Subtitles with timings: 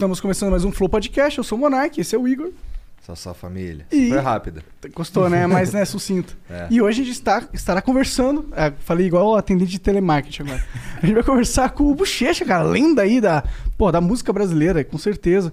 [0.00, 1.36] Estamos começando mais um Flow Podcast.
[1.36, 2.48] Eu sou o Monark, esse é o Igor.
[3.04, 3.84] Só sua família.
[3.92, 4.64] E- Foi rápida.
[4.94, 5.44] Gostou, né?
[5.46, 6.38] Mas né, sucinto.
[6.48, 6.68] É.
[6.70, 8.48] E hoje a gente está, estará conversando.
[8.56, 10.64] é, falei igual o atendente de telemarketing agora.
[10.96, 13.44] A gente vai conversar com o Bochecha, cara, lenda aí da,
[13.76, 15.52] pô, da música brasileira, com certeza.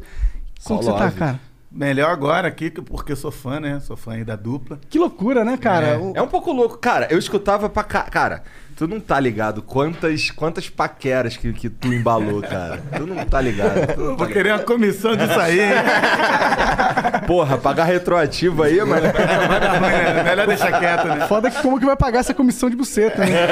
[0.64, 1.42] Como você tá, cara?
[1.70, 3.82] Melhor agora aqui, porque eu sou fã, né?
[3.82, 4.80] Sou fã aí da dupla.
[4.90, 5.88] Que loucura, né, cara?
[5.88, 5.98] É.
[5.98, 6.78] O- É um pouco louco.
[6.78, 8.04] Cara, eu escutava pra cá.
[8.04, 8.44] Cara,
[8.78, 12.80] tu não tá ligado quantas, quantas paqueras que, que tu embalou, cara.
[12.96, 13.96] Tu não tá ligado.
[13.96, 15.60] Tu não tá Vou querer uma comissão disso aí.
[17.26, 19.08] Porra, pagar retroativo aí, mano.
[19.08, 21.28] É Melhor deixar quieto, né?
[21.28, 23.48] Foda que como que vai pagar essa comissão de buceta, né?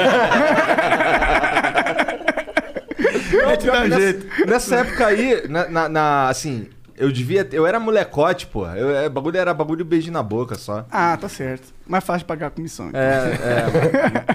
[3.44, 4.46] A gente dá um nessa, jeito.
[4.46, 7.46] nessa época aí, na, na- na- assim, eu devia.
[7.52, 8.66] Eu era molecote, pô.
[8.66, 10.86] Eu, é, bagulho era bagulho beijo na boca só.
[10.90, 11.74] Ah, tá certo.
[11.86, 12.88] Mais fácil de pagar a comissão.
[12.88, 13.00] então.
[13.00, 13.32] É,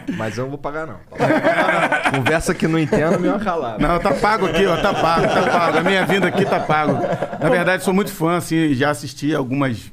[0.10, 0.14] é.
[0.16, 0.98] mas eu não vou pagar, não.
[2.16, 3.80] Conversa que não entendo, me calar.
[3.80, 4.78] Não, tá pago aqui, ó.
[4.78, 5.78] Tá pago, tá pago.
[5.78, 6.94] A minha vinda aqui tá pago.
[7.42, 9.92] Na verdade, sou muito fã, assim, já assisti algumas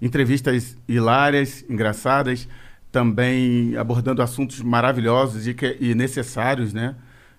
[0.00, 2.48] entrevistas hilárias, engraçadas,
[2.92, 6.94] também abordando assuntos maravilhosos e, que- e necessários, né?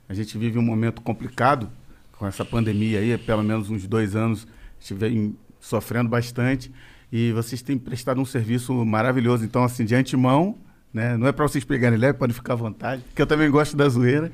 [0.09, 1.69] A gente vive um momento complicado
[2.17, 4.47] com essa pandemia aí, pelo menos uns dois anos,
[4.93, 6.71] vem sofrendo bastante
[7.11, 9.43] e vocês têm prestado um serviço maravilhoso.
[9.43, 10.57] Então, assim, de antemão,
[10.93, 11.17] né?
[11.17, 13.87] Não é para vocês pegarem leve, podem ficar à vontade, porque eu também gosto da
[13.87, 14.31] zoeira.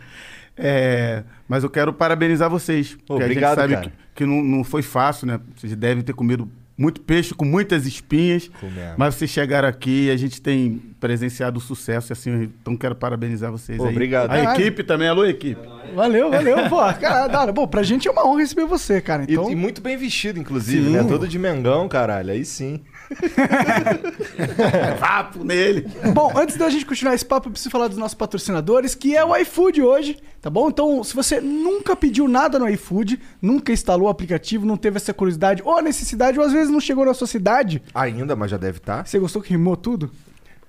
[0.56, 2.98] É, mas eu quero parabenizar vocês.
[3.10, 3.90] Obrigado, a gente sabe cara.
[3.90, 5.40] que, que não, não foi fácil, né?
[5.56, 8.50] Vocês devem ter comido muito peixe com muitas espinhas.
[8.60, 8.94] Comemos.
[8.98, 12.12] Mas vocês chegaram aqui e a gente tem presenciado o sucesso.
[12.12, 13.92] e Assim, então quero parabenizar vocês Pô, aí.
[13.92, 14.32] obrigado.
[14.32, 14.62] A Caralho.
[14.62, 15.08] equipe também.
[15.08, 15.62] Alô, equipe.
[15.94, 16.70] Valeu, valeu.
[16.70, 17.52] Pô, cara.
[17.52, 19.24] Bom, pra gente é uma honra receber você, cara.
[19.28, 20.92] E, Então, e muito bem vestido, inclusive, Sim.
[20.94, 21.04] né?
[21.04, 22.32] Todo de Mengão, caralho.
[22.32, 22.82] Aí sim.
[25.00, 25.88] Vapo nele.
[26.14, 29.24] Bom, antes da gente continuar esse papo, eu preciso falar dos nossos patrocinadores, que é
[29.24, 30.70] o iFood hoje, tá bom?
[30.70, 35.14] Então, se você nunca pediu nada no iFood, nunca instalou o aplicativo, não teve essa
[35.14, 38.58] curiosidade ou a necessidade, ou às vezes não chegou na sua cidade, Ainda, mas já
[38.58, 39.06] deve estar.
[39.06, 40.12] você gostou que rimou tudo?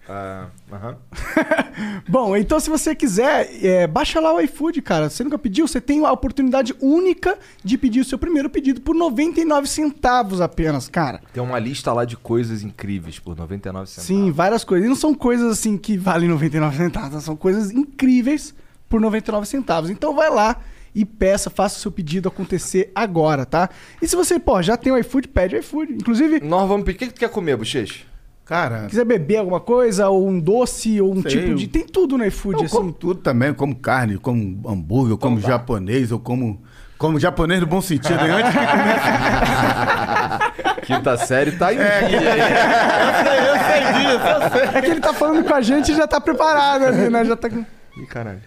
[0.09, 0.49] Ah.
[2.09, 5.09] Bom, então se você quiser, é, baixa lá o iFood, cara.
[5.09, 5.67] Você nunca pediu?
[5.67, 10.89] Você tem a oportunidade única de pedir o seu primeiro pedido por 99 centavos apenas,
[10.89, 11.21] cara.
[11.33, 14.07] Tem uma lista lá de coisas incríveis por 99 centavos.
[14.07, 14.87] Sim, várias coisas.
[14.87, 18.55] E não são coisas assim que valem 99 centavos, são coisas incríveis
[18.89, 19.91] por 99 centavos.
[19.91, 20.61] Então vai lá
[20.95, 23.69] e peça, faça o seu pedido acontecer agora, tá?
[24.01, 25.95] E se você, pô, já tem o iFood, pede o iFood.
[25.95, 26.97] Inclusive, Nós vamos pedir.
[26.97, 28.05] O que que tu quer comer, bochecha?
[28.45, 31.67] Cara, quiser beber alguma coisa, ou um doce, ou um Sei, tipo eu- de.
[31.67, 32.77] Tem tudo no iFood, eu assim.
[32.77, 33.49] como tudo também.
[33.49, 36.63] Eu como carne, eu como hambúrguer, eu como japonês, eu como...
[36.99, 38.19] Como japonês no bom sentido.
[38.25, 38.31] hein?
[38.33, 39.09] Antes que comece...
[40.87, 42.21] Quinta série tá em É, dia.
[42.21, 44.79] eu sei disso, eu sei.
[44.79, 47.25] É que ele tá falando com a gente e já tá preparado ali, né?
[47.25, 47.49] Já tá.
[47.49, 48.41] Ih, caralho.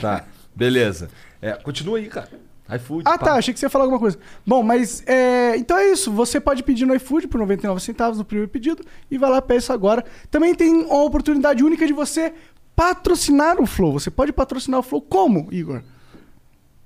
[0.00, 1.08] Tá, beleza.
[1.40, 2.28] É, continua aí, cara.
[2.74, 3.02] iFood.
[3.06, 3.24] Ah, pá.
[3.26, 3.32] tá.
[3.34, 4.18] Achei que você ia falar alguma coisa.
[4.46, 6.10] Bom, mas é, então é isso.
[6.12, 9.58] Você pode pedir no iFood por 99 centavos no primeiro pedido e vai lá peça
[9.58, 10.04] isso agora.
[10.30, 12.32] Também tem uma oportunidade única de você
[12.74, 13.92] patrocinar o Flow.
[13.92, 15.82] Você pode patrocinar o Flow como, Igor?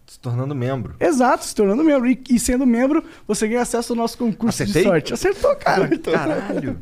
[0.06, 0.96] Se tornando membro.
[0.98, 2.08] Exato, se tornando membro.
[2.10, 4.82] E, e sendo membro, você ganha acesso ao nosso concurso Acertei?
[4.82, 5.14] de sorte.
[5.14, 5.88] Acertou, cara.
[5.98, 6.80] Caralho.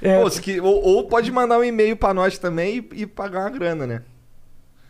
[0.00, 3.40] É, Pô, que- ou, ou pode mandar um e-mail pra nós também e, e pagar
[3.40, 4.02] uma grana, né?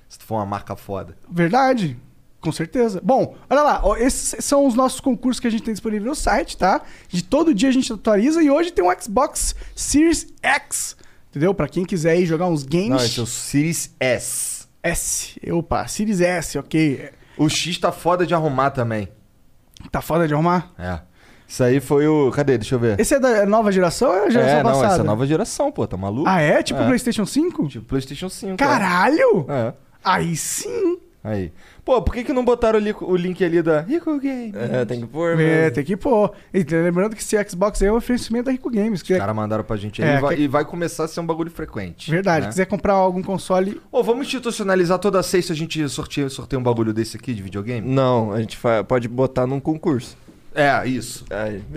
[0.06, 1.16] Se tu for uma marca foda.
[1.30, 1.98] Verdade.
[2.40, 3.00] Com certeza.
[3.02, 6.14] Bom, olha lá, ó, esses são os nossos concursos que a gente tem disponível no
[6.14, 6.82] site, tá?
[7.08, 10.96] De todo dia a gente atualiza e hoje tem um Xbox Series X,
[11.30, 11.52] entendeu?
[11.52, 12.90] Pra quem quiser aí jogar uns games.
[12.90, 14.66] Não, esse é o Series S.
[14.82, 15.40] S.
[15.50, 17.10] Opa, Series S, ok.
[17.36, 19.08] O X tá foda de arrumar também.
[19.90, 20.72] Tá foda de arrumar?
[20.78, 21.00] É.
[21.46, 22.30] Isso aí foi o.
[22.30, 22.58] Cadê?
[22.58, 23.00] Deixa eu ver.
[23.00, 24.86] Esse é da nova geração ou é a geração é, não, passada?
[24.86, 26.28] essa é a nova geração, pô, tá maluco?
[26.28, 26.62] Ah, é?
[26.62, 26.86] Tipo É.
[26.86, 27.68] PlayStation 5?
[27.68, 28.56] Tipo PlayStation 5.
[28.58, 29.46] Caralho!
[29.48, 29.72] É.
[30.04, 30.98] Aí sim!
[31.28, 31.52] Aí.
[31.84, 34.52] Pô, por que, que não botaram o, li- o link ali da Rico Game?
[34.54, 35.74] É, tem que pôr, É, mesmo.
[35.74, 36.32] tem que pôr.
[36.52, 39.00] E lembrando que esse Xbox aí é um oferecimento da Rico Games.
[39.00, 41.04] Os Que é caras mandaram pra gente aí É, e, vai, que- e vai começar
[41.04, 42.10] a ser um bagulho frequente.
[42.10, 42.46] verdade.
[42.46, 42.50] né?
[42.50, 46.92] Quiser comprar algum console, Ô, vamos institucionalizar toda sexta a gente sorteia, sorteia um bagulho
[46.92, 47.88] desse aqui de videogame?
[47.88, 50.16] Não, a gente fa- pode botar num concurso.
[50.58, 51.24] É, isso.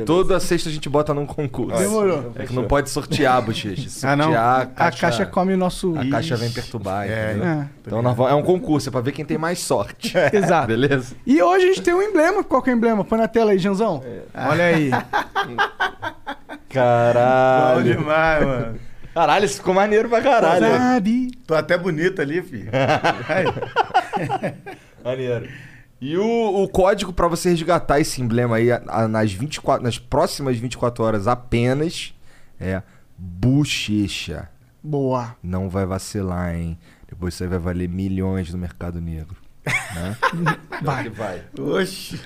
[0.05, 1.77] Toda sexta a gente bota num concurso.
[1.77, 2.33] Demorou.
[2.35, 3.87] É que não pode sortear, bochecha.
[4.07, 4.25] Ah, não?
[4.25, 5.93] Sortear, a caixa come o nosso.
[5.97, 7.47] A caixa vem perturbar, É, entendeu?
[7.47, 10.13] É, Então nós vamos- é um concurso, é pra ver quem tem mais sorte.
[10.33, 10.67] exato.
[10.67, 11.15] Beleza?
[11.25, 12.43] E hoje a gente tem um emblema.
[12.43, 13.03] Qual que é o emblema?
[13.05, 14.03] Põe na tela aí, Janzão.
[14.33, 14.89] Olha aí.
[14.91, 15.55] Bom
[16.69, 17.83] Caralho.
[17.83, 18.79] demais, mano.
[19.13, 20.65] Caralho, isso ficou maneiro pra caralho.
[20.65, 21.31] Sabe?
[21.45, 22.71] Tô até bonito ali, filho.
[25.03, 25.47] Maneiro.
[26.01, 29.99] E o, o código pra você resgatar esse emblema aí a- a- nas, 24, nas
[29.99, 32.13] próximas 24 horas apenas
[32.59, 32.81] é
[33.17, 34.49] bochecha.
[34.83, 35.35] Boa.
[35.43, 36.75] Não vai vacilar, hein?
[37.07, 39.35] Depois isso aí vai valer milhões no mercado negro.
[39.93, 40.17] Né?
[40.81, 41.09] Vai.
[41.09, 41.43] vai.
[41.59, 42.19] Oxi.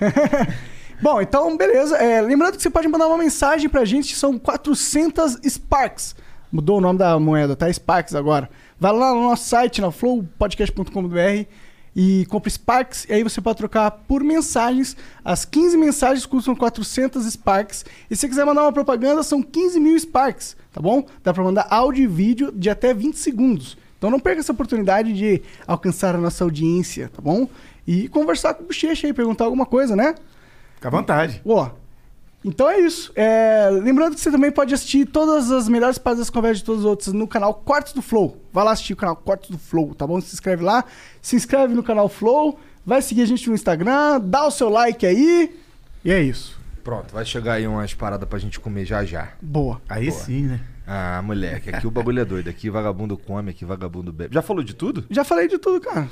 [1.02, 1.98] Bom, então, beleza.
[1.98, 6.16] É, lembrando que você pode mandar uma mensagem pra gente, são 400 Sparks.
[6.50, 7.72] Mudou o nome da moeda, tá?
[7.72, 8.50] Sparks agora.
[8.80, 11.50] Vai lá no nosso site, na flowpodcast.com.br
[11.96, 13.06] e compra Sparks.
[13.08, 14.98] E aí você pode trocar por mensagens.
[15.24, 17.86] As 15 mensagens custam 400 Sparks.
[18.10, 21.06] E se você quiser mandar uma propaganda, são 15 mil Sparks, tá bom?
[21.24, 23.78] Dá pra mandar áudio e vídeo de até 20 segundos.
[23.98, 27.48] Então não perca essa oportunidade de alcançar a nossa audiência, tá bom?
[27.88, 30.16] E conversar com o Bochecha aí, perguntar alguma coisa, né?
[30.76, 31.42] Fica à vontade.
[31.46, 31.70] Ó,
[32.46, 33.12] então é isso.
[33.16, 36.82] É, lembrando que você também pode assistir todas as melhores partes das conversas de todos
[36.82, 38.38] os outros no canal Cortes do Flow.
[38.54, 40.22] Vai lá assistir o canal Cortes do Flow, tá bom?
[40.22, 40.86] Se inscreve lá,
[41.22, 45.06] se inscreve no canal Flow, vai seguir a gente no Instagram, dá o seu like
[45.06, 45.60] aí.
[46.04, 46.56] E é isso.
[46.84, 49.30] Pronto, vai chegar aí umas paradas pra gente comer já já.
[49.42, 49.82] Boa.
[49.90, 50.22] Aí Boa.
[50.22, 50.62] sim, né?
[50.86, 52.48] Ah, moleque, aqui o bagulho é doido.
[52.48, 54.36] Aqui vagabundo come, aqui vagabundo bebe.
[54.36, 55.04] Já falou de tudo?
[55.10, 56.08] Já falei de tudo, cara.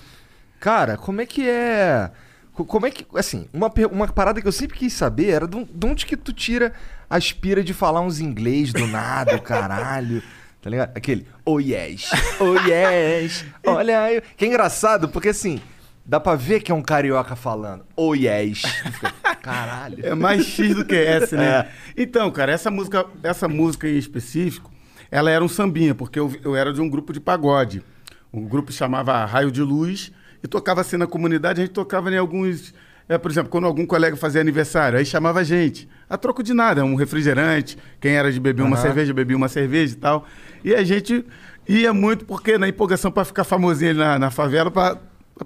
[0.60, 2.10] Cara, como é que é.
[2.54, 3.06] Co- Como é que.
[3.16, 6.32] Assim, uma, uma parada que eu sempre quis saber era de, de onde que tu
[6.32, 6.74] tira
[7.10, 10.22] a aspira de falar uns inglês do nada, caralho.
[10.64, 10.96] Tá ligado?
[10.96, 12.10] Aquele, oh yes,
[12.40, 14.22] oh yes, olha aí.
[14.38, 15.60] Que é engraçado, porque assim,
[16.06, 18.62] dá pra ver que é um carioca falando, oh yes.
[19.42, 20.06] Caralho.
[20.06, 21.68] É mais X do que S, né?
[21.98, 24.72] Então, cara, essa música, essa música em específico,
[25.12, 27.84] ela era um sambinha, porque eu, eu era de um grupo de pagode.
[28.32, 32.18] Um grupo chamava Raio de Luz e tocava assim na comunidade, a gente tocava em
[32.18, 32.74] alguns.
[33.08, 35.88] é, por exemplo, quando algum colega fazia aniversário, aí chamava a gente.
[36.10, 38.82] A troco de nada, um refrigerante, quem era de beber uma Aham.
[38.84, 40.26] cerveja, bebia uma cerveja e tal.
[40.64, 41.26] E a gente
[41.68, 44.98] ia muito porque na empolgação para ficar famosinho ali na, na favela, para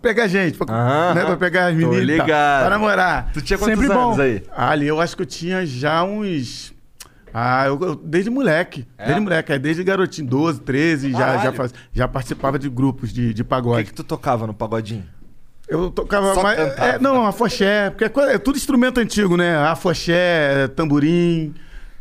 [0.01, 1.37] pegar gente, para Aham.
[1.37, 3.31] pegar as meninas, pra namorar.
[3.33, 4.05] Tu tinha quantos Sempre bom.
[4.07, 4.43] anos aí?
[4.51, 6.73] Ah, Ali eu acho que eu tinha já uns.
[7.33, 8.87] Ah, eu, eu- desde moleque.
[8.97, 9.05] É?
[9.05, 13.33] Desde moleque, é, desde garotinho, 12, 13, já, já, faz- já participava de grupos de,
[13.33, 13.83] de O que, pagode.
[13.85, 15.03] que tu tocava no pagodinho?
[15.67, 16.57] Eu tocava Só mais.
[16.59, 19.57] é, não, afoxé, porque é, é tudo instrumento antigo, né?
[19.57, 21.53] Afoxé, tamborim.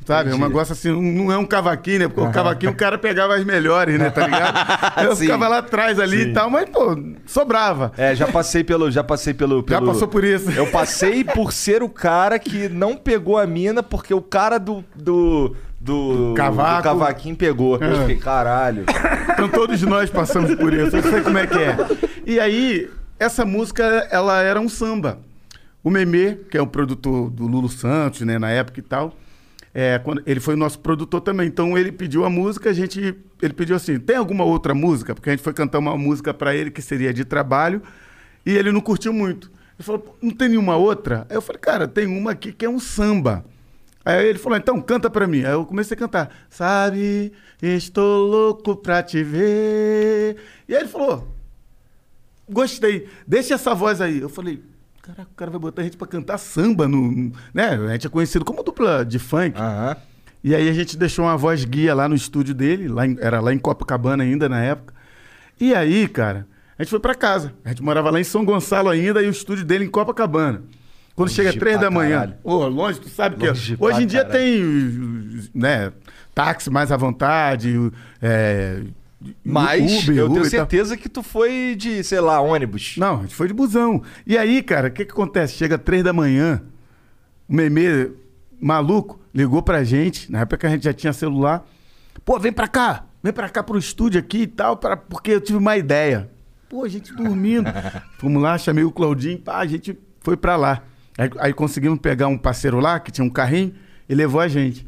[0.07, 0.31] Sabe?
[0.31, 2.09] É um negócio assim, não é um cavaquinho, né?
[2.09, 4.09] Porque o cavaquinho o cara pegava as melhores, né?
[4.09, 5.03] Tá ligado?
[5.05, 6.29] Eu ficava lá atrás ali Sim.
[6.31, 7.91] e tal, mas, pô, sobrava.
[7.99, 8.89] É, já passei pelo.
[8.91, 9.59] Já passei pelo.
[9.69, 10.49] Já pelo- passou por isso.
[10.53, 14.85] Eu passei por ser o cara que não pegou a mina porque o cara do.
[14.95, 15.57] do.
[15.81, 16.77] do, Cavaco.
[16.79, 17.77] do cavaquinho pegou.
[17.79, 18.01] Eu É.
[18.03, 18.85] fiquei, caralho.
[19.33, 21.77] Então todos nós passamos por isso, eu sei como é que é.
[22.25, 22.89] E aí,
[23.19, 25.19] essa música, ela era um samba.
[25.83, 29.15] O Memê, que é o produtor do Lulu Santos, né, na época e tal,
[29.79, 31.47] é, quando, ele foi o nosso produtor também.
[31.47, 33.15] Então ele pediu a música, a gente.
[33.43, 35.15] Ele pediu assim: tem alguma outra música?
[35.15, 37.83] Porque a gente foi cantar uma música para ele que seria de trabalho,
[38.47, 39.51] e ele não curtiu muito.
[39.79, 41.27] Ele falou, "Pô, não tem nenhuma outra?
[41.29, 43.45] Aí eu falei, cara, tem uma aqui que é um samba.
[44.03, 45.45] Aí ele falou, então canta pra mim.
[45.45, 46.35] Aí eu comecei a cantar.
[46.49, 50.39] Sabe, estou louco pra te ver.
[50.67, 51.29] E aí ele falou,
[52.49, 54.21] gostei, deixa essa voz aí.
[54.21, 54.63] Eu falei,
[55.07, 57.71] caraca, o cara vai botar a gente pra cantar samba, no, né?
[57.71, 59.59] A gente é conhecido como dupla de funk.
[59.59, 59.97] Aham.
[60.45, 63.41] E aí a gente deixou uma voz guia lá no estúdio dele, lá em- era
[63.41, 64.95] lá em Copacabana ainda na época.
[65.61, 66.47] E aí, cara,
[66.79, 67.53] a gente foi pra casa.
[67.65, 70.63] A gente morava lá em São Gonçalo ainda e o estúdio dele em Copacabana.
[71.17, 72.35] Quando Longe chega três pra da manhã, caralho.
[72.45, 74.39] ô, longe, tu sabe que Longe hoje em dia caralho.
[74.45, 75.91] tem, né,
[76.35, 77.75] táxi mais à vontade,
[78.21, 78.83] é,
[79.45, 82.97] Mas Uber, eu Uber tenho e certeza que tu foi de, sei lá, ônibus.
[82.97, 84.03] Não, a gente foi de busão.
[84.27, 85.55] E aí, cara, o que que acontece?
[85.55, 86.63] Chega três da manhã,
[87.49, 88.11] o Memê,
[88.61, 91.67] maluco, ligou pra gente, na época que a gente já tinha celular.
[92.25, 95.41] Pô, vem pra cá, vem pra cá pro estúdio aqui e tal, pra, porque eu
[95.41, 96.31] tive uma ideia.
[96.69, 97.71] Pô, a gente dormindo.
[98.19, 100.83] Fomos lá, chamei o Claudinho, pá, a gente foi pra lá.
[101.17, 103.75] Aí, aí conseguimos pegar um parceiro lá, que tinha um carrinho,
[104.09, 104.87] e levou a gente.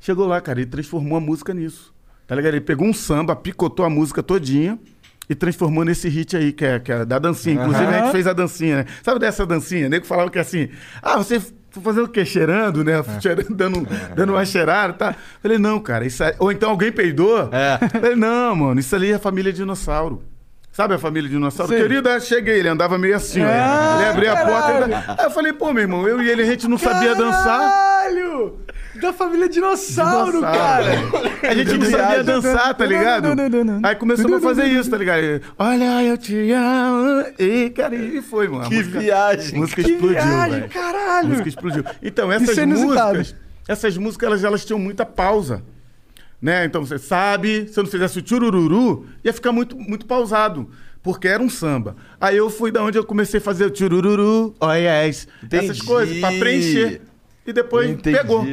[0.00, 1.95] Chegou lá, cara, ele transformou a música nisso.
[2.26, 2.54] Tá ligado?
[2.54, 4.78] Ele pegou um samba, picotou a música todinha,
[5.28, 7.60] e transformou nesse hit aí, que é, que é da dancinha.
[7.60, 8.86] Inclusive, a gente fez a dancinha, né?
[9.02, 9.86] Sabe dessa dancinha?
[9.86, 10.68] O nego falava que é assim,
[11.02, 12.24] ah, você foi fazendo o quê?
[12.24, 13.02] Cheirando, né?
[13.20, 15.16] Cheirando, dando, dando uma cheirada, tá?
[15.42, 16.34] Falei, não, cara, isso aí...
[16.38, 17.50] Ou então alguém peidou.
[17.90, 20.22] Falei, não, mano, isso ali é a família dinossauro.
[20.72, 21.72] Sabe a família dinossauro?
[21.72, 21.80] Sim.
[21.80, 23.48] Querido, aí cheguei, ele andava meio assim, ó.
[23.48, 24.72] Ah, Ele abria a porta.
[24.72, 24.84] caralho.
[24.84, 24.94] Ele...
[24.94, 27.60] Aí eu falei, pô, meu irmão, eu e ele, a gente não sabia dançar.
[27.60, 28.58] Caralho!
[29.00, 30.58] Da família dinossauro, Dinossauro.
[30.58, 31.50] cara!
[31.50, 33.28] A gente não sabia dançar, tá ligado?
[33.82, 35.42] Aí começamos a fazer isso, tá ligado?
[35.58, 37.24] Olha, eu te amo.
[37.38, 38.64] E, cara, e foi, mano.
[38.64, 39.54] A Que música- viagem.
[39.56, 40.64] A música Que explodiu, viagem, velho.
[40.64, 41.28] A caralho!
[41.28, 41.84] música explodiu.
[42.02, 43.34] Então, essas é músicas,
[43.68, 45.62] essas músicas, elas, elas tinham muita pausa.
[46.40, 46.64] Né?
[46.64, 50.68] Então, você sabe, se eu não fizesse o tchurururu, ia ficar muito, muito pausado.
[51.02, 51.96] Porque era um samba.
[52.20, 55.84] Aí eu fui da onde eu comecei a fazer o tchurururu, oh yes, essas Entendi.
[55.84, 57.00] coisas, pra preencher.
[57.46, 58.16] E depois Entendi.
[58.16, 58.44] pegou.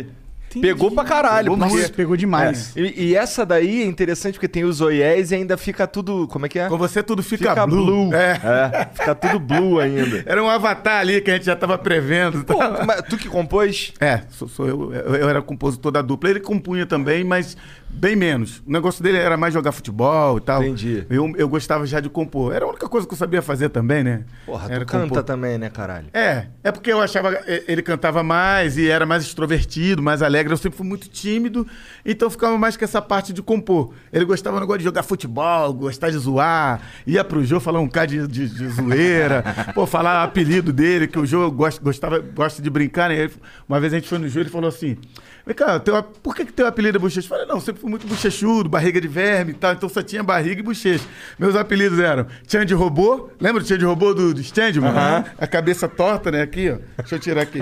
[0.61, 1.55] Pegou pra caralho.
[1.55, 2.75] Nossa, porque- pegou demais.
[2.75, 6.27] É, E, e essa daí é interessante porque tem os oiés e ainda fica tudo.
[6.27, 6.67] Como é que é?
[6.69, 8.13] Com você tudo fica, blue.
[8.13, 8.31] É.
[8.43, 10.23] É, fica tudo blue ainda.
[10.27, 12.43] Era um avatar ali que a gente já tava prevendo.
[12.43, 13.93] Pô, mas tu que compôs?
[13.99, 15.15] É, sou, sou eu, eu.
[15.15, 16.29] Eu era compositor da dupla.
[16.29, 17.55] Ele compunha também, mas
[17.95, 18.61] bem menos.
[18.65, 20.63] O negócio dele era mais jogar futebol e tal.
[20.63, 21.05] Entendi.
[21.09, 22.53] Eu, eu gostava já de compor.
[22.53, 24.23] Era a única coisa que eu sabia fazer também, né?
[24.45, 25.23] Porra, era tu canta compor.
[25.23, 26.07] também, né, caralho?
[26.13, 30.51] É, é porque eu achava eh, ele cantava mais e era mais extrovertido, mais alegre.
[30.53, 31.65] Eu sempre fui muito tímido,
[32.05, 33.93] então ficava mais com essa parte de compor.
[34.11, 37.87] Ele gostava do negócio de jogar futebol, gostar de zoar, ia pro jogo falar um
[37.87, 42.61] cara de, de, de zoeira, pô, falar apelido dele, que o jogo gosta, gostava, gosta
[42.61, 43.15] de brincar, né?
[43.17, 43.33] Ele-
[43.67, 44.97] Uma vez a gente foi no jogo e ele falou assim:
[45.45, 47.25] Vem cá, teu, por que, que teu apelido é bochecha?
[47.25, 50.23] Eu falei, não, sempre fui muito bochechudo, barriga de verme e tal, então só tinha
[50.23, 51.03] barriga e bochecha.
[51.37, 55.25] Meus apelidos eram Tchan de robô, lembra do Tchan de robô do, do stand, mano?
[55.37, 56.41] A cabeça torta, né?
[56.41, 56.77] Aqui, ó.
[56.97, 57.61] Deixa eu tirar aqui.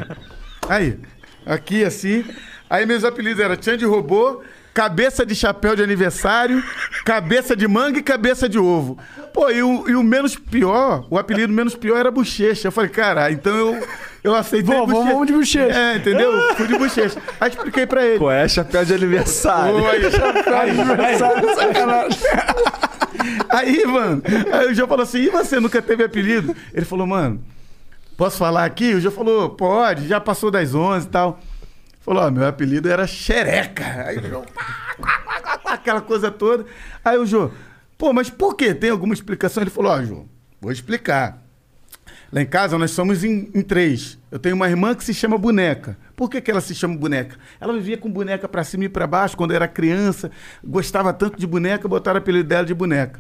[0.70, 1.00] Aí,
[1.44, 2.24] aqui assim.
[2.70, 4.44] Aí meus apelidos eram Tchan de robô,
[4.76, 6.64] cabeça de chapéu de aniversário,
[7.04, 8.98] cabeça de manga e cabeça de ovo.
[9.34, 12.68] Pô, e o, e o menos pior, o apelido menos pior era bochecha.
[12.68, 13.88] Eu falei, cara, então eu,
[14.24, 15.78] eu aceitei Vamos, vamos, vamos de bochecha.
[15.78, 16.32] É, entendeu?
[16.56, 17.22] Fui de bochecha.
[17.40, 18.20] Aí expliquei pra ele.
[18.20, 19.80] Pô, é chapéu de aniversário.
[19.80, 21.18] Pô, aí, aí,
[21.56, 22.20] Sacanagem.
[23.50, 26.56] Aí, mano, aí o João falou assim: e você nunca teve apelido?
[26.74, 27.44] Ele falou, mano,
[28.16, 28.94] posso falar aqui?
[28.94, 31.40] O João falou, pode, já passou das 11 e tal.
[32.00, 34.06] Falou, ó, meu apelido era xereca.
[34.08, 34.46] Aí o João,
[35.66, 36.66] aquela coisa toda.
[37.04, 37.52] Aí o João,
[37.98, 38.74] pô, mas por quê?
[38.74, 39.62] Tem alguma explicação?
[39.62, 40.26] Ele falou, ó, João,
[40.60, 41.40] vou explicar.
[42.32, 44.18] Lá em casa nós somos em, em três.
[44.32, 45.98] Eu tenho uma irmã que se chama Boneca.
[46.16, 47.36] Por que, que ela se chama Boneca?
[47.60, 50.32] Ela vivia com boneca pra cima e pra baixo quando era criança,
[50.64, 53.20] gostava tanto de boneca, botaram o apelido dela de Boneca.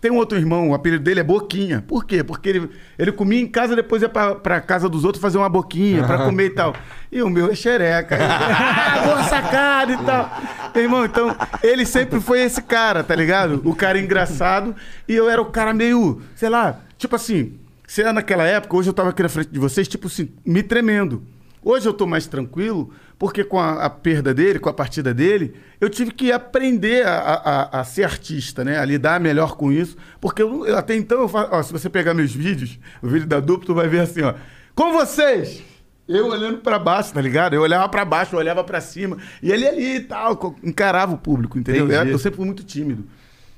[0.00, 1.84] Tem um outro irmão, o apelido dele é Boquinha.
[1.86, 2.24] Por quê?
[2.24, 5.48] Porque ele, ele comia em casa, depois ia pra, pra casa dos outros fazer uma
[5.48, 6.74] boquinha pra comer e tal.
[7.10, 8.18] E o meu é xereca.
[8.20, 10.30] ah, boa sacada e tal.
[10.74, 13.62] Irmão, então, ele sempre foi esse cara, tá ligado?
[13.64, 14.74] O cara engraçado.
[15.08, 17.60] E eu era o cara meio, sei lá, tipo assim,
[17.92, 20.62] se era naquela época, hoje eu tava aqui na frente de vocês, tipo assim, me
[20.62, 21.22] tremendo.
[21.62, 25.54] Hoje eu tô mais tranquilo, porque com a, a perda dele, com a partida dele,
[25.78, 28.78] eu tive que aprender a, a- a- ser artista, né?
[28.78, 29.96] A lidar melhor com isso.
[30.20, 33.26] Porque eu, eu- até então, eu fa- ó, se você pegar meus vídeos, o vídeo
[33.28, 34.34] da dupla, tu vai ver assim, ó.
[34.74, 35.62] Com vocês!
[36.08, 37.52] Eu olhando pra baixo, tá ligado?
[37.54, 39.18] Eu olhava pra baixo, eu olhava pra cima.
[39.42, 41.84] E ele ali e tal, encarava o público, entendeu?
[41.86, 42.10] Entendi.
[42.10, 43.04] Eu sempre fui muito tímido.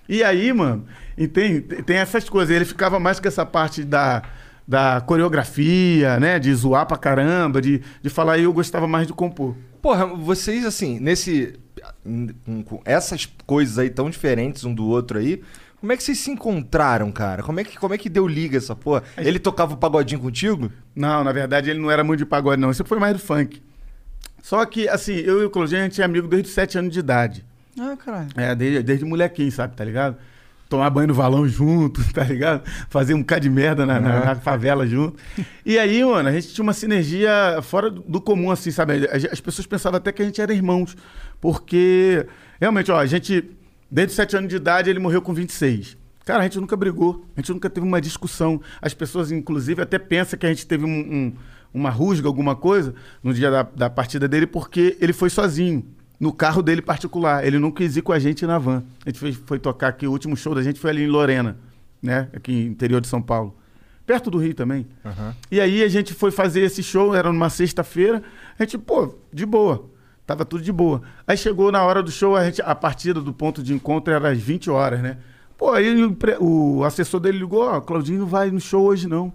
[0.07, 0.85] E aí, mano,
[1.17, 1.61] entende?
[1.83, 2.55] tem essas coisas.
[2.55, 4.23] Ele ficava mais com essa parte da,
[4.67, 6.39] da coreografia, né?
[6.39, 8.39] De zoar pra caramba, de, de falar.
[8.39, 9.57] E eu gostava mais de compor.
[9.81, 11.59] Porra, vocês, assim, nesse.
[12.67, 15.43] Com, essas coisas aí tão diferentes um do outro aí.
[15.81, 17.43] Como é que vocês se encontraram, cara?
[17.43, 19.03] Como é que, como é que deu liga essa porra?
[19.19, 20.73] Ele tocava o pagodinho contigo?
[20.97, 22.71] Não, na verdade, ele não era muito de pagode, não.
[22.71, 23.63] Isso foi mais do funk.
[24.43, 26.93] Só que, assim, eu e o Claudinho, a gente é amigo desde os 7 anos
[26.93, 27.45] de idade.
[27.79, 28.29] Ah, caralho.
[28.37, 30.17] É, desde, desde molequinho, sabe, tá ligado?
[30.75, 32.63] Tomar banho no valão junto, tá ligado?
[32.89, 35.17] Fazer um bocado de merda na, na- na favela junto.
[35.65, 39.07] E aí, mano, a gente tinha uma sinergia fora do, comum, assim, sabe?
[39.11, 40.97] As, as pessoas pensavam até que a gente era irmãos.
[41.41, 42.27] Porque,
[42.61, 43.45] realmente, ó, a gente,
[43.91, 45.97] desde os 7 anos de idade, ele morreu com 26.
[46.25, 48.61] Cara, a gente nunca brigou, a gente nunca teve uma discussão.
[48.81, 51.33] As pessoas, inclusive, até pensam que a gente teve um- um-
[51.73, 55.85] uma rusga, alguma coisa, no dia da, da partida dele, porque ele foi sozinho
[56.19, 57.47] no carro dele particular.
[57.47, 58.85] Ele não quis ir com a gente na van.
[59.05, 61.57] A gente foi, foi tocar aqui, o último show da gente foi ali em Lorena,
[62.03, 62.29] né?
[62.35, 63.57] Aqui no interior de São Paulo.
[64.07, 64.87] Perto do Rio também.
[65.51, 68.23] E aí a gente foi fazer esse show, era numa sexta-feira.
[68.59, 69.91] A gente, pô, de boa.
[70.27, 71.03] Tava tudo de boa.
[71.27, 74.31] Aí chegou na hora do show, a, gente, a partida do ponto de encontro era
[74.31, 75.19] às 20 horas, né?
[75.57, 79.33] Pô, aí o, o assessor dele ligou, ó, Claudinho não vai no show hoje não.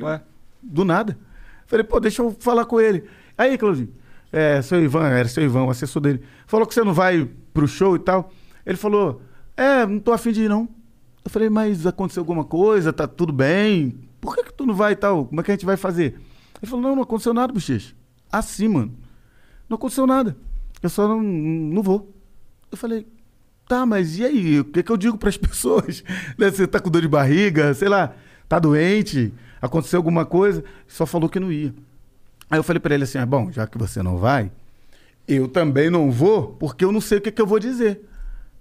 [0.00, 0.20] Ué.
[0.62, 1.18] Do nada.
[1.66, 3.04] Falei, pô, deixa eu falar com ele.
[3.36, 3.92] Aí, Claudinho,
[4.34, 6.20] é, seu Ivan, era seu Ivan, o assessor dele.
[6.44, 8.32] Falou que você não vai pro show e tal.
[8.66, 9.22] Ele falou,
[9.56, 10.68] é, não tô afim de ir não.
[11.24, 12.92] Eu falei, mas aconteceu alguma coisa?
[12.92, 13.96] Tá tudo bem?
[14.20, 15.26] Por que, que tu não vai e tal?
[15.26, 16.20] Como é que a gente vai fazer?
[16.60, 17.94] Ele falou, não, não aconteceu nada, bochecha.
[18.32, 18.92] Assim, mano.
[19.68, 20.36] Não aconteceu nada.
[20.82, 22.12] Eu só não, não vou.
[22.72, 23.06] Eu falei,
[23.68, 24.58] tá, mas e aí?
[24.58, 26.02] O que, que eu digo para as pessoas?
[26.36, 28.12] Né, Você tá com dor de barriga, sei lá,
[28.48, 30.64] tá doente, aconteceu alguma coisa?
[30.88, 31.72] Só falou que não ia.
[32.50, 34.50] Aí eu falei para ele assim: ah, bom, já que você não vai,
[35.26, 38.00] eu também não vou, porque eu não sei o que, que eu vou dizer.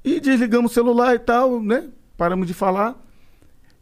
[0.04, 1.90] E desligamos o celular e tal, né?
[2.18, 3.00] Paramos de falar.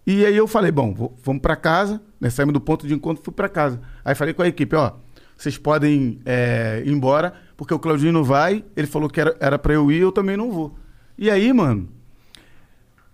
[0.06, 2.30] E aí eu falei, bom, vou- vamos para casa, né?
[2.30, 3.80] Saímos do ponto de encontro, fui para casa.
[4.04, 4.94] Aí falei com a equipe, ó,
[5.38, 8.64] vocês podem é, ir embora, porque o Claudinho não vai.
[8.76, 10.76] Ele falou que era, para eu ir, eu também não vou.
[11.18, 11.88] E aí, mano,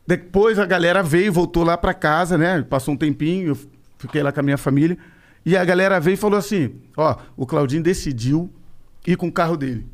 [0.05, 2.61] depois a galera veio, voltou lá pra casa, né?
[2.61, 3.57] Passou um tempinho, eu
[3.97, 4.97] fiquei lá com a minha família.
[5.47, 8.53] E a galera veio e falou assim: Ó, o Claudinho decidiu
[9.07, 9.87] ir com o carro dele.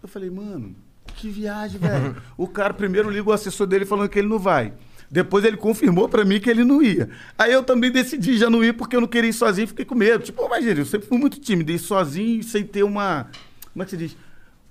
[0.00, 0.76] Eu falei, mano,
[1.16, 2.14] que viagem, velho.
[2.38, 4.72] o cara primeiro liga o assessor dele falando que ele não vai.
[5.10, 7.10] Depois ele confirmou pra mim que ele não ia.
[7.36, 9.96] Aí eu também decidi já não ir porque eu não queria ir sozinho, fiquei com
[9.96, 10.22] medo.
[10.22, 13.26] Tipo, imagina, eu sempre fui muito tímido, ir sozinho sem ter uma.
[13.72, 14.16] Como é que se diz?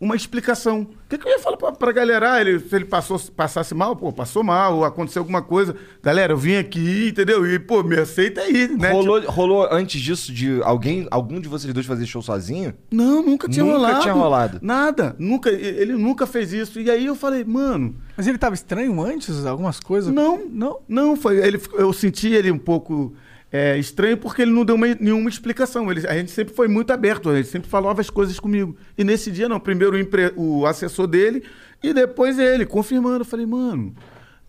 [0.01, 0.81] Uma explicação.
[0.83, 2.33] O que, que eu ia falar pra, pra galera?
[2.33, 5.75] Ah, ele, se ele passou, passasse mal, pô, passou mal, ou aconteceu alguma coisa.
[6.01, 7.45] Galera, eu vim aqui, entendeu?
[7.45, 8.91] E, pô, me aceita aí, né?
[8.93, 12.73] rolou, rolou antes disso de alguém, algum de vocês dois fazer show sozinho?
[12.89, 14.01] Não, nunca tinha Nunca rolado.
[14.01, 14.59] tinha rolado.
[14.61, 15.15] Nada.
[15.19, 16.79] Nunca, ele nunca fez isso.
[16.79, 20.13] E aí eu falei, mano, Mas ele tava estranho antes, algumas coisas?
[20.13, 20.79] não, Não?
[20.87, 21.37] não, foi.
[21.45, 23.13] Ele, eu senti ele um pouco
[23.51, 25.91] é, estranho porque ele não deu uma- nenhuma explicação.
[25.91, 28.75] Ele, a gente sempre foi muito aberto, gente sempre falava as coisas comigo.
[28.97, 29.59] E nesse dia, não.
[29.59, 31.43] Primeiro o, empre- o assessor dele
[31.81, 33.21] e depois ele, confirmando.
[33.21, 33.93] Eu falei, mano,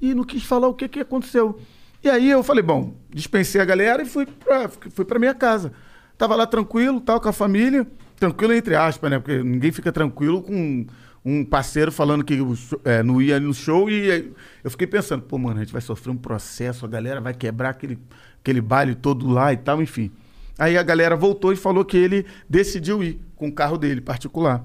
[0.00, 1.59] e não quis falar o que, que aconteceu.
[2.02, 5.73] E aí eu falei, bom, dispensei a galera e fui pra, fui pra minha casa.
[6.16, 7.87] Tava lá tranquilo, tal, com a família.
[8.16, 9.19] Tranquilo entre aspas, né?
[9.19, 10.87] Porque ninguém fica tranquilo com
[11.25, 12.38] um parceiro falando que
[12.85, 14.33] é, não ia no show e
[14.64, 17.71] eu fiquei pensando, pô, mano, a gente vai sofrer um processo, a galera vai quebrar
[17.71, 17.99] aquele,
[18.42, 20.11] aquele baile todo lá e tal, enfim.
[20.59, 24.64] Aí a galera voltou e falou que ele decidiu ir com o carro dele particular.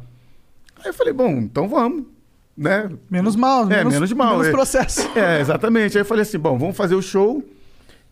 [0.77, 2.03] Aí eu falei, bom, então vamos,
[2.57, 2.89] né?
[3.09, 4.51] Menos mal, É, menos, menos mal, Menos é.
[4.51, 5.09] processo.
[5.15, 5.97] É, exatamente.
[5.97, 7.43] Aí eu falei assim, bom, vamos fazer o show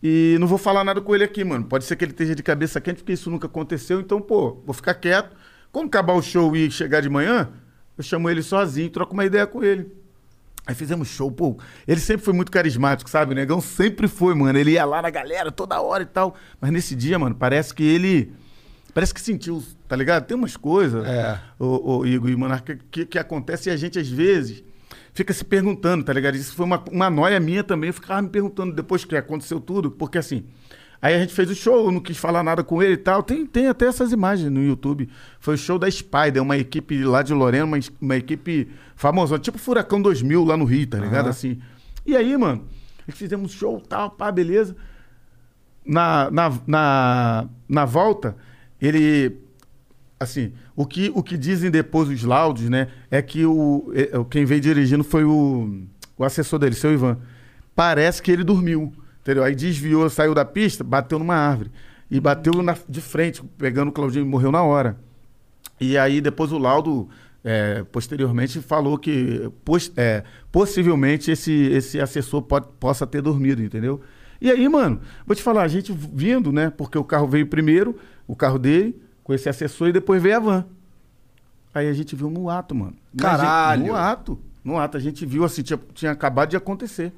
[0.02, 1.64] e não vou falar nada com ele aqui, mano.
[1.64, 4.00] Pode ser que ele esteja de cabeça quente, porque isso nunca aconteceu.
[4.00, 5.36] Então, pô, vou ficar quieto.
[5.72, 7.48] Quando acabar o show e chegar de manhã,
[7.98, 9.92] eu chamo ele sozinho, troco uma ideia com ele.
[10.66, 11.58] Aí fizemos show, pô.
[11.86, 13.32] Ele sempre foi muito carismático, sabe?
[13.32, 14.58] O negão sempre foi, mano.
[14.58, 16.34] Ele ia lá na galera toda hora e tal.
[16.60, 18.32] Mas nesse dia, mano, parece que ele.
[18.94, 20.24] Parece que sentiu, tá ligado?
[20.24, 21.38] Tem umas coisas, É.
[21.58, 24.62] o, o Igor e Monarca, que, que acontece e a gente, às vezes,
[25.12, 26.36] fica se perguntando, tá ligado?
[26.36, 27.88] Isso foi uma, uma noia minha também.
[27.88, 30.44] Eu ficava me perguntando depois que aconteceu tudo, porque assim.
[31.02, 33.22] Aí a gente fez o show, eu não quis falar nada com ele e tal.
[33.22, 35.06] Tem, tem até essas imagens no YouTube.
[35.38, 39.58] Foi o show da Spider, uma equipe lá de Lorena, uma, uma equipe famosa, tipo
[39.58, 41.28] Furacão 2000 lá no Rio, tá ligado?
[41.28, 41.60] Assim.
[42.06, 42.64] E aí, mano,
[43.08, 44.76] fizemos show tal, pá, beleza.
[45.84, 48.36] Na, na, na, na volta,
[48.80, 49.36] ele.
[50.18, 52.88] Assim, o que, o que dizem depois os laudos, né?
[53.10, 55.82] É que o, é- é, quem veio dirigindo foi o,
[56.16, 57.18] o assessor dele, seu Ivan.
[57.74, 59.44] Parece que ele dormiu, entendeu?
[59.44, 61.70] Aí desviou, saiu da pista, bateu numa árvore.
[62.10, 64.96] E bateu na, de frente, pegando o Claudinho e morreu na hora.
[65.80, 67.08] E aí depois o laudo,
[67.44, 74.00] é, posteriormente, falou que pos- é, possivelmente esse, esse assessor pode, possa ter dormido, entendeu?
[74.40, 76.70] E aí, mano, vou te falar, a gente vindo, né?
[76.70, 80.40] Porque o carro veio primeiro, o carro dele, com esse assessor, e depois veio a
[80.40, 80.64] van.
[81.74, 82.94] Aí a gente viu no ato, mano.
[83.12, 83.86] Na gente- Caralho!
[83.86, 84.38] No ato.
[84.64, 84.96] No ato.
[84.96, 87.12] A gente viu assim, tinha, tinha acabado de acontecer.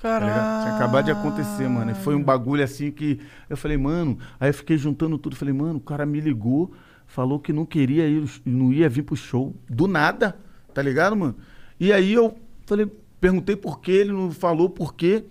[0.00, 0.62] Tá ligado?
[0.64, 1.90] Tinha acabado de acontecer, mano.
[1.90, 3.20] E foi um bagulho assim que.
[3.48, 4.18] Eu falei, mano.
[4.38, 5.34] Aí eu fiquei juntando tudo.
[5.36, 6.72] Falei, mano, o cara me ligou,
[7.06, 9.54] falou que não queria ir, não ia vir pro show.
[9.68, 10.36] Do nada.
[10.72, 11.36] Tá ligado, mano?
[11.78, 12.36] E aí eu
[12.66, 12.90] falei,
[13.20, 15.24] perguntei por que ele não falou por quê.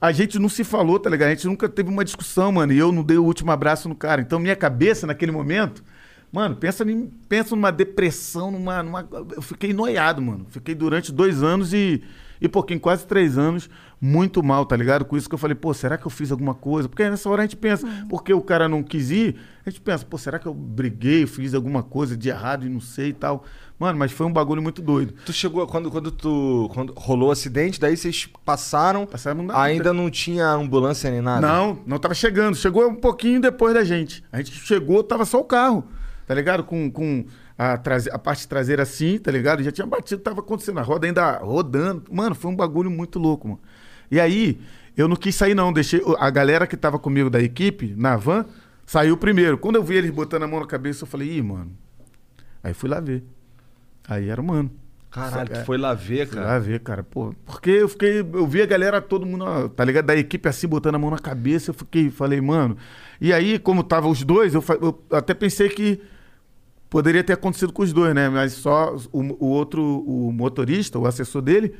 [0.00, 1.28] A gente não se falou, tá ligado?
[1.28, 2.72] A gente nunca teve uma discussão, mano.
[2.72, 4.20] E eu não dei o último abraço no cara.
[4.20, 5.82] Então, minha cabeça, naquele momento,
[6.30, 6.84] mano, pensa,
[7.28, 9.08] pensa numa depressão, numa, numa.
[9.34, 10.46] Eu fiquei noiado, mano.
[10.50, 12.02] Fiquei durante dois anos e,
[12.40, 15.04] e pouquinho, quase três anos, muito mal, tá ligado?
[15.04, 16.88] Com isso que eu falei, pô, será que eu fiz alguma coisa?
[16.88, 20.04] Porque nessa hora a gente pensa, porque o cara não quis ir, a gente pensa,
[20.04, 23.44] pô, será que eu briguei, fiz alguma coisa de errado e não sei e tal.
[23.78, 25.14] Mano, mas foi um bagulho muito doido.
[25.26, 29.92] Tu chegou quando quando tu quando rolou o acidente, daí vocês passaram, Passaram na- ainda
[29.92, 31.46] não tinha ambulância nem nada.
[31.46, 32.54] Não, não tava chegando.
[32.56, 34.24] Chegou um pouquinho depois da gente.
[34.32, 35.84] A gente chegou, tava só o carro,
[36.26, 36.64] tá ligado?
[36.64, 37.26] Com, com
[37.58, 39.62] a, traze- a parte traseira assim, tá ligado?
[39.62, 40.78] Já tinha batido, tava acontecendo.
[40.78, 42.04] A roda ainda rodando.
[42.10, 43.60] Mano, foi um bagulho muito louco, mano.
[44.10, 44.58] E aí,
[44.96, 45.72] eu não quis sair, não.
[45.72, 48.44] Deixei a galera que tava comigo da equipe, na van,
[48.86, 49.58] saiu primeiro.
[49.58, 51.70] Quando eu vi eles botando a mão na cabeça, eu falei, ih, mano.
[52.62, 53.22] Aí fui lá ver.
[54.08, 54.70] Aí era o mano.
[55.10, 55.60] Caralho, É.
[55.60, 56.60] tu foi lá ver, Fui lá cara.
[56.60, 57.32] ver, cara, pô.
[57.46, 58.20] Porque eu fiquei.
[58.20, 60.04] Eu vi a galera, todo mundo, ó, tá ligado?
[60.06, 61.70] Da equipe assim, botando a mão na cabeça.
[61.70, 62.76] Eu fiquei, falei, mano.
[63.20, 66.00] E aí, como tava os dois, eu, eu até pensei que
[66.90, 68.28] poderia ter acontecido com os dois, né?
[68.28, 71.74] Mas só o, o outro, o motorista, o assessor dele,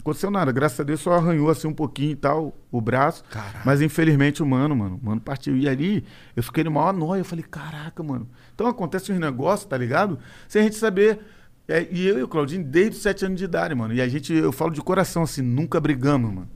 [0.00, 0.52] aconteceu nada.
[0.52, 3.24] Graças a Deus só arranhou assim um pouquinho e tal, o braço.
[3.64, 5.56] Mas infelizmente o mano, mano, o mano partiu.
[5.56, 7.20] E ali eu fiquei no maior nóia.
[7.20, 8.28] Eu falei, caraca, mano.
[8.54, 10.18] Então acontece uns negócios, tá ligado?
[10.48, 11.20] Sem a gente saber.
[11.68, 13.94] É, e eu e o Claudinho, desde os sete anos de idade, mano.
[13.94, 16.48] E a gente, eu falo de coração, assim, nunca brigamos, mano.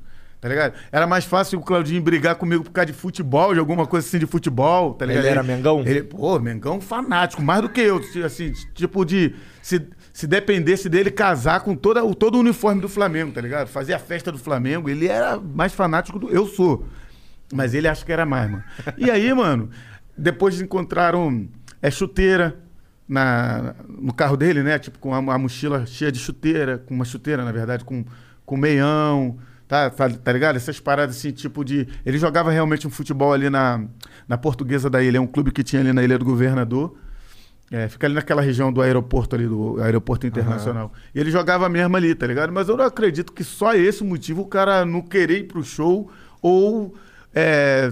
[0.44, 0.74] Tá ligado?
[0.92, 4.18] Era mais fácil o Claudinho brigar comigo por causa de futebol, de alguma coisa assim
[4.18, 5.22] de futebol, tá ligado?
[5.24, 5.80] Ele era Mengão?
[5.80, 7.98] Ele, pô, Mengão fanático, mais do que eu.
[8.22, 9.34] Assim, tipo de.
[9.62, 13.66] Se, se dependesse dele casar com toda, o, todo o uniforme do Flamengo, tá ligado?
[13.66, 16.30] Fazer a festa do Flamengo, ele era mais fanático do.
[16.30, 16.86] Eu sou.
[17.52, 18.62] Mas ele acha que era mais, mano.
[18.96, 19.70] E aí, mano,
[20.16, 21.48] depois encontraram
[21.82, 22.56] é, chuteira
[23.08, 24.78] na, no carro dele, né?
[24.78, 28.04] Tipo, com a, a mochila cheia de chuteira, com uma chuteira, na verdade, com,
[28.46, 30.54] com meião, tá, tá, tá ligado?
[30.54, 31.88] Essas paradas assim, tipo de.
[32.06, 33.84] Ele jogava realmente um futebol ali na,
[34.28, 36.96] na Portuguesa da Ilha, é um clube que tinha ali na Ilha do Governador.
[37.70, 40.92] É, fica ali naquela região do aeroporto ali, do aeroporto internacional.
[41.14, 42.52] E ele jogava mesmo ali, tá ligado?
[42.52, 46.10] Mas eu não acredito que só esse motivo o cara não querer ir pro show
[46.42, 46.94] ou
[47.34, 47.90] é,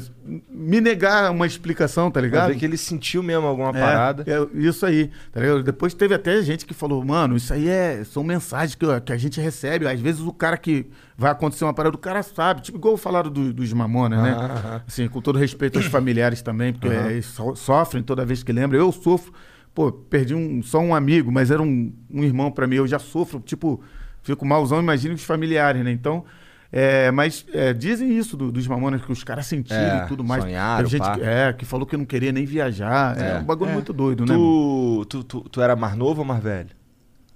[0.49, 2.49] me negar uma explicação, tá Pra ligado?
[2.51, 4.25] ver que ele sentiu mesmo alguma É, parada.
[4.25, 5.65] é, isso aí, tá ligado?
[5.65, 9.17] Depois teve até gente que falou, mano, isso aí é, são mensagens que, que a
[9.17, 9.89] gente recebe.
[9.89, 10.87] Às vezes o cara que
[11.19, 12.61] vai acontecer uma parada, o cara sabe.
[12.63, 14.83] Tipo, igual falaram do, dos Mamonas, né?
[14.87, 18.53] Assim, com todo respeito aos familiares também, porque é, eles so- sofrem toda vez que
[18.53, 18.79] lembram.
[18.79, 19.33] Eu sofro,
[19.75, 22.77] pô, perdi um, só um amigo, mas era um, um irmão pra mim.
[22.77, 23.81] Eu já sofro, tipo,
[24.23, 25.91] fico malzão, imagina os familiares, né?
[25.93, 26.25] Então,
[26.71, 30.25] é, mas é, dizem isso do- dos mamonas, que os caras sentiram É, e tudo
[30.25, 30.43] mais.
[30.43, 33.17] sonharam, gente é, que falou que não queria nem viajar.
[33.21, 33.39] É, É.
[33.39, 33.75] um bagulho É.
[33.75, 34.35] muito doido, né?
[34.35, 36.71] Tu, tu, tu, tu era mais novo ou mais velho?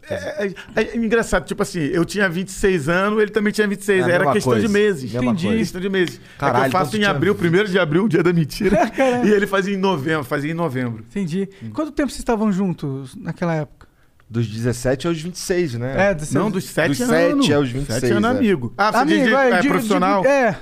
[0.08, 4.06] É, é- é engraçado, tipo assim, eu tinha 26 anos, ele também tinha 26.
[4.06, 5.12] É Era questão coisa, de meses.
[5.14, 5.46] Entendi.
[5.46, 5.58] coisa.
[5.58, 6.20] Questão de meses.
[6.38, 8.78] Caralho, é que eu faço em tinha- abril, primeiro de abril, o dia da mentira.
[9.24, 11.04] e ele fazia em novembro, fazia em novembro.
[11.10, 11.48] Entendi.
[11.74, 13.86] Quanto tempo vocês estavam juntos naquela época?
[14.28, 16.10] Dos 17 aos 26, né?
[16.10, 17.44] É, desse- Não, dos 7 Dos anos.
[17.46, 18.32] 7 aos 26, 7 anos, é.
[18.32, 18.74] amigo.
[18.76, 20.22] Ah, você Amigo, diz de- é, é, digo- profissional?
[20.22, 20.56] digo- é,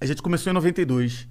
[0.00, 1.28] A gente começou em 92.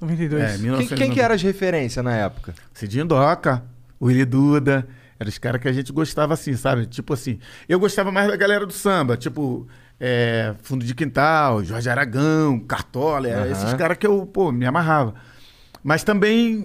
[0.00, 0.42] 92.
[0.42, 0.96] É, Quem, 1990.
[0.96, 2.54] quem que era as referências na época?
[2.74, 3.62] Cidinho Doca,
[4.00, 4.86] Willy Duda.
[5.22, 6.86] Eram os caras que a gente gostava assim, sabe?
[6.86, 7.38] Tipo assim.
[7.68, 9.66] Eu gostava mais da galera do samba, tipo.
[9.98, 13.50] é, Fundo de Quintal, Jorge Aragão, Cartola, era Aham.
[13.52, 15.14] esses caras que eu, pô, me amarrava.
[15.84, 16.64] Mas também,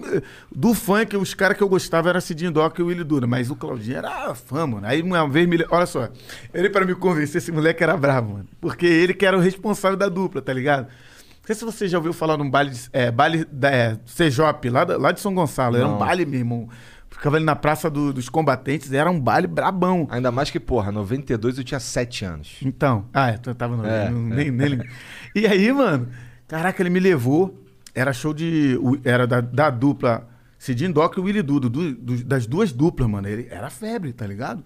[0.54, 3.26] do funk, os caras que eu gostava era Cidinho Doca e Willy Duda.
[3.26, 4.86] Mas o Claudinho era fã, mano.
[4.86, 5.58] Aí uma vez, me...
[5.70, 6.08] olha só,
[6.54, 8.46] ele para me convencer, esse moleque era bravo, mano.
[8.60, 10.84] Porque ele que era o responsável da dupla, tá ligado?
[10.86, 13.98] Não sei se você já ouviu falar num baile, de- é, baile da é,
[14.70, 15.76] lá, da- lá de São Gonçalo.
[15.76, 15.98] Era um Não.
[15.98, 16.68] baile, meu irmão.
[17.18, 20.06] Ficava ali na Praça do- dos Combatentes, era um baile brabão.
[20.10, 22.56] Ainda mais que, porra, 92 eu tinha 7 anos.
[22.64, 23.84] Então, ah, eu tava no.
[23.84, 24.36] É, no- é.
[24.36, 24.88] nem, nem lembro.
[25.34, 26.08] E aí, mano,
[26.46, 27.60] caraca, ele me levou.
[27.94, 28.78] Era show de.
[28.80, 30.28] o- Era da, da dupla
[30.58, 33.26] Cidinho Doc e Willy Dudo, du- du- das duas duplas, mano.
[33.28, 34.64] Ele, era febre, tá ligado?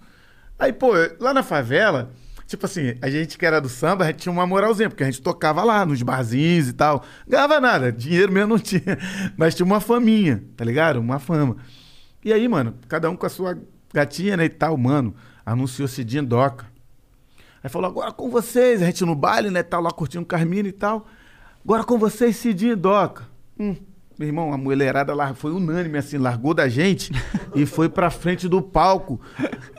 [0.59, 2.11] Aí, pô, lá na favela,
[2.45, 5.07] tipo assim, a gente que era do samba, a gente tinha uma moralzinha, porque a
[5.07, 7.03] gente tocava lá nos barzinhos e tal.
[7.27, 8.97] Ganhava nada, dinheiro mesmo não tinha.
[9.35, 10.99] Mas tinha uma faminha, tá ligado?
[10.99, 11.57] Uma fama.
[12.23, 13.57] E aí, mano, cada um com a sua
[13.93, 15.13] gatinha, né, e tal, mano,
[15.45, 16.65] anunciou Cidinho Doca.
[17.63, 20.71] Aí falou, agora com vocês, a gente no baile, né, tal, lá curtindo Carmina e
[20.71, 21.05] tal.
[21.63, 23.27] Agora com vocês, Cidinho Doca.
[23.59, 23.75] Hum,
[24.17, 27.11] meu irmão, a mulherada lá foi unânime, assim, largou da gente
[27.55, 29.19] e foi pra frente do palco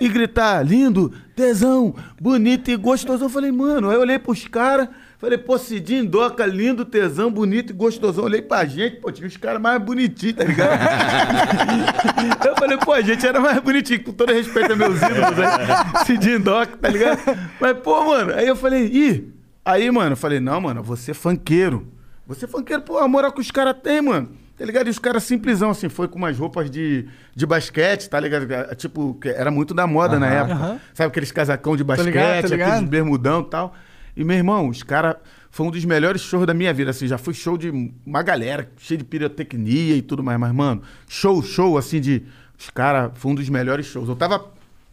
[0.01, 3.25] e gritar, lindo, tesão, bonito e gostoso.
[3.25, 4.89] Eu falei, mano, aí eu olhei pros caras,
[5.25, 8.25] falei, pô, Cidinho, Doca, lindo, tesão, bonito e gostosão.
[8.25, 10.81] Olhei pra gente, pô, tinha os caras mais bonitinhos, tá ligado?
[12.47, 16.05] eu falei, pô, a gente era mais bonitinho, com todo respeito a meus ídolos, né?
[16.05, 17.21] Cidinho, Doca, tá ligado?
[17.59, 19.33] Mas, pô, mano, aí eu falei, ih,
[19.65, 21.89] aí, mano, eu falei, não, mano, você é funkeiro.
[22.27, 24.29] Você é funkeiro, pô, a moral que os caras têm, mano.
[24.57, 24.87] Tá ligado?
[24.87, 28.75] E os caras simplesão, assim, foi com umas roupas de, de basquete, tá ligado?
[28.77, 30.55] Tipo, que era muito da moda na época.
[30.55, 30.81] aham.
[30.93, 32.69] Sabe aqueles casacão de basquete, ligado, tô ligado.
[32.71, 33.75] aqueles bermudão e tal.
[34.17, 35.17] E, meu irmão, os caras.
[35.51, 37.07] Foi um dos melhores shows da minha vida, assim.
[37.07, 37.71] Já fui show de
[38.05, 40.39] uma galera, cheio de pirotecnia e tudo mais.
[40.39, 42.23] Mas, mano, show, show, assim, de.
[42.59, 43.13] Os caras.
[43.15, 44.09] Foi um dos melhores shows.
[44.09, 44.45] Eu tava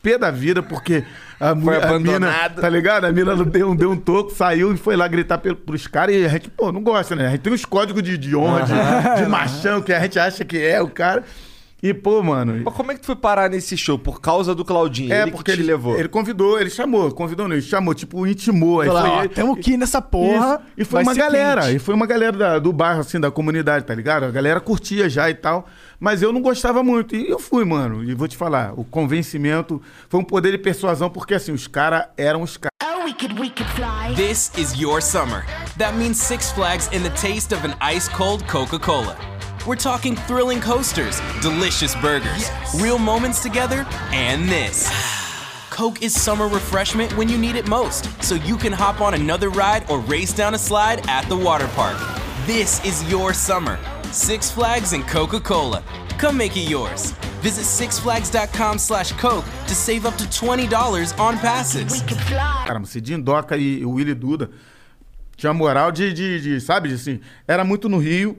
[0.04, 1.04] pé da vida porque
[1.40, 2.28] a, Foi a mina,
[2.62, 3.06] tá ligado?
[3.06, 6.26] A mina deu, um- deu um toco, saiu e foi lá gritar pros caras e
[6.26, 7.28] a gente, pô, não gosta, né?
[7.28, 10.44] A gente tem uns códigos de, de honra, de, de machão, que a gente acha
[10.44, 11.24] que é o cara.
[11.84, 12.62] E, pô, mano.
[12.64, 13.98] Mas como é que tu foi parar nesse show?
[13.98, 15.12] Por causa do Claudinho?
[15.12, 15.98] É, ele porque que te ele levou.
[15.98, 18.82] Ele convidou, ele chamou, convidou não, ele chamou, tipo, intimou.
[18.82, 20.62] Aí Falou, foi ó, ele- tamo aqui nessa porra.
[20.62, 20.74] isso.
[20.78, 21.76] E foi uma galera, quente.
[21.76, 24.26] e foi uma galera da- do bairro, assim, da comunidade, tá ligado?
[24.26, 25.68] A galera curtia já e tal.
[26.00, 27.16] Mas eu não gostava muito.
[27.16, 28.04] E eu fui, mano.
[28.04, 32.06] E vou te falar, o convencimento foi um poder de persuasão, porque assim, os caras
[32.16, 32.72] eram os caras.
[32.84, 34.14] Oh, we could, we could fly.
[34.16, 35.46] This is your summer.
[35.80, 39.16] That means Six Flags in the taste of an ice cold Coca Cola.
[39.68, 44.90] We're talking thrilling coasters, delicious burgers, real moments together, and this.
[45.70, 49.50] Coke is summer refreshment when you need it most, so you can hop on another
[49.50, 51.96] ride or race down a slide at the water park.
[52.48, 53.78] This is your summer.
[54.12, 55.84] Six Flags and Coca-Cola.
[56.18, 57.12] Come make it yours.
[57.42, 62.02] Visit sixflags.com slash Coke to save up to $20 on passes.
[62.02, 62.66] We could fly.
[62.68, 64.50] Caramba, Cidinho Doca e o Willy Duda
[65.42, 68.38] tinha moral de, de, de, sabe, assim, era muito no Rio,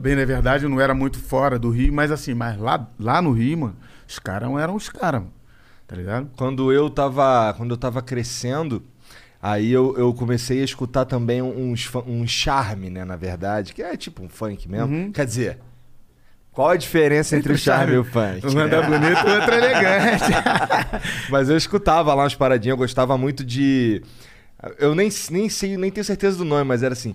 [0.00, 3.32] bem na verdade, não era muito fora do Rio, mas assim, mas lá, lá no
[3.32, 3.76] Rio, mano,
[4.08, 5.32] os caras eram os caras, mano,
[5.86, 6.30] tá ligado?
[6.36, 8.82] Quando eu tava, quando eu tava crescendo,
[9.42, 13.96] aí eu, eu comecei a escutar também uns, um charme, né, na verdade, que é
[13.96, 15.12] tipo um funk mesmo.
[15.12, 15.58] Quer dizer,
[16.58, 18.44] qual a diferença entre, o charme e o funk?
[18.44, 20.24] Um anda bonito, o outro elegante.
[21.30, 24.02] Mas eu escutava lá umas paradinhas, eu gostava muito de.
[24.76, 27.14] Eu nem, nem sei, nem tenho certeza do nome, mas era assim.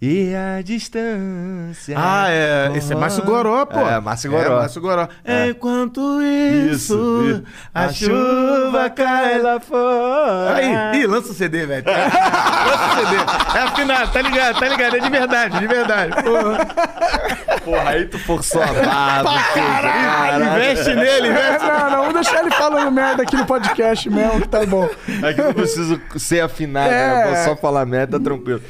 [0.00, 1.96] E a distância.
[1.98, 3.80] ah, é, esse é Márcio Goró, pô.
[3.80, 4.44] É, Márcio Goró.
[4.44, 5.08] É, Márcio Goró.
[5.24, 5.48] É.
[5.48, 7.42] Enquanto isso,
[7.74, 10.54] a, chuva cai lá fora.
[10.54, 11.84] Aí, ih, lança o CD, velho.
[11.84, 13.58] lança o CD.
[13.58, 14.96] É afinado, tá ligado, tá ligado.
[14.96, 16.12] É de verdade, de verdade.
[16.22, 17.58] Porra.
[17.64, 19.52] Porra, aí tu forçou a barra.
[19.52, 20.44] caralho.
[20.44, 21.66] Investe nele, investe.
[21.66, 24.88] Não, não, vamos deixar ele falando merda aqui no podcast mesmo, que tá bom.
[25.24, 27.14] É que eu não preciso ser afinado, né?
[27.14, 27.30] Eu É.
[27.30, 28.62] posso só falar merda, tá tranquilo.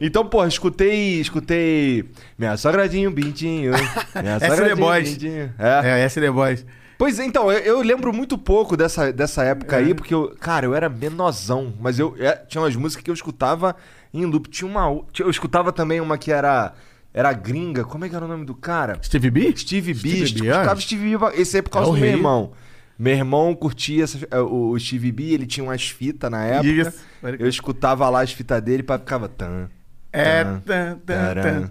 [0.00, 2.04] Então, porra, escutei, escutei
[2.38, 3.72] Minha Sogradinho Bintinho.
[4.20, 5.10] Minha Sogradinho Boys.
[5.12, 5.52] Bintinho.
[5.58, 6.00] É.
[6.00, 6.64] É, SD Boys.
[6.98, 10.66] Pois é, então, eu, eu lembro muito pouco dessa, dessa época aí, porque eu, cara,
[10.66, 13.74] eu era menosão, mas eu é, tinha umas músicas que eu escutava
[14.14, 14.48] em loop.
[14.48, 15.02] Tinha uma.
[15.12, 16.72] tinha- Eu escutava também uma que era.
[17.14, 17.84] Era gringa.
[17.84, 18.98] Como é que era o nome do cara?
[19.02, 19.52] Steve B?
[19.56, 19.98] Steve B.
[19.98, 20.80] Steve eu B, escutava.
[20.80, 21.26] Steve B.
[21.34, 22.52] Esse aí por causa É do meu irmão.
[22.98, 26.68] Meu irmão curtia essa- é, o, Steve B, ele tinha umas fitas na época.
[26.68, 27.00] Isso.
[27.38, 29.28] Eu escutava lá as fitas dele pra ficava.
[29.28, 29.68] Tan,
[30.12, 30.44] É.
[30.44, 31.70] tan, tan, tan.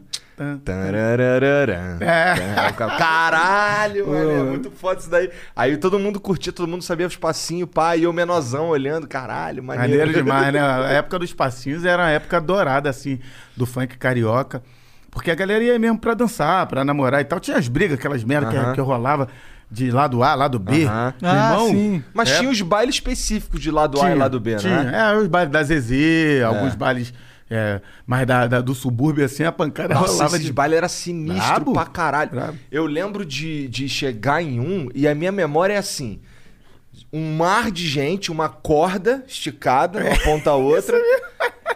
[2.02, 2.68] É.
[2.70, 5.30] Ficava, Caralho, mano, é muito foda isso daí.
[5.56, 9.64] Aí todo mundo curtia, todo mundo sabia os passinhos, pá, e eu menosão olhando, caralho,
[9.64, 9.92] maneiro.
[10.00, 10.60] Maneiro demais, né?
[10.62, 13.20] A época dos passinhos era a época dourada, assim,
[13.56, 14.64] do funk carioca.
[15.12, 17.40] Porque a galera ia mesmo pra dançar, pra namorar e tal.
[17.40, 19.28] Tinha as brigas, aquelas merda que- que, rolava
[19.70, 20.88] de lado A, lado B.
[20.90, 22.04] Ah, irmão, sim.
[22.14, 22.40] Mas É.
[22.40, 24.84] tinha os bailes específicos de lado A e lado B, tinha.
[24.84, 25.12] né?
[25.12, 27.14] É, os bailes da Zezé, alguns bailes
[27.54, 30.54] é, mais da, da- do subúrbio, assim, a pancada Nossa, rolava esses de...
[30.54, 31.74] bailes era sinistro Brabo.
[31.74, 32.32] pra caralho.
[32.32, 32.58] Brabo.
[32.72, 36.22] Eu lembro de, de chegar em um e a minha memória é assim:
[37.12, 40.98] um mar de gente, uma corda esticada, uma ponta a outra.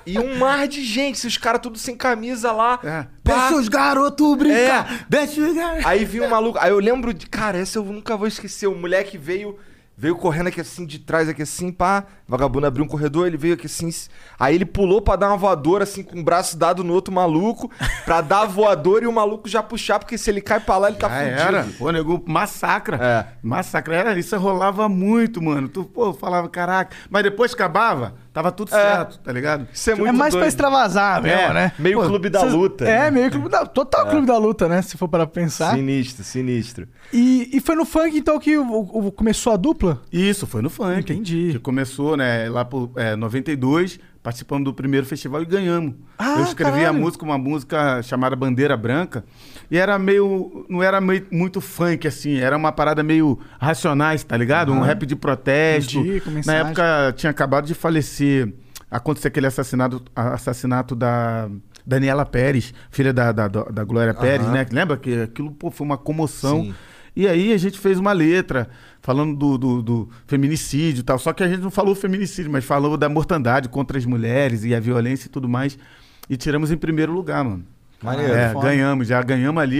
[0.06, 2.80] E um mar de gente, se os caras tudo sem camisa lá.
[2.84, 3.08] É.
[3.24, 3.40] pá.
[3.50, 4.94] Deixa os garotos brincar!
[4.94, 5.06] É.
[5.10, 5.86] Deixa os garotos...
[5.86, 6.60] Aí vinha um maluco.
[6.62, 7.26] Aí eu lembro de.
[7.28, 8.68] Cara, essa eu nunca vou esquecer.
[8.68, 9.58] O moleque veio.
[9.98, 12.04] Veio correndo aqui assim, de trás aqui assim, pá.
[12.28, 13.90] Vagabundo abriu um corredor, ele veio aqui assim.
[14.38, 17.72] Aí ele pulou pra dar uma voadora, assim, com o braço dado no outro maluco.
[18.04, 20.90] Pra dar a voadora e o maluco já puxar, porque se ele cai pra lá,
[20.90, 21.40] ele tá Já fudido.
[21.58, 21.68] era.
[21.78, 22.98] Pô, nego, massacra.
[23.02, 23.26] É.
[23.42, 23.96] Massacra.
[23.96, 25.70] Era, isso rolava muito, mano.
[25.70, 26.94] Tu, pô, falava, caraca.
[27.10, 29.66] Mas depois acabava, tava tudo certo, tá ligado?
[29.72, 30.50] Isso é muito É mais pra doido.
[30.50, 31.72] extravasar mesmo, É, né?
[31.80, 32.84] Meio Pô, clube da vocês- luta.
[32.86, 33.12] É, né?
[33.12, 33.66] meio clube da...
[33.66, 34.82] Total clube da luta, né?
[34.82, 35.74] Se for para pensar.
[35.74, 36.88] Sinistro, sinistro.
[37.14, 38.68] E, e foi no funk, então, que o-
[39.08, 39.85] o- começou a dupla?
[40.12, 41.00] Isso, foi no funk.
[41.00, 41.50] Entendi.
[41.54, 45.96] Que começou, né, lá por é, 92, participando do primeiro festival e ganhamos.
[46.18, 47.00] Ah, Eu escrevi a caralho.
[47.00, 49.24] música, uma música chamada Bandeira Branca,
[49.70, 50.66] e era meio.
[50.70, 54.72] Não era meio, muito funk, assim, era uma parada meio racionais, tá ligado?
[54.72, 56.00] Um rap de protesto.
[56.00, 58.54] Entendi, Na época tinha acabado de falecer,
[58.90, 61.50] aconteceu aquele assassinato, assassinato da.
[61.88, 64.66] Daniela Pérez, filha da, da, da Glória Pérez, né?
[64.72, 66.64] Lembra que aquilo pô, foi uma comoção.
[66.64, 66.74] Sim.
[67.16, 68.70] E aí a gente fez uma letra
[69.02, 71.18] falando do, do, do feminicídio e tal.
[71.18, 74.76] Só que a gente não falou feminicídio, mas falou da mortandade contra as mulheres e
[74.76, 75.78] a violência e tudo mais.
[76.30, 77.64] E tiramos em primeiro lugar, mano.
[78.04, 78.68] Maneiro, É, foda.
[78.68, 79.80] ganhamos, já ganhamos ali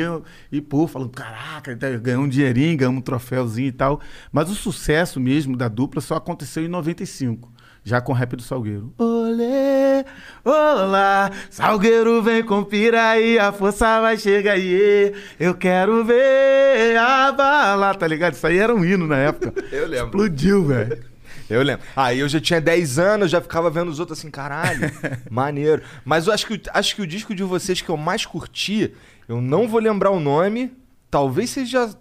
[0.52, 4.00] e, pô, falando, caraca, tá, ganhamos um dinheirinho, ganhamos um troféuzinho e tal.
[4.32, 7.52] Mas o sucesso mesmo da dupla só aconteceu em 95,
[7.86, 8.92] já com o rap do Salgueiro.
[8.98, 10.04] Olê,
[10.44, 17.94] olá, Salgueiro vem com piraí, a força vai chegar aí, eu quero ver a bala,
[17.94, 18.34] tá ligado?
[18.34, 19.54] Isso aí era um hino na época.
[19.72, 20.08] Eu lembro.
[20.08, 21.04] Explodiu, velho.
[21.48, 21.86] Eu lembro.
[21.96, 24.90] Aí eu já tinha 10 anos, já ficava vendo os outros assim, caralho,
[25.30, 25.84] maneiro.
[26.04, 28.92] Mas eu acho que, o- acho que o disco de vocês que eu mais curti,
[29.30, 30.74] eu não vou lembrar o nome,
[31.12, 31.96] talvez seja.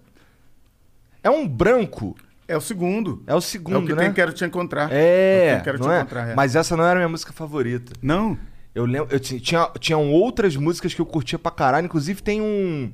[1.21, 2.15] É um branco.
[2.47, 3.23] É o segundo.
[3.25, 4.03] É o É segundo, o que né?
[4.03, 4.89] tem Quero Te Encontrar.
[4.91, 5.97] É, que Quero Te é?
[5.99, 6.35] Encontrar, é.
[6.35, 7.93] Mas essa não era a minha música favorita.
[8.01, 8.37] Não?
[8.73, 12.41] Eu lembro, eu ti- tinha, tinham outras músicas que eu curtia pra caralho, inclusive tem
[12.41, 12.91] um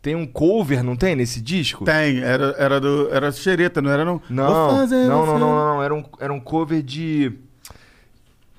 [0.00, 1.84] tem um cover, não tem, nesse disco?
[1.84, 3.08] Tem, era, era do.
[3.12, 4.22] Era xereta, não era não?
[4.30, 5.82] Não, não, fazer não, você- não, não, não.
[5.82, 7.32] Era um, era um cover de.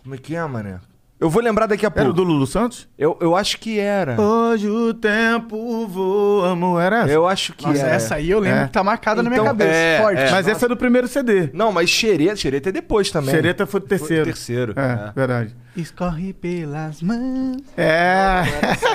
[0.04, 0.80] Como é que é, mané?
[1.19, 2.13] Eu vou lembrar daqui a Era pouco.
[2.13, 2.88] do Lulu Santos?
[2.95, 4.21] Eu, eu acho que era.
[4.21, 6.80] Hoje o tempo voa, amor.
[6.80, 7.12] Era essa?
[7.12, 7.95] Eu acho que Nossa, era.
[7.95, 8.65] essa aí eu lembro É.
[8.67, 9.71] que tá marcada na minha Então, cabeça.
[9.71, 10.19] é, forte.
[10.21, 10.30] é.
[10.30, 11.49] Mas essa é do primeiro CD.
[11.53, 13.34] Não, mas xereta, xereta é depois também.
[13.34, 14.21] Xereta foi do Foi terceiro.
[14.21, 14.73] o terceiro.
[14.80, 15.56] É, verdade.
[15.75, 17.63] Escorre pelas mãos.
[17.75, 18.43] É.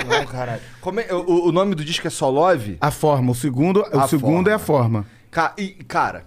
[0.07, 0.61] Não, caralho.
[0.79, 2.77] Como é- o, o nome do disco é só Love?
[2.79, 3.31] A forma.
[3.31, 4.49] O segundo, o A segundo forma.
[4.49, 5.05] é a forma.
[5.29, 6.23] Ca- e, cara.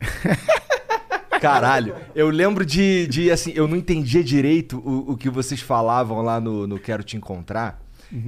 [1.40, 6.22] Caralho, eu lembro de, de, assim, eu não entendia direito o, o que vocês falavam
[6.22, 7.80] lá no, no Quero Te Encontrar.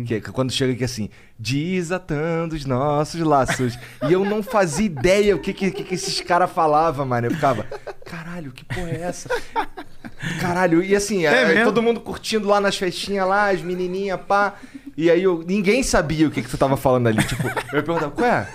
[0.06, 3.78] Que é quando chega aqui assim, desatando os nossos laços.
[4.06, 7.28] e eu não fazia ideia o que, que, que esses caras falavam, mano.
[7.28, 7.64] Eu ficava,
[8.04, 9.30] caralho, que porra é essa?
[10.38, 11.64] Caralho, e assim, É é, mesmo?
[11.64, 14.54] todo mundo curtindo lá nas festinhas lá, as menininhas, pá.
[14.96, 17.22] E aí eu, ninguém sabia o que, que tu tava falando ali.
[17.24, 18.48] Tipo, eu perguntava, qual é?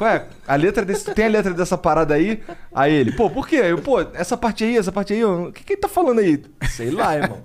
[0.00, 0.24] Qual é?
[0.48, 1.04] A letra desse.
[1.04, 2.42] Tu tem a letra dessa parada aí?
[2.74, 3.56] Aí ele, pô, por quê?
[3.56, 6.20] Eu, pô, essa parte aí, essa parte aí, eu- o que, que ele tá falando
[6.20, 6.42] aí?
[6.70, 7.42] Sei lá, irmão.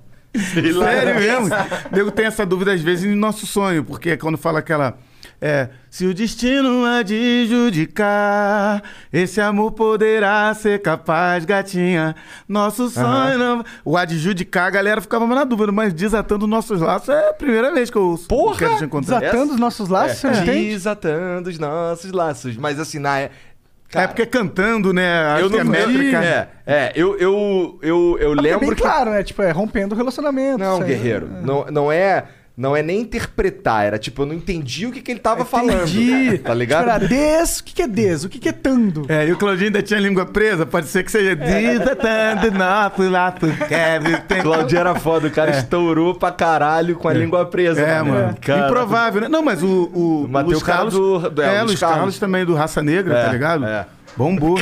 [0.53, 0.85] Sei lá.
[0.85, 1.49] Sério mesmo?
[1.91, 4.97] Nego tem essa dúvida às vezes em nosso sonho, porque quando fala aquela.
[5.41, 12.15] É, se o destino adjudicar, esse amor poderá ser capaz, gatinha.
[12.47, 13.63] Nosso sonho não.
[13.83, 17.89] O adjudicar, a galera ficava na dúvida, mas desatando nossos laços é a primeira vez
[17.89, 18.27] que eu ouço.
[18.27, 18.57] Porra!
[18.57, 19.19] Quero te encontrar.
[19.19, 20.69] Desatando os nossos laços, você não entende?
[20.69, 22.57] Desatando os nossos laços.
[22.57, 23.19] Mas assim, na.
[23.19, 23.31] É
[23.95, 25.25] Cara, porque cantando, né?
[25.25, 26.23] Acho eu que não é métrica.
[26.23, 28.81] É, é eu, eu, eu, eu Mas é lembro bem que.
[28.81, 29.23] claro, né?
[29.23, 30.57] Tipo, é rompendo o relacionamento.
[30.57, 31.29] Não, guerreiro.
[31.41, 32.25] Não, não é.
[32.57, 35.81] Não é nem interpretar, era tipo, eu não entendi o que, que ele tava falando.
[35.89, 36.37] Entendi.
[36.37, 36.83] Tá ligado?
[36.85, 37.59] Tipo, era des...
[37.59, 38.23] O que que é des?
[38.23, 39.05] O que que é tando?
[39.09, 43.09] É, e o Claudinho ainda tinha a língua presa, pode ser que seja desatando nosso
[43.09, 47.81] laço, quero ter- Claudio era foda, o cara estourou pra caralho com a língua presa.
[47.81, 48.13] É, mano.
[48.27, 48.37] mano.
[48.41, 49.27] Cara, Improvável, né?
[49.27, 49.89] Não, mas o.
[49.93, 50.93] o Luiz o Carlos.
[50.93, 51.97] do- do- é, é, o Luiz Luiz Carlos.
[51.97, 52.19] Carlos.
[52.19, 53.65] também do Raça Negra, É, tá ligado?
[53.65, 53.85] é.
[54.15, 54.57] Bombou.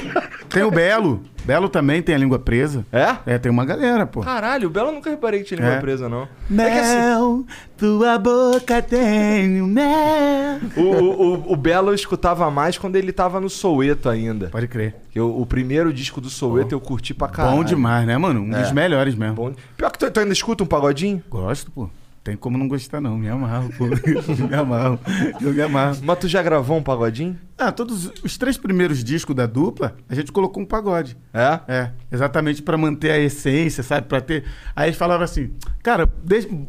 [0.49, 1.23] Tem o Belo.
[1.45, 2.85] Belo também tem a língua presa.
[2.91, 3.33] É?
[3.33, 4.21] É, tem uma galera, pô.
[4.21, 5.79] Caralho, o Belo eu nunca reparei que tinha língua É.
[5.81, 6.23] presa, não.
[6.23, 6.27] É
[6.71, 7.45] que assim, Mel,
[7.77, 10.59] tua boca tem o mel.
[10.77, 14.47] o, o, o- o Belo eu escutava mais quando ele tava no Soueto ainda.
[14.47, 14.95] Pode crer.
[15.13, 17.57] Eu, o primeiro disco do Soueto eu curti pra caralho.
[17.57, 18.41] Bom demais, né, mano?
[18.41, 18.61] Um É.
[18.61, 19.35] dos melhores mesmo.
[19.35, 21.21] Bom- Pior que tu, tu ainda escuta um pagodinho?
[21.29, 21.89] Gosto, pô.
[22.23, 23.17] Tem como não gostar, não.
[23.17, 23.85] Me amarro, pô.
[24.47, 24.97] me amarro.
[25.41, 25.97] Eu me amarro.
[26.01, 27.37] Mas tu já gravou um pagodinho?
[27.57, 31.17] Ah, todos os três primeiros discos da dupla, a gente colocou um pagode.
[31.33, 31.59] É?
[31.67, 34.07] É, exatamente pra manter a essência, sabe?
[34.07, 34.45] Para ter.
[34.73, 36.09] Aí eles falavam assim, cara,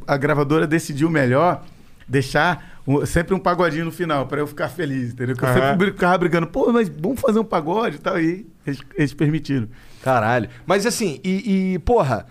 [0.08, 1.64] a gravadora decidiu melhor
[2.08, 2.74] deixar
[3.06, 5.36] sempre um pagodinho no final pra eu ficar feliz, entendeu?
[5.36, 5.70] Que eu Aham.
[5.70, 8.20] sempre ficava brigando, pô, mas vamos fazer um pagode e tal.
[8.20, 9.68] E eles, eles permitiram.
[10.02, 10.48] Caralho.
[10.66, 12.26] Mas assim, e, e, porra,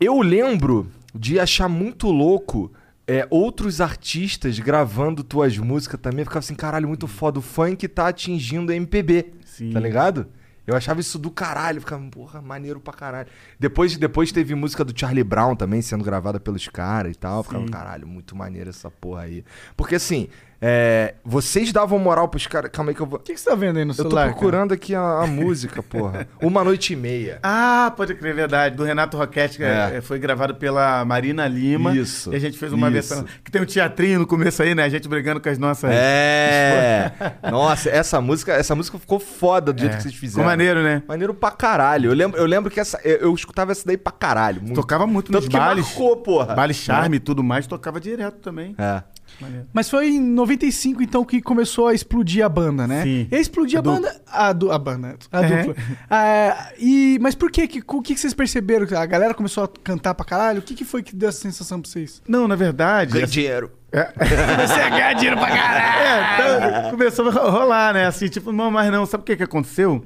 [0.00, 2.72] eu lembro de achar muito louco
[3.06, 6.20] é, outros artistas gravando tuas músicas também.
[6.20, 7.38] Eu ficava assim, caralho, muito foda.
[7.38, 9.32] O funk tá atingindo a MPB.
[9.44, 9.70] Sim.
[9.72, 10.28] Tá ligado?
[10.66, 11.78] Eu achava isso do caralho.
[11.78, 13.28] eu Ficava, porra, maneiro pra caralho.
[13.58, 17.38] Depois, depois teve música do Charlie Brown também sendo gravada pelos caras e tal.
[17.38, 17.70] Eu Ficava, Sim.
[17.70, 19.44] caralho, muito maneiro essa porra aí.
[19.76, 20.28] Porque assim,
[20.62, 22.70] é, vocês davam moral pros caras.
[22.72, 23.18] Calma aí que eu vou.
[23.18, 24.22] O que, que você tá vendo aí no Eu tô celular?
[24.22, 24.32] cara?
[24.34, 26.28] procurando aqui a, a música, porra.
[26.42, 27.38] Uma noite e meia.
[27.42, 28.76] Ah, pode crer, verdade.
[28.76, 29.96] Do Renato Roquette, que É.
[29.96, 31.96] é, foi gravado pela Marina Lima.
[31.96, 32.92] Isso, E a gente fez uma isso.
[32.92, 33.24] versão.
[33.44, 34.84] Que tem um teatrinho no começo aí, né?
[34.84, 35.90] A gente brigando com as nossas.
[35.92, 37.10] É.
[37.50, 39.96] Nossa, essa música, essa música ficou foda do jeito É.
[39.96, 40.42] que vocês fizeram.
[40.42, 41.02] Ficou maneiro, né?
[41.08, 42.10] Maneiro pra caralho.
[42.10, 44.60] Eu lembro, eu lembro que essa, eu, eu escutava essa daí pra caralho.
[44.60, 44.74] Muito.
[44.74, 45.86] Tocava muito Tanto nos que bailes.
[45.86, 46.54] marcou, porra.
[46.54, 48.74] Baile charme e tudo mais, tocava direto também.
[48.78, 49.02] É.
[49.40, 49.66] Maneiro.
[49.72, 53.02] Mas foi em 95, então, que começou a explodir a banda, né?
[53.02, 53.28] Sim.
[53.30, 54.22] E a explodir a, A banda.
[54.26, 55.16] A, du, a banda.
[55.32, 55.62] A É.
[55.64, 55.82] dupla.
[56.08, 57.66] Ah, e, mas por quê?
[57.66, 58.86] Que, o que, que vocês perceberam?
[58.98, 60.58] A galera começou a cantar pra caralho?
[60.58, 62.20] O que, que foi que deu essa sensação pra vocês?
[62.28, 63.12] Não, na verdade.
[63.12, 63.70] Ganhei assim, dinheiro.
[63.92, 66.64] Comecei a ganhar dinheiro pra caralho!
[66.64, 68.06] é, então, começou a ro- rolar, né?
[68.06, 70.04] Assim, tipo, não, mas não, sabe o que, que aconteceu?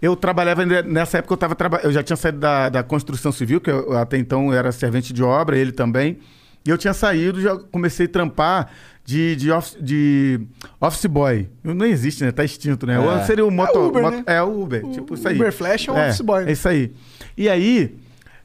[0.00, 3.70] Eu trabalhava, nessa época eu tava eu já tinha saído da, da construção civil, que
[3.70, 6.18] eu, até então era servente de obra, ele também.
[6.64, 8.70] E eu tinha saído, já comecei a trampar
[9.04, 10.40] de, de, office, de
[10.80, 11.48] office boy.
[11.64, 12.30] Não existe, né?
[12.32, 12.98] Tá extinto, né?
[12.98, 14.22] Ou seria o moto, É Uber, moto- né?
[14.26, 15.36] é o Uber, tipo isso aí.
[15.36, 16.44] Uber Flash é um office boy.
[16.44, 16.92] É isso aí.
[17.36, 17.96] E aí,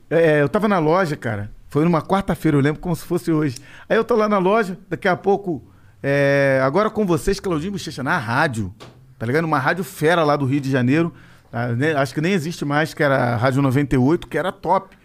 [0.09, 1.51] é, eu tava na loja, cara.
[1.67, 3.57] Foi numa quarta-feira, eu lembro como se fosse hoje.
[3.89, 5.61] Aí eu tô lá na loja, daqui a pouco,
[6.01, 8.73] é, agora com vocês, Claudinho Bochecha, na rádio.
[9.19, 9.43] Tá ligado?
[9.43, 11.13] Uma rádio fera lá do Rio de Janeiro.
[11.51, 11.67] tá?
[11.73, 14.95] Ne- Acho que nem existe mais, que era a Rádio 98, que era top.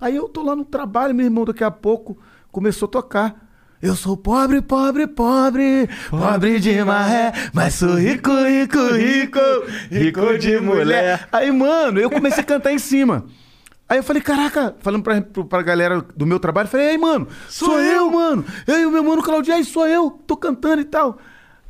[0.00, 2.16] Aí eu tô lá no trabalho, meu irmão, daqui a pouco
[2.54, 3.44] começou a tocar.
[3.82, 9.40] Eu sou pobre, pobre, pobre, pobre de maré, mas sou rico, rico, rico,
[9.90, 11.28] rico de mulher.
[11.32, 13.26] Aí, mano, eu comecei a cantar em cima.
[13.88, 17.78] Aí eu falei, caraca, falando pra, pra galera do meu trabalho, falei, ei, mano, sou,
[17.78, 18.44] eu, mano.
[18.66, 21.18] Eu e o meu mano Claudio, aí sou eu, tô cantando e tal.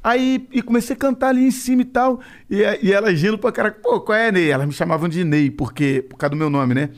[0.03, 2.21] Aí e comecei a cantar ali em cima e tal.
[2.49, 4.51] E, e elas rindo pra caraca, pô, qual é, Ney?
[4.51, 6.91] Elas me chamavam de Ney, porque, por causa do meu nome, né?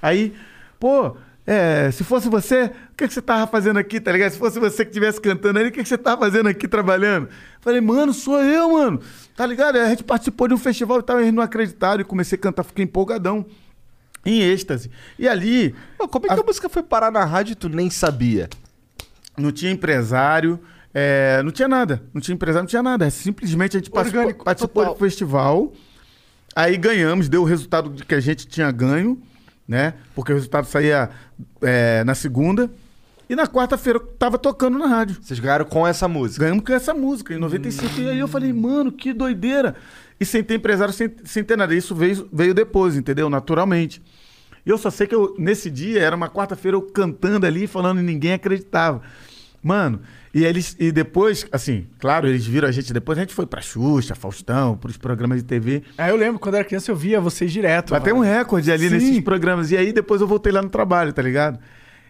[0.00, 0.34] Aí,
[0.78, 1.16] pô,
[1.46, 2.70] é, se fosse você,
[3.00, 4.32] que, que você tava fazendo aqui, tá ligado?
[4.32, 7.28] Se fosse você que estivesse cantando ali, o que, que você tava fazendo aqui trabalhando?
[7.60, 9.00] Falei, mano, sou eu, mano.
[9.36, 9.76] Tá ligado?
[9.76, 12.62] A gente participou de um festival e tal, eles não acreditaram e comecei a cantar,
[12.62, 13.44] fiquei empolgadão.
[14.24, 14.90] Em êxtase.
[15.18, 16.44] E ali, Pô, como é que a...
[16.44, 18.50] música foi parar na rádio e tu nem sabia?
[19.40, 20.60] não tinha empresário,
[20.92, 22.02] é, não tinha nada.
[22.12, 23.06] Não tinha empresário, não tinha nada.
[23.06, 25.72] É Simplesmente a gente participou, Orgânico, participou do festival.
[26.54, 29.20] Aí ganhamos, deu o resultado que a gente tinha ganho,
[29.66, 29.94] né?
[30.14, 31.10] Porque o resultado saía
[31.62, 32.70] é, na segunda.
[33.30, 35.16] E na quarta-feira eu tava tocando na rádio.
[35.22, 36.44] Vocês ganharam com essa música.
[36.44, 38.00] Ganhamos com essa música, em 95.
[38.00, 39.76] E aí eu falei, mano, que doideira.
[40.18, 41.72] E sem ter empresário, sem, sem ter nada.
[41.72, 43.30] Isso veio, veio depois, entendeu?
[43.30, 44.02] Naturalmente.
[44.66, 48.00] E eu só sei que eu, nesse dia, era uma quarta-feira, eu cantando ali, falando
[48.00, 49.00] e ninguém acreditava.
[49.62, 50.00] Mano,
[50.34, 53.60] e eles, e depois, assim, claro, eles viram a gente depois, a gente foi pra
[53.60, 55.84] Xuxa, Faustão, pros programas de TV.
[55.96, 57.90] Aí eu lembro, quando era criança, eu via vocês direto.
[57.90, 58.94] Bateu um recorde ali Sim.
[58.94, 59.70] nesses programas.
[59.70, 61.60] E aí depois eu voltei lá no trabalho, tá ligado?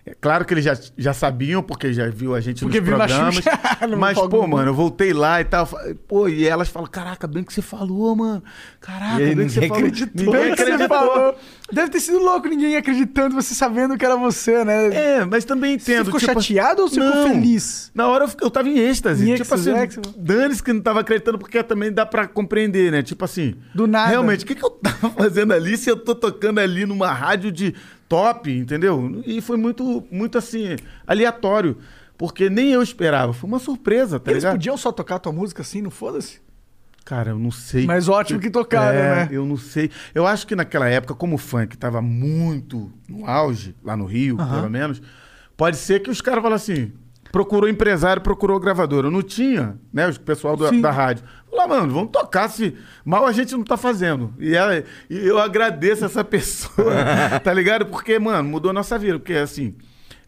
[0.05, 2.99] É claro que eles já, já sabiam, porque já viu a gente Porque nos viu
[2.99, 3.45] na programas.
[3.89, 5.69] No mas, pô, mano, eu voltei lá e tal.
[6.09, 8.43] Pô, e elas falam, caraca, bem que você falou, mano.
[8.81, 9.77] Caraca, bem que você ninguém falou.
[9.85, 10.25] acreditou.
[10.25, 11.35] Ninguém Bem que você acreditou.
[11.73, 14.87] Deve ter sido louco ninguém acreditando, você sabendo que era você, né?
[15.19, 16.07] É, mas também Você entendo.
[16.07, 17.29] ficou tipo, chateado ou você ficou não.
[17.29, 17.91] feliz?
[17.95, 19.31] Na hora eu, eu tava em êxtase.
[19.31, 22.91] Em tipo assim, que você- dane-se que não tava acreditando, porque também dá pra compreender,
[22.91, 23.03] né?
[23.03, 23.55] Tipo assim.
[23.75, 24.11] Do nada.
[24.11, 27.53] Realmente, o que, que eu tava fazendo ali se eu tô tocando ali numa rádio
[27.53, 27.75] de
[28.09, 29.23] top, entendeu?
[29.25, 31.77] E foi muito, muito assim, aleatório.
[32.19, 33.33] Porque nem eu esperava.
[33.33, 34.57] Foi uma surpresa, tá Eles ligado?
[34.57, 36.39] podiam só tocar a tua música assim, não foda-se?
[37.05, 37.87] Cara, eu não sei.
[37.87, 39.29] Mas ótimo que tocaram, É, né?
[39.33, 39.91] Eu não sei.
[40.15, 44.37] Eu acho que naquela época, como o funk tava muito no auge, lá no Rio,
[44.37, 45.03] pelo menos,
[45.57, 46.93] pode ser que os caras falam assim:
[47.33, 49.09] procurou empresário, procurou gravadora.
[49.09, 50.09] Eu não tinha, né?
[50.09, 51.25] O pessoal do- da rádio.
[51.51, 54.33] Falou, mano, vamos tocar se mal a gente não tá fazendo.
[54.39, 54.77] E, ela-
[55.09, 57.87] e eu agradeço essa pessoa, tá ligado?
[57.87, 59.19] Porque, mano, mudou a nossa vida.
[59.19, 59.75] Porque, assim,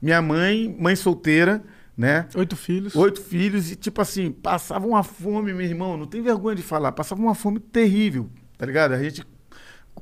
[0.00, 1.62] minha mãe, mãe solteira,
[1.96, 2.26] né?
[2.34, 2.94] Oito filhos.
[2.96, 6.92] Oito filhos e, tipo assim, passava uma fome, meu irmão, não tem vergonha de falar,
[6.92, 8.92] passava uma fome terrível, tá ligado?
[8.94, 9.22] A gente,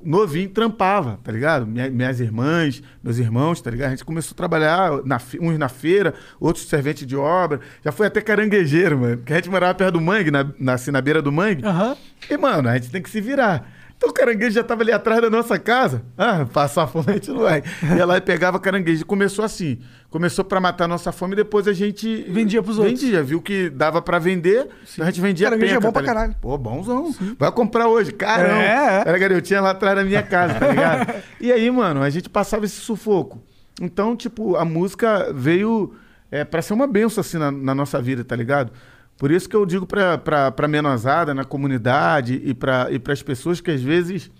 [0.03, 1.66] novinho, trampava, tá ligado?
[1.66, 3.88] Minha- minhas irmãs, meus irmãos, tá ligado?
[3.88, 8.07] A gente começou a trabalhar, na uns na feira, outros servente de obra, já foi
[8.07, 11.20] até caranguejeiro, mano, que a gente morava perto do mangue, na, na, assim, na beira
[11.20, 11.64] do mangue.
[11.64, 11.97] Aham.
[12.30, 13.68] E, mano, a gente tem que se virar.
[14.01, 16.03] Então o caranguejo já tava ali atrás da nossa casa.
[16.16, 17.62] Ah, passar fome a gente não vai.
[17.94, 19.03] Ia lá e pegava caranguejo.
[19.03, 19.78] E começou assim.
[20.09, 22.24] Começou pra matar a nossa fome e depois a gente...
[22.30, 22.98] Vendia pros outros.
[22.98, 23.22] Vendia.
[23.22, 26.07] Viu que dava pra vender, então a gente vendia Caranguejo é penca, bom pra tá
[26.07, 26.34] caralho.
[26.40, 27.14] Pô, bonzão.
[27.38, 28.11] Vai comprar hoje.
[28.11, 28.62] Caramba.
[28.62, 29.03] É, é.
[29.07, 31.22] Era garotinha lá atrás da minha casa, tá ligado?
[31.38, 33.42] e aí, mano, a gente passava esse sufoco.
[33.78, 35.94] Então, tipo, a música veio
[36.30, 38.72] é, pra ser uma benção, assim, na, na nossa vida, tá ligado?
[39.21, 40.16] Por isso que eu digo pra,
[40.51, 44.31] pra menosada, na comunidade e pra, e pras pessoas que às vezes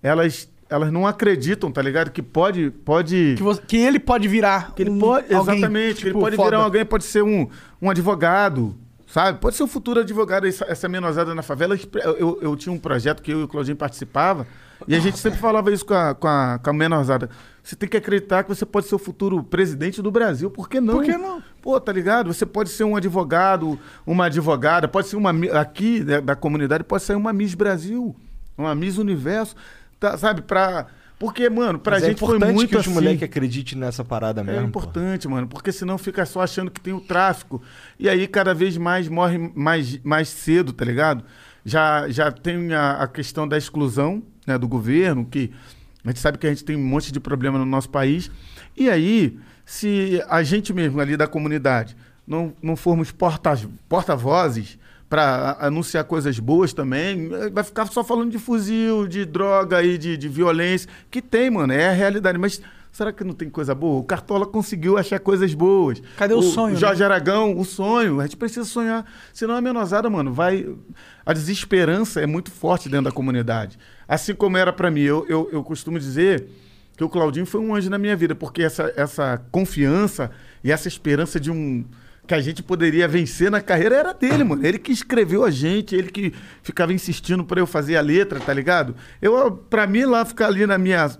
[0.00, 2.12] elas, elas não acreditam, tá ligado?
[2.12, 4.74] Que pode, pode Que, você- que ele pode virar.
[4.76, 6.50] que ele um- pode, alguém, exatamente, que ele tipo, pode foda.
[6.50, 7.48] virar alguém, pode ser um,
[7.80, 8.76] um advogado,
[9.08, 9.40] sabe?
[9.40, 11.76] Pode ser um futuro advogado, essa, essa menosada na favela.
[12.04, 14.46] Eu, eu, eu tinha um projeto que eu e o Claudinho participava,
[14.88, 17.28] e a gente sempre falava isso com a, com a, com a menosada.
[17.62, 20.80] Você tem que acreditar que você pode ser o futuro presidente do Brasil, por que
[20.80, 20.94] não?
[20.94, 21.42] Por que não?
[21.60, 22.32] Pô, tá ligado?
[22.32, 25.30] Você pode ser um advogado, uma advogada, pode ser uma.
[25.60, 28.14] Aqui, né, da comunidade, pode ser uma Miss Brasil,
[28.58, 29.54] uma Miss Universo,
[30.00, 30.42] tá, sabe?
[30.42, 30.86] Pra.
[31.18, 32.92] Porque, mano, pra Mas é gente foi importante muito que os assim.
[32.92, 34.62] moleques acreditem nessa parada É mesmo.
[34.62, 34.80] pô.
[34.80, 37.62] importante, mano, porque senão fica só achando que tem o tráfico.
[37.96, 41.22] E aí cada vez mais morre mais, mais cedo, tá ligado?
[41.64, 45.50] Já, já tem a, a questão da exclusão né, do governo, que
[46.04, 48.30] a gente sabe que a gente tem um monte de problema no nosso país.
[48.76, 54.78] E aí, se a gente mesmo ali da comunidade não, não formos porta- porta-vozes
[55.08, 60.16] para anunciar coisas boas também, vai ficar só falando de fuzil, de droga e de,
[60.16, 62.38] de violência, que tem, mano, é a realidade.
[62.38, 64.00] Mas será que não tem coisa boa?
[64.00, 66.02] O Cartola conseguiu achar coisas boas.
[66.16, 66.80] Cadê o sonho, né?
[66.80, 68.20] Jorge Aragão, o sonho.
[68.20, 69.04] A gente precisa sonhar.
[69.34, 70.66] Senão a menosada, mano, vai.
[71.26, 73.78] A desesperança é muito forte dentro da comunidade.
[74.12, 75.00] Assim como era para mim.
[75.00, 76.46] Eu, eu, eu costumo dizer
[76.96, 80.30] que o Claudinho foi um anjo na minha vida, porque essa, essa confiança
[80.62, 81.84] e essa esperança de um.
[82.26, 84.64] Que a gente poderia vencer na carreira era dele, mano.
[84.64, 86.32] Ele que escreveu a gente, ele que
[86.62, 88.94] ficava insistindo para eu fazer a letra, tá ligado?
[89.20, 91.10] Eu, para mim, lá ficar ali na minha.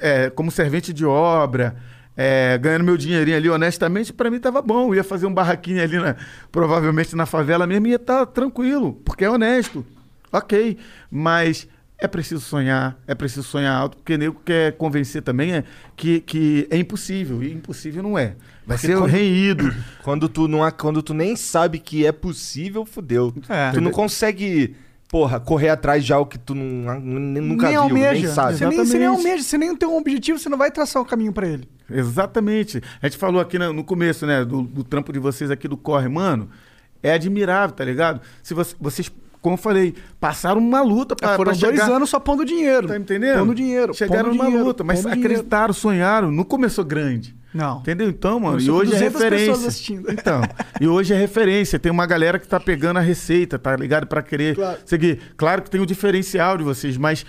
[0.00, 1.76] é, como servente de obra,
[2.16, 4.88] é, ganhando meu dinheirinho ali honestamente, pra mim tava bom.
[4.90, 6.16] Eu ia fazer um barraquinho ali, na-
[6.50, 9.84] provavelmente na favela mesmo, ia estar tranquilo, porque é honesto.
[10.32, 10.78] Ok.
[11.10, 11.66] Mas
[12.02, 16.66] É preciso sonhar, é preciso sonhar alto, porque nego quer convencer também é, que, que
[16.70, 17.42] é impossível.
[17.42, 18.36] E impossível não é.
[18.66, 19.74] Vai Porque ser quando- reído.
[20.02, 23.34] Quando tu, não, há- quando tu nem sabe que é possível, fudeu.
[23.48, 23.70] É.
[23.72, 24.74] Tu não consegue,
[25.08, 28.12] porra, correr atrás de algo que tu não, nunca nem viu, almeja.
[28.12, 28.56] nem sabe.
[28.56, 31.04] Você nem, você nem almeja, você nem tem um objetivo, você não vai traçar um
[31.04, 31.68] caminho pra ele.
[31.90, 32.80] Exatamente.
[33.02, 35.76] A gente falou aqui no, no começo, né, do, do trampo de vocês aqui do
[35.76, 36.48] Corre, mano.
[37.02, 38.20] É admirável, tá ligado?
[38.42, 39.10] Se você- vocês,
[39.40, 42.88] como eu falei, passaram uma luta pra, É, Foram pra dois anos só pondo dinheiro.
[42.88, 43.38] Tá entendendo?
[43.40, 43.94] Pondo dinheiro.
[43.94, 45.32] Chegaram pondo numa dinheiro, luta, mas pondo dinheiro.
[45.34, 46.30] acreditaram, sonharam.
[46.30, 47.34] Não começou grande.
[47.52, 47.78] Não.
[47.80, 48.08] Entendeu?
[48.08, 50.04] Então, mano, e hoje é 200 pessoas referência.
[50.12, 50.40] Então,
[50.80, 51.78] e hoje é referência.
[51.80, 54.06] Tem uma galera que tá pegando a receita, tá ligado?
[54.06, 54.78] Pra querer Claro.
[54.84, 55.20] seguir.
[55.36, 57.26] Claro que tem o diferencial de vocês, mas.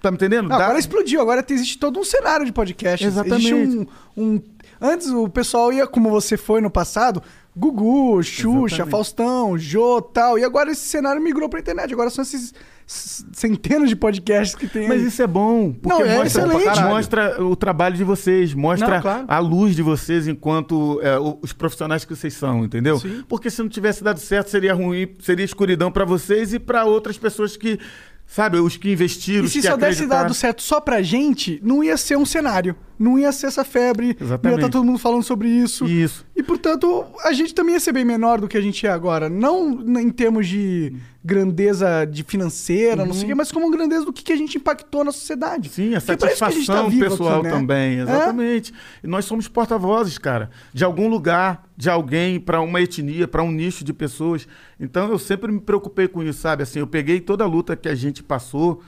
[0.00, 0.48] Tá me entendendo?
[0.48, 3.04] Não, Dá- agora explodiu, agora existe todo um cenário de podcast.
[3.04, 3.52] Exatamente.
[3.52, 4.42] Existe um, um-
[4.80, 7.22] Antes o pessoal ia, como você foi no passado,
[7.56, 8.90] Gugu, Xuxa, Exatamente.
[8.90, 10.38] Faustão, Jô tal.
[10.38, 11.92] E agora esse cenário migrou pra internet.
[11.92, 12.52] Agora são esses
[12.86, 14.86] centenas de podcasts que tem.
[14.86, 16.80] Mas isso é bom, porque Não, é mostra, excelente.
[16.84, 19.24] mostra o trabalho de vocês, mostra Não, claro.
[19.26, 22.98] a luz de vocês enquanto é, os profissionais que vocês são, entendeu?
[23.00, 23.24] Sim.
[23.28, 27.18] Porque se não tivesse dado certo, seria ruim, seria escuridão pra vocês e pra outras
[27.18, 27.78] pessoas que,
[28.26, 31.60] sabe, os que investiram, E os se que só desse dado certo só pra gente,
[31.62, 32.76] não ia ser um cenário.
[32.98, 34.06] Não ia ser essa febre.
[34.06, 34.58] Não ia Exatamente.
[34.58, 35.84] estar todo mundo falando sobre isso.
[35.86, 36.26] Isso.
[36.34, 39.28] E, portanto, a gente também ia ser bem menor do que a gente é agora.
[39.28, 40.94] Não em termos de
[41.26, 44.56] grandeza de financeira, não sei o quê, mas como grandeza do que, que a gente
[44.56, 45.68] impactou na sociedade.
[45.68, 45.74] Uhum.
[45.74, 47.50] Sim, a Porque é pra isso que gente tá satisfação vivo pessoal aqui, né?
[47.50, 48.02] também, É?
[48.02, 48.72] exatamente.
[49.02, 53.50] E nós somos porta-vozes, cara, de algum lugar, de alguém, pra uma etnia, pra um
[53.50, 54.46] nicho de pessoas.
[54.78, 56.62] Então eu sempre me preocupei com isso, sabe?
[56.62, 58.80] Assim, eu peguei toda a luta que a gente passou,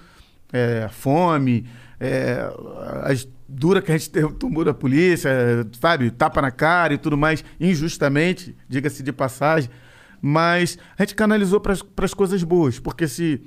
[0.52, 1.66] é, a fome,
[1.98, 2.48] é,
[3.02, 5.30] as dura que a gente teve, tomou da polícia,
[5.80, 6.10] sabe?
[6.10, 9.70] Tapa na cara e tudo mais, injustamente, diga-se de passagem.
[10.20, 13.40] Mas a gente canalizou para as coisas boas, porque se,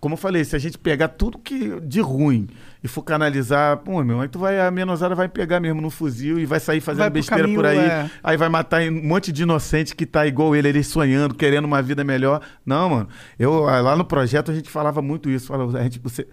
[0.00, 2.48] como eu falei, se a gente pegar tudo que de ruim
[2.82, 6.38] e for canalizar, pô, meu, aí tu vai, a menosada vai pegar mesmo no fuzil
[6.38, 8.10] e vai sair fazendo Vai besteira por aí, caminho, é.
[8.22, 11.82] aí vai matar um monte de inocente que tá igual ele, ele sonhando, querendo uma
[11.82, 12.40] vida melhor.
[12.64, 13.08] Não, mano,
[13.38, 16.26] eu ah, lá no projeto a gente falava muito isso, falava, a gente, você,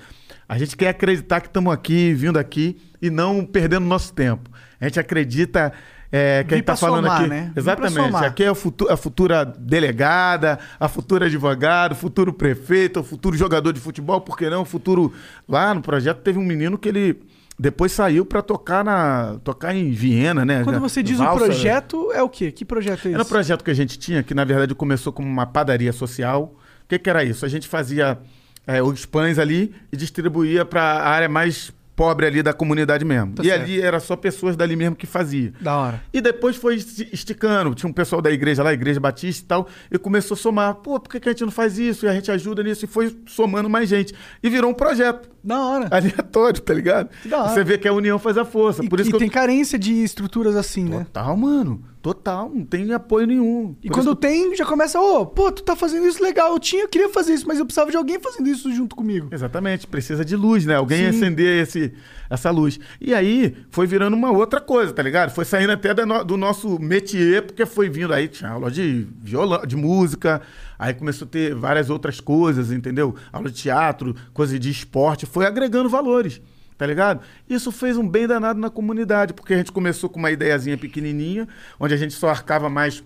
[0.48, 4.50] a gente quer acreditar que estamos aqui, vindo aqui e não perdendo nosso tempo.
[4.80, 5.74] A gente acredita
[6.16, 7.30] é, que Vim a gente tá falando somar, aqui.
[7.30, 7.51] né?
[7.55, 7.93] Exatamente.
[7.95, 8.24] somar.
[8.26, 13.36] Aqui é a, futu- a futura delegada, a futura advogado, o futuro prefeito, o futuro
[13.36, 14.61] jogador de futebol, por que não?
[14.61, 15.11] O futuro.
[15.49, 17.20] Lá no projeto teve um menino que ele
[17.57, 20.64] depois saiu pra tocar na tocar em Viena, né?
[20.64, 22.51] Quando você diz o Valsa, projeto, é o quê?
[22.51, 23.14] Que projeto é esse?
[23.16, 26.55] era um projeto que a gente tinha, que na verdade começou como uma padaria social.
[26.84, 27.43] O que, que era isso?
[27.45, 28.20] A gente fazia
[28.68, 33.34] é, os pães ali e distribuía para a área mais pobre ali da comunidade mesmo.
[33.34, 33.62] Tá e certo.
[33.64, 35.54] ali era só pessoas dali mesmo que fazia.
[35.62, 36.02] Da hora.
[36.12, 37.76] E depois foi esti- esticando.
[37.76, 40.76] Tinha um pessoal da igreja lá, igreja batista e tal, e começou a somar.
[40.76, 42.06] Pô, por que, que a gente não faz isso?
[42.06, 42.86] E a gente ajuda nisso.
[42.86, 44.14] E foi somando mais gente.
[44.41, 45.88] E virou um projeto Da hora.
[45.91, 47.10] aleatório, tá ligado?
[47.22, 47.50] Que da hora.
[47.54, 48.84] Você vê que a união faz a força.
[48.84, 51.00] E, Por isso e que eu- tem carência de estruturas assim, né?
[51.06, 51.84] Total, mano.
[52.04, 52.51] Total.
[52.54, 53.78] Não tem apoio nenhum.
[53.82, 56.60] E Por quando isso tem, já começa, ô, pô, tu tá fazendo isso legal, eu
[56.60, 59.30] tinha, eu queria fazer isso, mas eu precisava de alguém fazendo isso junto comigo.
[59.32, 60.76] Exatamente, precisa de luz, né?
[60.76, 61.18] Alguém Sim.
[61.18, 61.93] acender esse,
[62.30, 62.78] essa luz.
[62.99, 65.30] E aí foi virando uma outra coisa, tá ligado?
[65.34, 69.66] Foi saindo até no- do nosso métier, porque foi vindo aí, tinha aula de violão,
[69.66, 70.41] de música,
[70.78, 73.16] aí começou a ter várias outras coisas, entendeu?
[73.32, 76.41] Aula de teatro, coisa de esporte, foi agregando valores.
[76.78, 77.21] Tá ligado?
[77.49, 81.47] Isso fez um bem danado na comunidade, porque a gente começou com uma ideiazinha pequenininha,
[81.80, 83.03] onde a gente só arcava mais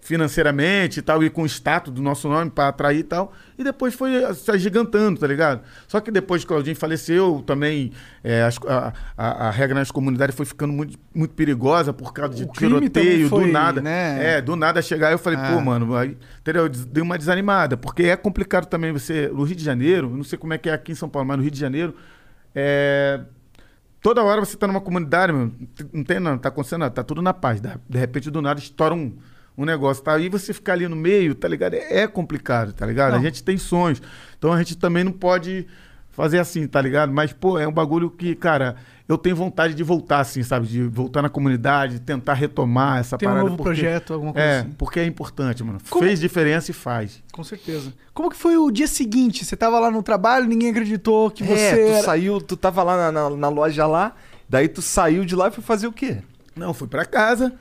[0.00, 3.32] financeiramente e tal, e com o status do nosso nome para atrair e tal.
[3.58, 5.62] E depois foi se agigantando, tá ligado?
[5.88, 7.90] Só que depois que o Claudinho faleceu, também
[8.22, 12.44] é, a, a- a regra nas comunidades foi ficando muito, muito perigosa por causa de
[12.44, 13.80] O tiroteio, foi, do nada.
[13.80, 14.36] né?
[14.36, 15.52] É, do nada chegar, eu falei, É.
[15.54, 16.68] pô, mano, aí, entendeu?
[16.68, 19.28] Deu uma desanimada, porque é complicado também você.
[19.28, 21.38] No Rio de Janeiro, não sei como é que é aqui em São Paulo, mas
[21.38, 21.94] no Rio de Janeiro,
[22.54, 23.20] é.
[24.00, 25.50] Toda hora você tá numa comunidade, meu,
[25.90, 27.58] não tem nada, tá acontecendo nada, tá tudo na paz.
[27.58, 29.16] De repente, do nada, estoura um,
[29.56, 30.12] um negócio, tá?
[30.12, 31.72] Aí você ficar ali no meio, tá ligado?
[31.72, 33.12] É, é complicado, tá ligado?
[33.12, 33.18] Não.
[33.18, 34.02] A gente tem sonhos.
[34.36, 35.66] Então a gente também não pode
[36.14, 37.12] fazer assim, tá ligado?
[37.12, 38.76] Mas, pô, é um bagulho que, cara,
[39.08, 40.66] eu tenho vontade de voltar, assim, sabe?
[40.66, 43.44] De voltar na comunidade, tentar retomar essa Tem um parada.
[43.50, 44.70] novo porque- projeto, alguma coisa É, assim.
[44.78, 45.78] porque é importante, mano.
[45.90, 47.22] Como- Fez diferença e faz.
[47.32, 47.92] Com certeza.
[48.14, 49.44] Como que foi o dia seguinte?
[49.44, 52.02] Você tava lá no trabalho, ninguém acreditou que você É, tu era...
[52.04, 54.14] saiu, tu tava lá na, na- na loja lá,
[54.48, 56.18] daí tu saiu de lá e foi fazer o quê?
[56.56, 57.52] Não, fui pra casa.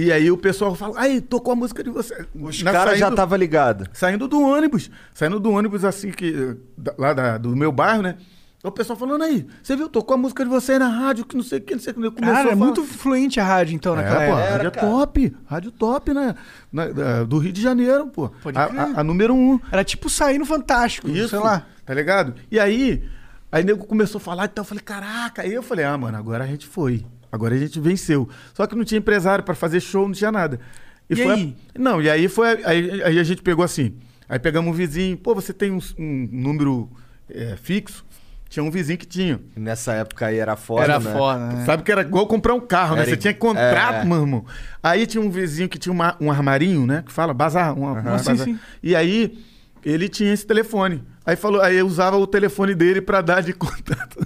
[0.00, 2.24] E aí o pessoal fala, aí, tocou a música de você.
[2.32, 3.88] Os Na- caras já saindo- tava ligado.
[3.92, 4.88] Saindo do ônibus.
[5.12, 6.56] Saindo do ônibus, assim, que.
[6.76, 8.14] da- Lá da- do meu bairro, né?
[8.62, 11.34] O pessoal falando aí, você viu, tocou a música de você aí na rádio, que
[11.36, 12.00] não sei o que, não sei o que.
[12.10, 14.52] Começou Cara, a é muito fluente a rádio, então, naquela É, pô, época.
[14.56, 16.34] rádio top, rádio top, né?
[16.72, 18.28] Na- da- do Rio de Janeiro, pô.
[18.42, 18.80] Pode A, crer.
[18.80, 19.58] a- a número um.
[19.72, 21.66] Era tipo sair no Fantástico, Isso, sei lá.
[21.84, 22.34] Tá ligado?
[22.52, 23.02] E aí,
[23.50, 25.42] aí nego começou a falar, então eu falei, caraca.
[25.42, 27.04] Aí eu falei, ah, mano, agora a gente foi.
[27.30, 28.28] Agora a gente venceu.
[28.54, 30.58] Só que não tinha empresário pra fazer show, não tinha nada.
[31.10, 31.56] E foi aí?
[31.74, 32.62] a- não, e aí foi.
[32.64, 33.94] Aí, aí a gente pegou assim.
[34.28, 36.88] Aí pegamos um vizinho, pô, você tem um, um número
[37.30, 38.04] é, fixo?
[38.48, 39.40] Tinha um vizinho que tinha.
[39.56, 41.12] Nessa época aí era foda, Era né?
[41.12, 41.64] foda, né?
[41.66, 43.02] Sabe que era igual comprar um carro, né?
[43.02, 44.04] Era Você ig- tinha contrato, é.
[44.06, 44.44] meu irmão.
[44.82, 47.02] Aí tinha um vizinho que tinha uma- um armarinho, né?
[47.06, 47.78] Que fala, bazar.
[47.78, 48.36] Um, um Sim, bazar.
[48.38, 48.58] sim.
[48.82, 49.38] E aí
[49.84, 51.02] ele tinha esse telefone.
[51.26, 54.16] Aí falou, aí eu usava o telefone dele pra dar de contato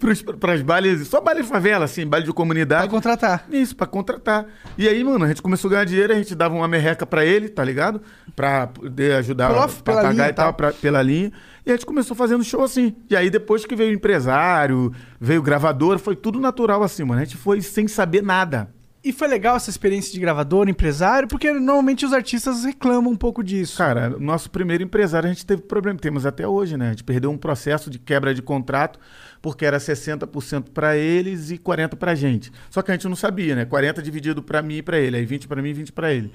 [0.00, 2.88] pros, pras bailes, só baile de favela, assim, baile de Pra comunidade.
[2.88, 3.46] contratar.
[3.52, 4.46] Isso, pra contratar.
[4.78, 7.24] E aí, mano, a gente começou a ganhar dinheiro, a gente dava uma merreca pra
[7.26, 8.00] ele, tá ligado?
[8.34, 10.44] Pra poder ajudar Pela- pra pagar linha e tal.
[10.46, 11.30] tal, pra- pela linha.
[11.66, 12.94] E a gente começou fazendo show assim.
[13.10, 17.20] E aí, depois que veio o empresário, veio o gravador, foi tudo natural assim, mano.
[17.20, 18.70] A gente foi sem saber nada.
[19.06, 23.40] E foi legal essa experiência de gravador, empresário, porque normalmente os artistas reclamam um pouco
[23.40, 23.78] disso.
[23.78, 26.88] Cara, nosso primeiro empresário a gente teve problema, temos até hoje, né?
[26.88, 28.98] A gente perdeu um processo de quebra de contrato,
[29.40, 32.50] porque era 60% pra eles e 40 pra gente.
[32.68, 33.64] Só que a gente não sabia, né?
[33.64, 36.32] 40 dividido pra mim e pra ele, aí 20 pra mim e 20 pra ele.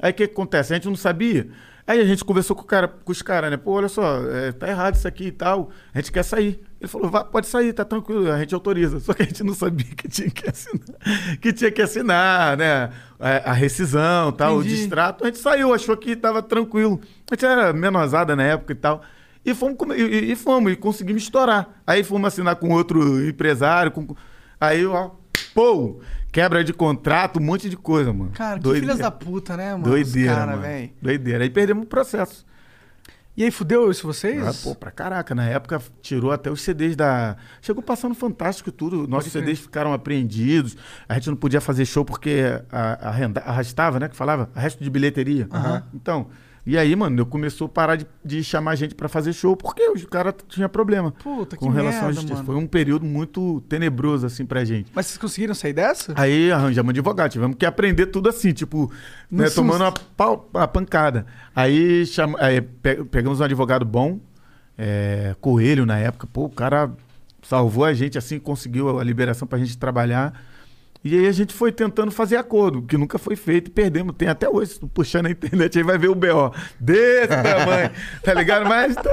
[0.00, 0.72] Aí o que, que acontece?
[0.72, 1.46] A gente não sabia.
[1.86, 3.56] Aí a gente conversou com, o cara, com os caras, né?
[3.56, 5.70] Pô, olha só, é, tá errado isso aqui e tal.
[5.92, 6.62] A gente quer sair.
[6.80, 8.98] Ele falou, "Vá, pode sair, tá tranquilo, a gente autoriza.
[9.00, 12.90] Só que a gente não sabia que tinha que assinar, que tinha que assinar, né?
[13.18, 14.76] A, a rescisão tal, o Entendi.
[14.76, 15.24] distrato.
[15.24, 17.00] A gente saiu, achou que tava tranquilo.
[17.30, 19.02] A gente era menosada na época e tal.
[19.44, 21.68] E fomos, e, e- e fomos, e conseguimos estourar.
[21.86, 23.90] Aí fomos assinar com outro empresário.
[23.90, 24.14] Com,
[24.60, 25.10] aí, ó,
[25.54, 26.00] pô,
[26.30, 28.30] quebra de contrato, um monte de coisa, mano.
[28.32, 28.86] Cara, que Doideira.
[28.86, 29.84] filhas da puta, né, mano?
[29.84, 30.90] Doideira, cara, mano.
[31.00, 31.44] Doideira.
[31.44, 32.44] Aí perdemos o processo.
[33.34, 34.46] E aí, fudeu isso vocês?
[34.46, 35.34] Ah, pô, pra caraca.
[35.34, 37.36] Na época tirou até os CDs da.
[37.62, 39.08] Chegou passando fantástico tudo.
[39.08, 39.32] Nossos.
[39.32, 40.76] CDs ficaram apreendidos.
[41.08, 44.08] A gente não podia fazer show porque a, a renda- arrastava, né?
[44.10, 45.48] Que falava, resto de bilheteria.
[45.94, 46.26] Então.
[46.64, 49.82] E aí, mano, eu começou a parar de, de chamar gente pra fazer show porque
[49.90, 51.10] os caras tinham problema.
[51.10, 52.34] Puta, que com relação à merda, justiça.
[52.34, 52.46] mano.
[52.46, 54.88] Foi um período muito tenebroso, assim, pra gente.
[54.94, 56.14] Mas vocês conseguiram sair dessa?
[56.16, 58.92] Aí arranjamos um advogado, tivemos que aprender tudo assim, tipo,
[59.28, 61.26] né, tomando uma, pau- uma pancada.
[61.54, 64.20] Aí, chama- aí pe- pegamos um advogado bom,
[64.78, 66.92] é, Coelho na época, pô, o cara
[67.42, 70.32] salvou a gente assim, conseguiu a liberação pra gente trabalhar.
[71.04, 74.14] E aí a gente foi tentando fazer acordo, que nunca foi feito e perdemos.
[74.16, 76.54] Tem até hoje, se tu puxar na internet aí vai ver o BO.
[76.78, 77.90] Desse tamanho,
[78.22, 78.68] tá ligado?
[78.68, 79.10] Mas tá,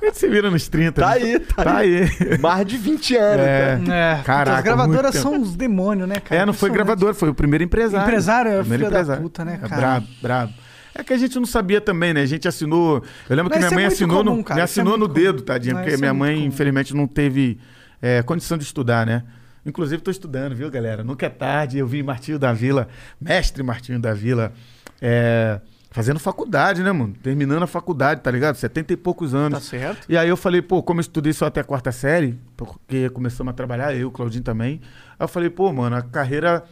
[0.00, 1.00] a gente se vira nos 30.
[1.00, 1.14] Tá né?
[1.14, 2.08] aí, tá tá aí.
[2.40, 3.80] Mais de 20 anos, É.
[3.86, 3.94] cara.
[3.94, 6.42] É, Caraca, as gravadoras são uns demônios, né, cara?
[6.42, 8.04] É, não foi gravador, foi o primeiro empresário.
[8.04, 9.80] Empresário é primeiro filho da puta, né, É cara?
[9.80, 10.52] brabo, brabo.
[10.92, 12.22] É que a gente não sabia também, né?
[12.22, 12.96] A gente assinou.
[13.30, 15.06] Eu lembro Mas que minha é mãe muito assinou, comum, no, me é assinou no
[15.08, 16.46] dedo, tadinha, Não, porque é minha mãe, comum.
[16.48, 17.58] infelizmente, não teve
[18.02, 19.22] é, condição de estudar, né?
[19.64, 21.04] Inclusive, estou estudando, viu, galera?
[21.04, 21.78] Nunca é tarde.
[21.78, 22.88] Eu vi Martinho da Vila,
[23.20, 24.52] mestre Martinho da Vila,
[25.00, 25.60] é,
[25.90, 27.14] fazendo faculdade, né, mano?
[27.22, 28.56] Terminando a faculdade, tá ligado?
[28.56, 29.58] 70 e poucos anos.
[29.58, 30.06] Tá certo.
[30.08, 33.50] E aí eu falei, pô, como eu estudei só até a quarta série, porque começamos
[33.52, 34.80] a trabalhar, eu, Claudinho também.
[35.18, 36.64] Aí eu falei, pô, mano, a carreira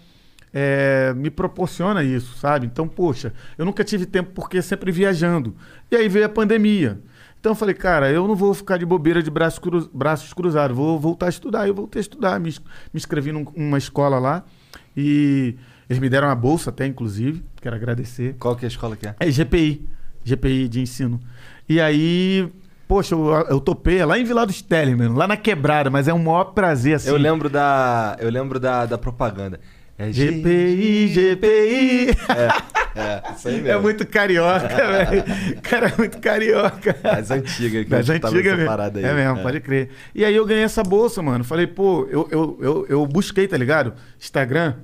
[0.52, 2.66] é, me proporciona isso, sabe?
[2.66, 5.54] Então, poxa, eu nunca tive tempo porque sempre viajando.
[5.90, 6.98] E aí veio a pandemia.
[7.40, 10.76] Então eu falei, cara, eu não vou ficar de bobeira de braços, cru- braços cruzados,
[10.76, 11.66] vou voltar a estudar.
[11.66, 12.54] Eu voltei a estudar, me, me
[12.94, 14.44] inscrevi num- numa escola lá
[14.96, 15.56] e
[15.88, 18.36] eles me deram uma bolsa até, inclusive, quero agradecer.
[18.38, 19.14] Qual que é a escola que é?
[19.18, 19.88] É GPI,
[20.22, 21.18] GPI de ensino.
[21.66, 22.46] E aí,
[22.86, 26.08] poxa, eu, eu topei, é lá em Vila dos Teles, mano, lá na quebrada, mas
[26.08, 27.08] é um maior prazer, assim.
[27.08, 28.16] Eu lembro da.
[28.20, 29.58] Eu lembro da, da propaganda.
[29.96, 32.10] É GPI, GPI.
[32.36, 32.79] É,
[33.36, 33.82] isso aí É mesmo.
[33.82, 35.24] muito carioca, velho.
[35.62, 36.92] Cara, é muito carioca.
[37.02, 38.68] Das antigas que Das eu tava antigas nessa mesmo.
[38.70, 39.04] parada aí.
[39.04, 39.90] É mesmo, pode crer.
[40.14, 41.44] E aí eu ganhei essa bolsa, mano.
[41.44, 43.94] Falei, pô, eu, eu, eu, eu busquei, tá ligado?
[44.18, 44.74] Instagram,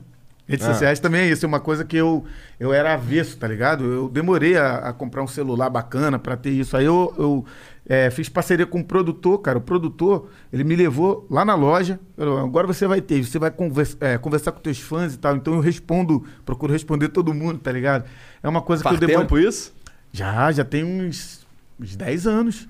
[0.47, 0.73] redes Ah.
[0.73, 1.45] sociais também é isso.
[1.45, 2.25] É uma coisa que eu,
[2.59, 3.85] eu era avesso, tá ligado?
[3.85, 6.77] Eu demorei a, a comprar um celular bacana pra ter isso.
[6.77, 7.45] Aí eu, eu
[7.89, 9.59] é, fiz parceria com um produtor, cara.
[9.59, 11.99] O produtor, ele me levou lá na loja.
[12.17, 15.37] Falou, agora você vai ter, você vai conversa, é, conversar com teus fãs e tal.
[15.37, 18.05] Então eu respondo, procuro responder todo mundo, tá ligado?
[18.43, 19.27] É uma coisa Faz que eu demorei.
[19.29, 19.75] tempo isso?
[20.13, 21.47] Já, já tem uns,
[21.81, 22.69] uns 10 anos.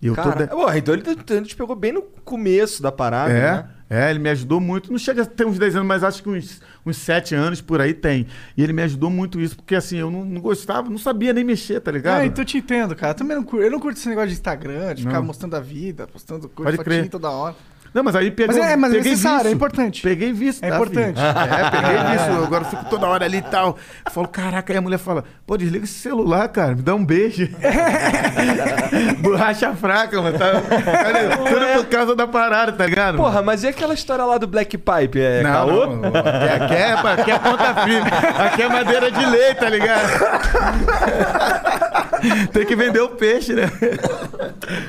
[0.00, 0.38] E eu Cara, tô.
[0.38, 3.68] de- Pô, então ele, ele te pegou bem no começo da parada, É, né?
[3.92, 4.90] É, ele me ajudou muito.
[4.90, 7.78] Não chega a ter uns 10 anos, mas acho que uns, uns 7 anos por
[7.78, 8.26] aí tem.
[8.56, 11.44] E ele me ajudou muito isso, porque assim, eu não, não gostava, não sabia nem
[11.44, 12.22] mexer, tá ligado?
[12.22, 13.12] Ah, então eu te entendo, cara.
[13.12, 13.62] Eu também não curto.
[13.62, 15.24] Eu não curto esse negócio de Instagram, de ficar Não.
[15.24, 17.54] mostrando a vida, postando coisa fotinho toda hora.
[17.94, 18.58] Não, mas aí peguei.
[18.58, 19.50] Mas é- mas é peguei necessário, vício.
[19.50, 20.02] é importante.
[20.02, 21.14] Peguei vício, É tá, importante.
[21.20, 21.26] filho?
[21.26, 22.44] É, peguei vício.
[22.44, 23.76] Agora eu fico toda hora ali e tal.
[24.06, 27.04] Eu falo, caraca, aí a mulher fala, pô, desliga esse celular, cara, me dá um
[27.04, 27.48] beijo.
[29.20, 30.38] Borracha fraca, mano.
[30.38, 33.16] Tá, cara, tudo por causa da parada, tá ligado?
[33.18, 35.20] Porra, mas e aquela história lá do Black Pipe?
[35.20, 35.86] É não, caô?
[35.86, 36.08] não, não.
[36.20, 38.10] Aqui, é, aqui é ponta firme.
[38.46, 40.02] Aqui é madeira de lei, tá ligado?
[42.52, 43.64] Tem que vender o peixe, né?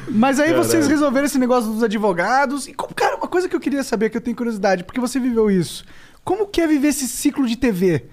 [0.09, 2.67] Mas aí vocês resolveram esse negócio dos advogados.
[2.67, 5.19] E como, cara, uma coisa que eu queria saber, que eu tenho curiosidade, porque você
[5.19, 5.83] viveu isso.
[6.23, 8.05] Como que é viver esse ciclo de TV?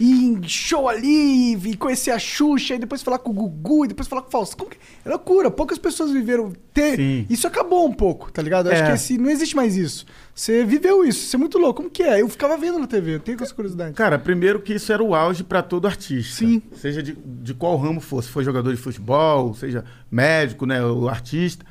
[0.00, 3.88] E em show ali, e conhecer a Xuxa, e depois falar com o Gugu, e
[3.88, 4.58] depois falar com o Faustão.
[4.58, 4.76] Como que...
[5.04, 6.96] É loucura, poucas pessoas viveram ter.
[6.96, 7.26] Sim.
[7.28, 8.66] Isso acabou um pouco, tá ligado?
[8.68, 8.86] Eu acho É.
[8.86, 10.06] que esse, não existe mais isso.
[10.34, 11.78] Você viveu isso, isso é muito louco.
[11.82, 12.20] Como que é?
[12.22, 13.94] Eu ficava vendo na TV, eu tenho essa curiosidade.
[13.94, 16.36] Cara, primeiro que isso era o auge pra todo artista.
[16.44, 16.62] Sim.
[16.76, 18.28] Seja de, de qual ramo fosse.
[18.28, 20.80] Foi jogador de futebol, seja médico, né?
[20.84, 21.66] O artista.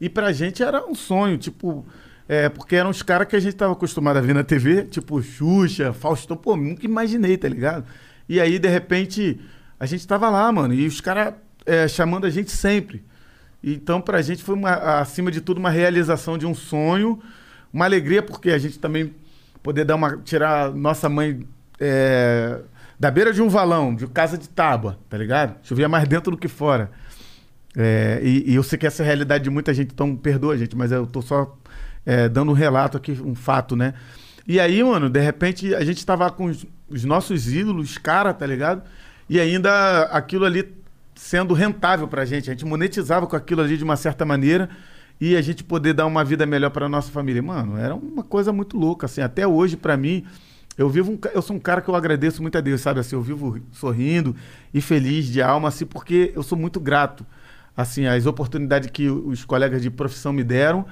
[0.00, 1.86] E pra gente era um sonho, tipo.
[2.28, 5.22] É, porque eram os caras que a gente tava acostumado a ver na TV, tipo
[5.22, 7.86] Xuxa, Faustão, pô, nunca imaginei, tá ligado?
[8.28, 9.40] E aí, de repente,
[9.80, 11.32] a gente tava lá, mano, e os caras
[11.64, 13.02] é, chamando a gente sempre.
[13.64, 17.18] Então, pra gente foi, uma, acima de tudo, uma realização de um sonho,
[17.72, 19.14] uma alegria, porque a gente também
[19.62, 21.46] poder dar uma, tirar nossa mãe
[21.80, 22.60] é,
[23.00, 25.56] da beira de um valão, de casa de tábua, tá ligado?
[25.62, 26.90] Chovia mais dentro do que fora.
[27.76, 30.58] É, e, e eu sei que essa é a realidade de muita gente, então perdoa,
[30.58, 31.56] gente, mas eu tô só
[32.08, 33.92] é, dando um relato aqui, um fato, né?
[34.46, 38.46] E aí, mano, de repente a gente tava com os, os nossos ídolos, cara, tá
[38.46, 38.82] ligado?
[39.28, 40.74] E ainda aquilo ali
[41.14, 42.48] sendo rentável pra gente.
[42.48, 44.70] A gente monetizava com aquilo ali de uma certa maneira
[45.20, 47.42] e a gente poder dar uma vida melhor pra nossa família.
[47.42, 49.20] Mano, era uma coisa muito louca, assim.
[49.20, 50.24] Até hoje, pra mim,
[50.78, 53.00] eu vivo um, eu sou um cara que eu agradeço muito a Deus, sabe?
[53.00, 54.34] Assim, eu vivo sorrindo
[54.72, 57.26] e feliz de alma, assim, porque eu sou muito grato,
[57.76, 60.86] assim, às oportunidades que os colegas de profissão me deram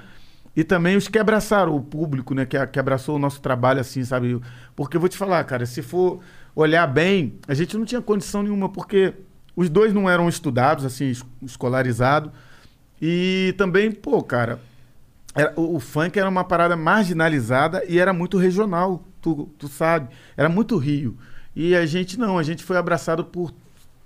[0.57, 2.46] e também os que abraçaram o público, né?
[2.46, 4.40] Que, que abraçou o nosso trabalho, assim, sabe?
[4.74, 6.20] Porque eu vou te falar, cara, se for
[6.54, 9.12] olhar bem, a gente não tinha condição nenhuma, porque
[9.54, 12.30] os dois não eram estudados, assim, es- escolarizados.
[13.00, 14.59] E também, pô, cara,
[15.34, 20.09] era- o, o funk era uma parada marginalizada e era muito regional, tu, tu sabe.
[20.36, 21.16] Era muito Rio.
[21.54, 23.52] E a gente não, a gente foi abraçado por,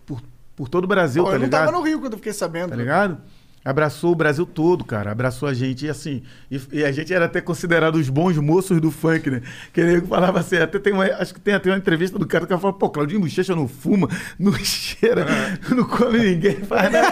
[0.04, 0.20] por,
[0.56, 1.66] por todo o Brasil, Pô, tá eu não ligado?
[1.66, 2.70] tava no Rio quando eu fiquei sabendo.
[2.70, 3.18] Tá ligado?
[3.62, 5.12] Abraçou o Brasil todo, cara.
[5.12, 5.84] Abraçou a gente.
[5.84, 9.42] E assim, e, e a gente era até considerado os bons moços do funk, né?
[9.72, 12.46] Que ele falava assim, até tem uma, acho que tem até uma entrevista do cara
[12.46, 14.08] que fala, pô, Claudinho Bochecha não fuma,
[14.40, 15.26] não cheira,
[15.74, 17.08] não come ninguém, faz nada.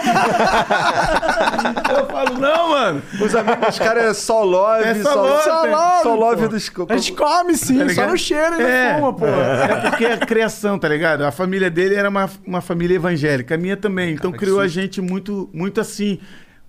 [1.99, 3.01] Eu falo, não, mano.
[3.21, 6.41] Os amigos dos caras é só love, É só só, love, só love, só love
[6.43, 6.47] pô.
[6.47, 6.71] dos...
[6.89, 8.93] A gente come sim, Tá só no cheiro e É.
[8.93, 9.25] não fuma, pô.
[9.27, 11.23] É porque a criação, tá ligado?
[11.23, 14.13] A família dele era uma, uma família evangélica, a minha também.
[14.13, 16.19] Então criou a gente muito, muito assim,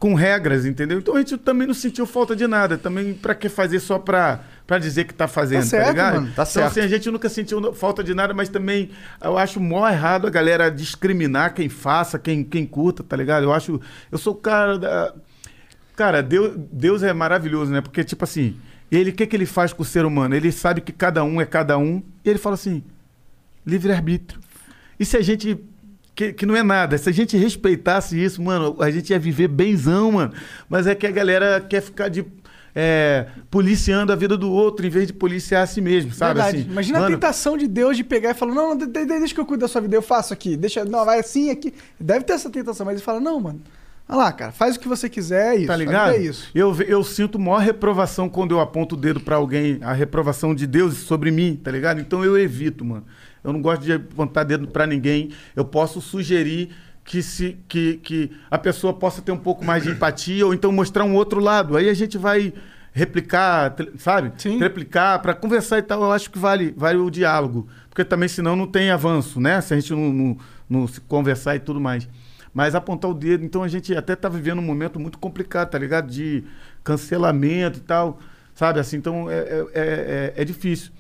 [0.01, 0.99] com regras, entendeu?
[0.99, 2.79] Então a gente também não sentiu falta de nada.
[2.79, 6.15] Também pra que fazer só pra, pra dizer que tá fazendo, tá, certo, ligado?
[6.15, 6.67] mano, tá então, certo.
[6.67, 8.91] assim, a gente nunca sentiu falta de nada, mas também
[9.23, 13.43] eu acho mó errado a galera discriminar quem faça, quem, quem curta, tá ligado?
[13.45, 13.79] Eu acho.
[14.11, 15.15] Eu sou o cara da.
[15.95, 17.83] Cara, Deus, Deus é maravilhoso, né?
[17.83, 18.57] Porque, tipo assim,
[18.91, 20.35] ele, o que, que ele faz com o ser humano?
[20.35, 22.83] Ele sabe que cada um é cada um, e ele fala assim:
[23.67, 24.41] livre-arbítrio.
[24.99, 25.63] E se a gente.
[26.21, 29.49] Que, que não é nada, se a gente respeitasse isso, mano, a gente ia viver
[29.49, 30.35] benzão, mano.
[30.69, 32.27] Mas é que a galera quer ficar de.
[32.75, 36.35] é, policiando a vida do outro em vez de policiar a si mesmo, sabe?
[36.35, 36.59] Verdade.
[36.59, 39.33] Assim, Imagina a mano, tentação de Deus de pegar e falar: não, de- de- deixa
[39.35, 40.59] que eu cuido da sua vida, eu faço aqui.
[40.59, 41.73] Deixa, não, vai assim aqui.
[41.99, 43.63] Deve ter essa tentação, mas ele fala: não, mano.
[44.07, 45.67] Olha lá, cara, faz o que você quiser, é isso.
[45.69, 46.11] Tá a vida ligado?
[46.13, 46.51] É isso.
[46.55, 50.67] Eu, eu sinto maior reprovação quando eu aponto o dedo pra alguém, a reprovação de
[50.67, 51.99] Deus sobre mim, tá ligado?
[52.01, 53.05] Então eu evito, mano.
[53.43, 55.31] Eu não gosto de apontar dedo pra ninguém.
[55.57, 56.71] Eu posso sugerir
[57.05, 60.71] que, se, que, que a pessoa possa ter um pouco mais de empatia ou então
[60.71, 61.77] mostrar um outro lado.
[61.77, 62.53] Aí a gente vai
[62.93, 64.33] replicar, sabe?
[64.39, 64.59] Sim.
[64.59, 66.03] Replicar pra conversar e tal.
[66.03, 67.69] Eu acho que vale, vale o diálogo.
[67.89, 69.61] Porque também, senão, não tem avanço, né?
[69.61, 70.39] Se a gente não, não,
[70.69, 72.09] não se conversar e tudo mais.
[72.53, 75.79] Mas apontar o dedo, então a gente até tá vivendo um momento muito complicado, tá
[75.79, 76.11] ligado?
[76.11, 76.43] De
[76.83, 78.19] cancelamento e tal,
[78.55, 78.81] sabe?
[78.81, 80.91] Assim, então é, é, é, é difícil.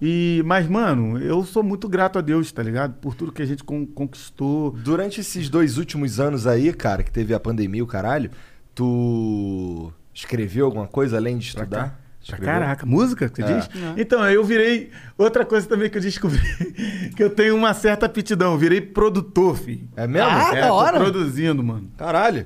[0.00, 2.94] E, mas, mano, eu sou muito grato a Deus, tá ligado?
[3.00, 4.70] Por tudo que a gente con- conquistou.
[4.70, 8.30] Durante esses dois últimos anos aí, cara, que teve a pandemia, o caralho,
[8.74, 12.00] tu escreveu alguma coisa além de estudar?
[12.26, 13.56] Pra caraca, música, você É.
[13.58, 13.68] diz?
[13.96, 14.90] Então, aí eu virei.
[15.16, 16.38] Outra coisa também que eu descobri,
[17.16, 19.88] que eu tenho uma certa aptidão, eu virei produtor, filho.
[19.96, 20.28] É mesmo?
[20.30, 20.98] Ah, é, da tô hora.
[21.00, 21.90] produzindo, mano.
[21.96, 22.44] Caralho.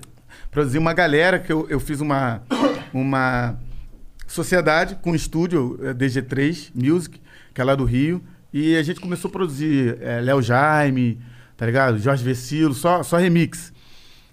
[0.51, 2.43] produzi uma galera que eu, eu fiz uma,
[2.95, 3.59] uma
[4.27, 7.21] sociedade com um estúdio, eh, DG3 Music,
[7.55, 8.23] que é lá do Rio,
[8.53, 11.19] e a gente começou a produzir eh, Léo Jaime,
[11.57, 11.99] tá ligado?
[11.99, 13.73] Jorge Vecilo, só, só remix.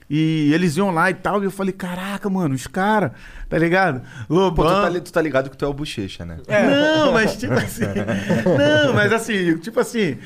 [0.09, 3.11] E eles iam lá e tal, e eu falei, caraca, mano, os caras,
[3.47, 4.01] tá ligado?
[4.28, 4.65] Lobão.
[4.65, 6.38] Pô, tu tá, li- tu tá ligado que tu é o bochecha, né?
[6.47, 7.84] Não, mas tipo assim.
[8.86, 10.17] Não, mas assim, tipo assim.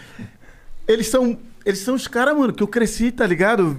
[0.88, 1.38] Eles são.
[1.66, 3.78] Eles são os caras, mano, que eu cresci, tá ligado?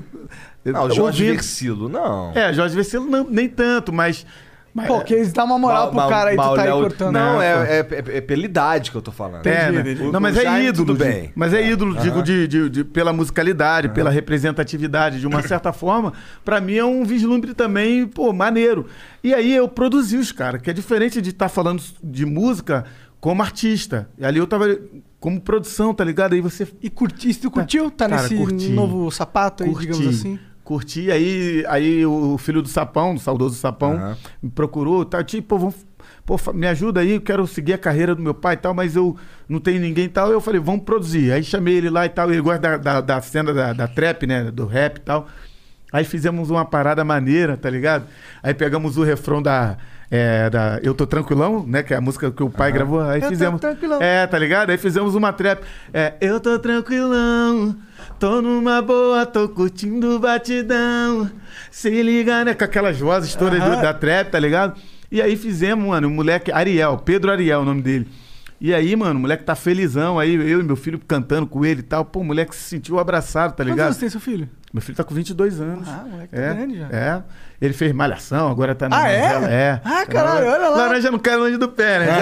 [0.65, 2.33] Não, o Jorge Ouvindo- Versilo, não.
[2.35, 4.27] É, Jorge Vecilo não, nem tanto, mas.
[4.75, 7.13] Mas Pô, que eles dão uma moral pro cara aí, tu mal- tá aí cortando.
[7.13, 9.47] Não, Não, é, é, é- é pela idade que eu tô falando.
[9.47, 9.93] É, Entendi, né?
[9.93, 10.11] entendi.
[10.13, 10.87] Não, mas O é Jaime, ídolo.
[10.87, 11.33] tudo de- bem.
[11.37, 16.13] Mas é ídolo, digo, de, de- de- pela musicalidade, pela representatividade, de uma certa forma.
[16.45, 18.87] Pra mim é um vislumbre também, pô, maneiro.
[19.23, 22.85] E aí eu produzi os caras, que é diferente de estar falando de música
[23.21, 24.09] como artista.
[24.19, 24.77] E ali eu tava
[25.21, 26.35] como produção, tá ligado?
[26.35, 27.91] Aí você E curti, tu curtiu?
[27.91, 28.69] Tá Cara, nesse curti.
[28.69, 30.39] novo sapato aí, digamos assim?
[30.65, 34.17] Curti, aí, aí o filho do Sapão, do saudoso Sapão, Aham.
[34.43, 35.87] me procurou, tá, tipo, vamos,
[36.25, 38.97] pô, me ajuda aí, eu quero seguir a carreira do meu pai e tal, mas
[38.97, 39.15] eu
[39.47, 40.31] não tenho ninguém e tal.
[40.31, 41.33] Eu falei, vamos produzir.
[41.33, 44.27] Aí chamei ele lá e tal, ele gosta da, da, da cena da, da trap,
[44.27, 45.29] né, do rap e tal.
[45.95, 48.05] Aí fizemos uma parada maneira, tá ligado?
[48.43, 49.77] Aí pegamos o refrão da,
[50.11, 53.01] é, da Eu Tô Tranquilão, né, que é a música que o pai gravou.
[53.01, 53.61] Aí Eu tô fizemos.
[53.61, 54.03] tranquilão.
[54.03, 54.71] É, tá ligado?
[54.71, 55.63] Aí fizemos uma trap.
[55.93, 57.77] É, eu tô tranquilão,
[58.19, 61.31] tô numa boa, tô curtindo o batidão.
[61.71, 62.55] Se liga, né?
[62.55, 64.75] Com aquelas vozes todas da trap, tá ligado?
[65.13, 68.09] E aí fizemos, mano, o moleque, Ariel, Pedro Ariel, o nome dele.
[68.61, 71.81] E aí, mano, o moleque tá felizão, aí eu e meu filho cantando com ele
[71.81, 72.05] e tal.
[72.05, 73.87] Pô, o moleque se sentiu abraçado, tá Quantos ligado?
[73.87, 74.49] anos tem seu filho?
[74.75, 75.89] Meu filho tá com 22 anos.
[75.89, 76.89] Ah, moleque tá é, grande já.
[76.91, 77.23] É.
[77.63, 79.23] Ele fez malhação, agora tá na Ah, é?
[79.35, 79.53] novela.
[79.55, 79.81] É.
[79.85, 80.77] Ah, caralho, olha lá.
[80.77, 82.07] Laranja não cai longe do pé, né?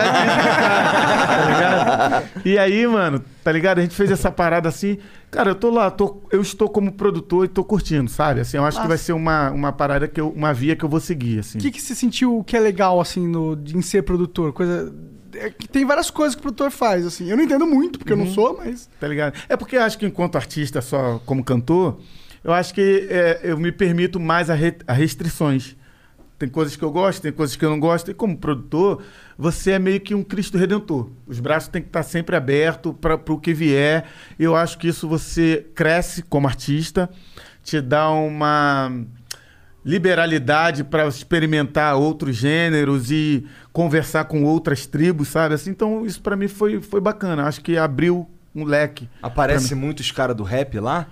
[1.33, 2.29] Tá ligado?
[2.45, 3.79] E aí, mano, tá ligado?
[3.79, 4.99] A gente fez essa parada assim.
[5.31, 8.41] Cara, eu tô lá, tô, eu estou como produtor e tô curtindo, sabe?
[8.41, 8.89] Assim, eu acho que Massa.
[8.89, 11.57] vai ser uma, uma parada que eu, uma via que eu vou seguir, assim.
[11.59, 14.53] O que, que você sentiu que é legal, assim, no, em ser produtor?
[14.53, 14.93] Coisa.
[15.35, 17.31] é que tem várias coisas que o produtor faz, assim.
[17.31, 18.27] Eu não entendo muito, porque eu Uhum.
[18.27, 18.91] não sou, mas.
[19.01, 19.33] Tá ligado?
[19.49, 21.99] É porque eu acho que enquanto artista, só como cantor,
[22.45, 25.77] eu acho que é, eu me permito mais a, re- a restrições.
[26.39, 28.11] Tem coisas que eu gosto, tem coisas que eu não gosto.
[28.11, 29.01] E como produtor,
[29.39, 31.09] você é meio que um Cristo Redentor.
[31.25, 34.07] Os braços têm que estar sempre abertos para o que vier.
[34.37, 37.09] Eu acho que isso você cresce como artista,
[37.63, 38.91] te dá uma
[39.85, 45.55] liberalidade para experimentar outros gêneros e conversar com outras tribos, sabe?
[45.55, 47.45] Assim, então isso para mim foi, foi bacana.
[47.45, 49.09] Acho que abriu um leque.
[49.23, 51.07] Aparece muitos caras do rap lá?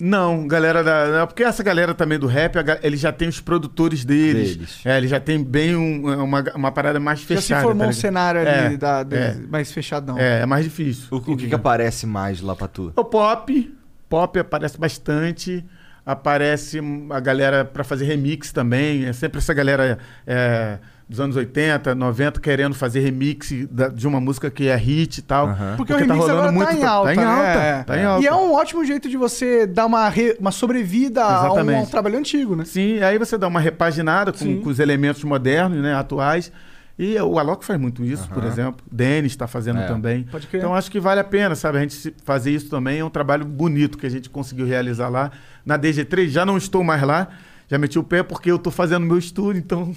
[0.00, 1.08] Não, galera da.
[1.08, 4.54] não, Porque essa galera também do rap, a eles já têm os produtores deles.
[4.56, 4.80] Deles.
[4.84, 7.60] É, eles já têm bem um- uma, uma parada mais Já fechada.
[7.60, 9.34] se formou tá um cenário ali É, da, da- é.
[9.48, 10.16] mais fechadão.
[10.16, 11.06] É, é mais difícil.
[11.10, 12.92] O, o que, que aparece mais lá pra tu?
[12.94, 13.74] O pop.
[14.08, 15.64] Pop aparece bastante.
[16.06, 16.80] Aparece
[17.10, 19.04] a galera para fazer remix também.
[19.04, 20.78] É sempre essa galera é,
[21.08, 25.22] dos anos 80, 90 querendo fazer remix da- de uma música que é hit e
[25.22, 25.46] tal.
[25.48, 25.74] Aham.
[25.76, 27.24] Porque, o remix agora tá em alta, Tá em né?
[27.24, 27.60] alta.
[27.60, 27.82] É.
[27.84, 28.24] Tá em alta.
[28.24, 31.78] E é um ótimo jeito de você dar uma, re- uma sobrevida a um, Exatamente.
[31.78, 32.64] a um trabalho antigo, né?
[32.66, 36.52] Sim, aí você dá uma repaginada com, com os elementos modernos, né, atuais.
[36.98, 38.84] E o Alok faz muito isso, por exemplo.
[38.90, 39.86] Denis está fazendo É.
[39.86, 40.24] também.
[40.24, 40.58] Pode crer.
[40.58, 41.78] Então acho que vale a pena, sabe?
[41.78, 45.30] A gente fazer isso também é um trabalho bonito que a gente conseguiu realizar lá
[45.64, 46.26] na DG3.
[46.28, 47.28] Já não estou mais lá.
[47.70, 49.92] Já meti o pé porque eu estou fazendo meu estúdio, então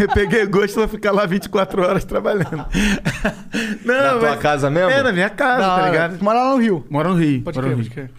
[0.00, 2.64] eu peguei gosto para ficar lá 24 horas trabalhando.
[3.84, 4.90] Não, Na tua casa mesmo?
[4.90, 6.22] É, na minha casa, tá ligado?
[6.24, 6.86] Mora lá no Rio.
[6.88, 7.42] Moro no Rio.
[7.42, 8.10] Pode crer, no pode crer.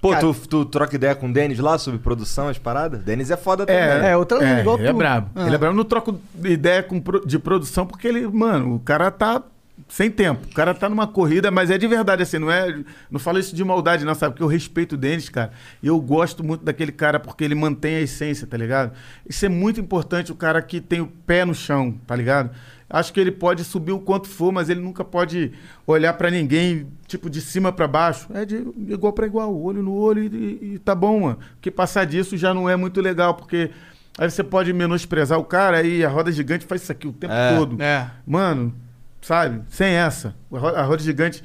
[0.00, 3.02] Pô, Cara- tu, tu troca ideia com o Denis lá sobre produção, as paradas?
[3.02, 3.80] Denis é foda também.
[3.82, 4.96] É, É, outra é, igual ele é tu.
[4.96, 5.30] brabo.
[5.34, 5.46] Ah.
[5.46, 5.74] Ele é brabo.
[5.74, 9.40] Eu não troco ideia com de produção porque ele, mano, o cara tá
[9.94, 10.46] sem tempo.
[10.50, 12.82] O cara tá numa corrida, mas é de verdade, assim, não é.
[13.10, 14.32] Não falo isso de maldade, não, sabe?
[14.32, 15.52] Porque eu respeito o Denis, cara.
[15.82, 18.92] E eu gosto muito daquele cara porque ele mantém a essência, tá ligado?
[19.28, 22.50] Isso é muito importante, o cara que tem o pé no chão, tá ligado?
[22.88, 25.52] Acho que ele pode subir o quanto for, mas ele nunca pode
[25.86, 28.28] olhar pra ninguém, tipo, de cima pra baixo.
[28.32, 28.56] É de
[28.88, 31.38] igual pra igual, olho no olho e, e- e tá bom, mano.
[31.54, 33.70] Porque passar disso já não é muito legal, porque
[34.18, 37.32] aí você pode menosprezar o cara aí a roda gigante faz isso aqui o tempo
[37.32, 37.56] É.
[37.56, 37.82] todo.
[37.82, 38.10] É.
[38.26, 38.74] Mano,
[39.22, 39.62] sabe?
[39.68, 40.34] Sem essa.
[40.52, 41.42] A ro- a roda gigante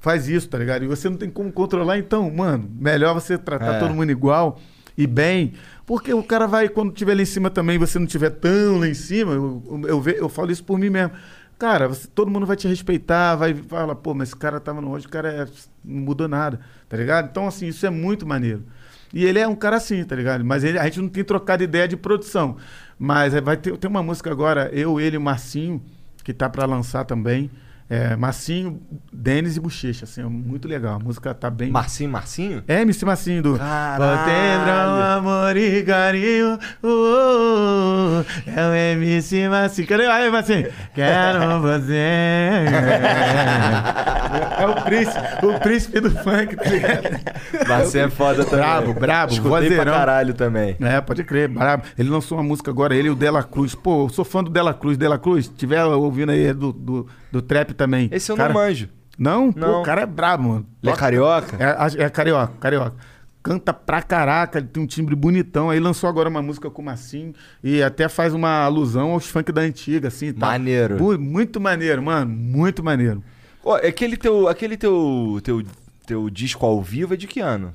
[0.00, 0.84] faz isso, tá ligado?
[0.84, 3.78] E você não tem como controlar, então, mano, melhor você tratar É.
[3.78, 4.58] todo mundo igual
[4.96, 5.52] e bem.
[5.86, 8.88] Porque o cara vai, quando tiver lá em cima também, você não tiver tão lá
[8.88, 11.12] em cima, eu, eu, eu, eu falo isso por mim mesmo.
[11.58, 14.90] Cara, você- todo mundo vai te respeitar, vai falar, pô, mas esse cara tava no
[14.92, 15.46] hoje, o cara é-
[15.84, 17.28] não mudou nada, tá ligado?
[17.30, 18.62] Então, assim, isso é muito maneiro.
[19.12, 20.44] E ele é um cara assim, tá ligado?
[20.44, 22.56] Mas ele- a gente não tem trocado ideia de produção.
[22.98, 25.82] Mas é, vai ter, tem uma música agora, eu, ele e o Marcinho,
[26.22, 27.50] que tá pra lançar também.
[27.90, 30.96] É, Massinho, Denis e Bochecha, assim, é muito legal.
[30.96, 31.70] A música tá bem.
[31.70, 32.62] Marcinho, Marcinho?
[32.68, 33.52] É, MC Massinho do.
[33.52, 36.58] Potendrão, amor e carinho.
[36.82, 39.88] uh, uh, uh, é o MC Massinho.
[39.88, 40.68] Cadê aí, Massinho?
[40.94, 41.94] Quero você.
[44.58, 47.66] É o príncipe, o príncipe do funk, tá?
[47.68, 48.58] Marcinho é foda também.
[48.58, 49.92] Brabo, brabo, Escutei pra vozeirão.
[49.94, 50.76] caralho também.
[50.80, 51.84] É, pode crer, brabo.
[51.98, 53.74] Ele lançou uma música agora, ele e o Dela Cruz.
[53.74, 54.96] Pô, eu sou fã do Dela Cruz.
[54.98, 58.08] Dela Cruz, tiver ouvindo aí do, do, do trap também.
[58.12, 58.88] Esse eu Cara- não manjo.
[59.18, 59.50] Não?
[59.52, 59.80] Pô, Não.
[59.80, 60.66] o cara é brabo, mano.
[60.82, 61.56] Ele é carioca?
[61.58, 62.94] É, é carioca, carioca.
[63.42, 65.70] Canta pra caraca, ele tem um timbre bonitão.
[65.70, 67.32] Aí lançou agora uma música com o Massim
[67.64, 70.32] e até faz uma alusão aos funk da antiga, assim.
[70.32, 70.46] Tá?
[70.46, 70.98] Maneiro.
[71.02, 72.30] Mu- Muito maneiro, mano.
[72.30, 73.22] Muito maneiro.
[73.64, 75.62] Ó, aquele teu, aquele teu, teu,
[76.06, 77.72] teu disco ao vivo é de que ano?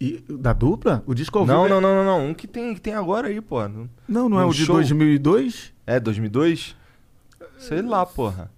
[0.00, 1.02] E da dupla?
[1.06, 1.80] O disco ao Não, vivo não, é...
[1.80, 2.26] não, não, não.
[2.30, 3.66] Um que tem, que tem agora aí, pô.
[3.68, 4.74] Não- Não, não é o de show?
[4.76, 5.72] 2002?
[5.86, 6.74] É 2002?
[7.58, 8.50] Sei lá, porra.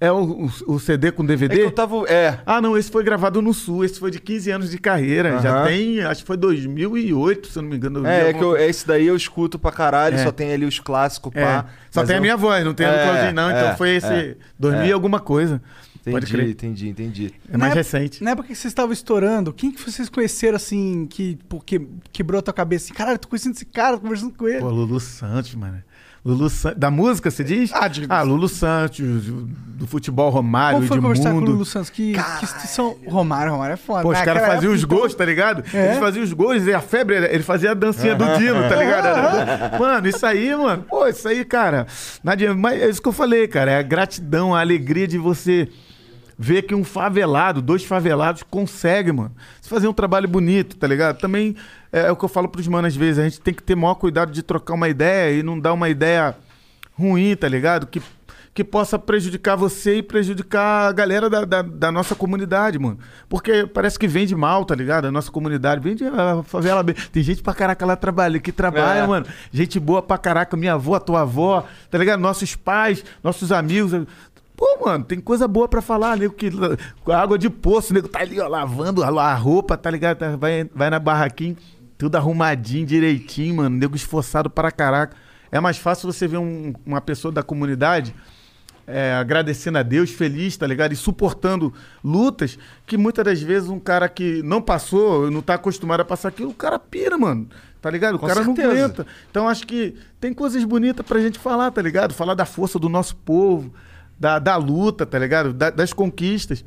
[0.00, 1.56] É o, o, o CD com É DVD?
[1.56, 2.08] que eu tava.
[2.08, 2.38] É.
[2.46, 5.40] Ah, não, esse foi gravado no Sul, esse foi de 15 anos de carreira.
[5.40, 5.66] Já Aham.
[5.66, 8.00] tem, acho que foi 2008, se eu não me engano.
[8.00, 8.64] eu É, é que eu, coisa.
[8.64, 10.22] esse daí eu escuto pra caralho, É.
[10.24, 11.66] só tem ali os clássicos, É, pá.
[11.90, 13.50] Só tem a eu- minha voz, não tem a do É, Claudinho, não.
[13.50, 14.88] Então é, foi esse é, 2000 é.
[14.88, 15.60] e alguma coisa.
[16.04, 16.48] Pode Entendi, crer.
[16.48, 17.34] entendi, entendi.
[17.52, 18.24] É mais Na recente.
[18.24, 22.38] Na época que vocês estavam estourando, quem que vocês conheceram assim, que pô, que- quebrou
[22.38, 22.86] a tua cabeça?
[22.86, 24.60] Assim, Caralho, tô conhecendo esse cara, tô conversando com ele.
[24.60, 25.82] Pô, Lulu Santos, mano.
[26.24, 26.78] Lulu Santos.
[26.78, 27.70] Da música, você diz?
[27.72, 31.52] Ah, de- Lulu Santos, do futebol Romário, Como foi conversar com o Edmundo.
[31.52, 31.90] Lulu Santos?
[31.90, 32.96] Que, que são...
[33.06, 34.02] Romário, Romário é foda.
[34.02, 35.62] Pô, os caras Naquela faziam os gols, tá ligado?
[35.72, 35.86] É?
[35.86, 39.78] Eles faziam os gols e a febre, ele fazia a dancinha do Dino, tá ligado?
[39.78, 41.86] Mano, isso aí, mano, pô, isso aí, cara.
[42.22, 43.70] Não adianta, mas é isso que eu falei, cara.
[43.70, 45.68] É a gratidão, a alegria de você
[46.38, 49.32] ver que um favelado, dois favelados, consegue, mano.
[49.60, 51.18] Se fazer um trabalho bonito, tá ligado?
[51.18, 51.56] Também
[51.92, 53.18] é, é o que eu falo pros manos às vezes.
[53.18, 55.88] A gente tem que ter maior cuidado de trocar uma ideia e não dar uma
[55.88, 56.36] ideia
[56.96, 57.86] ruim, tá ligado?
[57.86, 58.00] Que,
[58.54, 62.98] que possa prejudicar você e prejudicar a galera da, da, da nossa comunidade, mano.
[63.28, 65.04] Porque parece que vende mal, tá ligado?
[65.06, 66.96] A nossa comunidade vende a favela bem.
[67.12, 69.06] Tem gente pra caraca lá trabalha, que trabalha, É.
[69.06, 69.26] mano.
[69.52, 72.18] Gente boa pra caraca, minha avó, tua avó, tá ligado?
[72.18, 73.92] Nossos pais, nossos amigos.
[74.58, 76.50] Pô, mano, tem coisa boa pra falar, nego que
[77.04, 80.18] com água de poço, nego tá ali, ó, lavando a, roupa, tá ligado?
[80.18, 81.54] Tá- Vai, vai na barraquinha,
[81.96, 85.16] tudo arrumadinho, direitinho, mano, nego esforçado para caraca.
[85.52, 88.12] É mais fácil você ver um- uma pessoa da comunidade
[88.90, 90.92] é, agradecendo a Deus, feliz, tá ligado?
[90.92, 96.00] E suportando lutas que muitas das vezes um cara que não passou, não tá acostumado
[96.00, 97.46] a passar aquilo, o cara pira, mano.
[97.82, 98.14] Tá ligado?
[98.16, 98.84] O Com cara não certeza.
[98.86, 99.06] aguenta.
[99.30, 102.12] Então acho que tem coisas bonitas pra gente falar, tá ligado?
[102.14, 103.72] Falar da força do nosso povo,
[104.18, 105.52] da, da luta, tá ligado?
[105.52, 106.64] Da- das conquistas.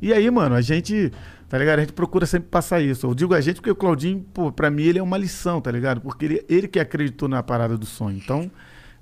[0.00, 1.12] E aí, mano, a gente,
[1.48, 1.78] tá ligado?
[1.78, 3.06] A gente procura sempre passar isso.
[3.06, 5.70] Eu digo a gente porque o Claudinho, pô, pra mim ele é uma lição, tá
[5.70, 6.00] ligado?
[6.00, 8.16] Porque ele, ele que acreditou na parada do sonho.
[8.22, 8.42] Então,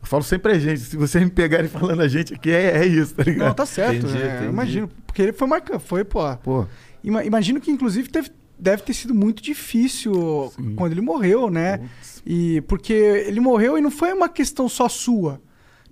[0.01, 0.81] eu falo sempre a gente.
[0.81, 3.49] Se vocês me pegarem falando a gente aqui, é, é isso, tá ligado?
[3.49, 4.07] Não, tá certo.
[4.07, 4.49] Entendi, é, entendi.
[4.51, 4.89] Imagino.
[5.07, 5.85] Porque ele foi marcante.
[5.85, 6.37] Foi, pô.
[6.37, 6.67] Pô,
[7.03, 11.81] Ima- imagino que, inclusive, teve- deve ter sido muito difícil quando ele morreu, né?
[12.25, 15.41] E porque ele morreu e não foi uma questão só sua.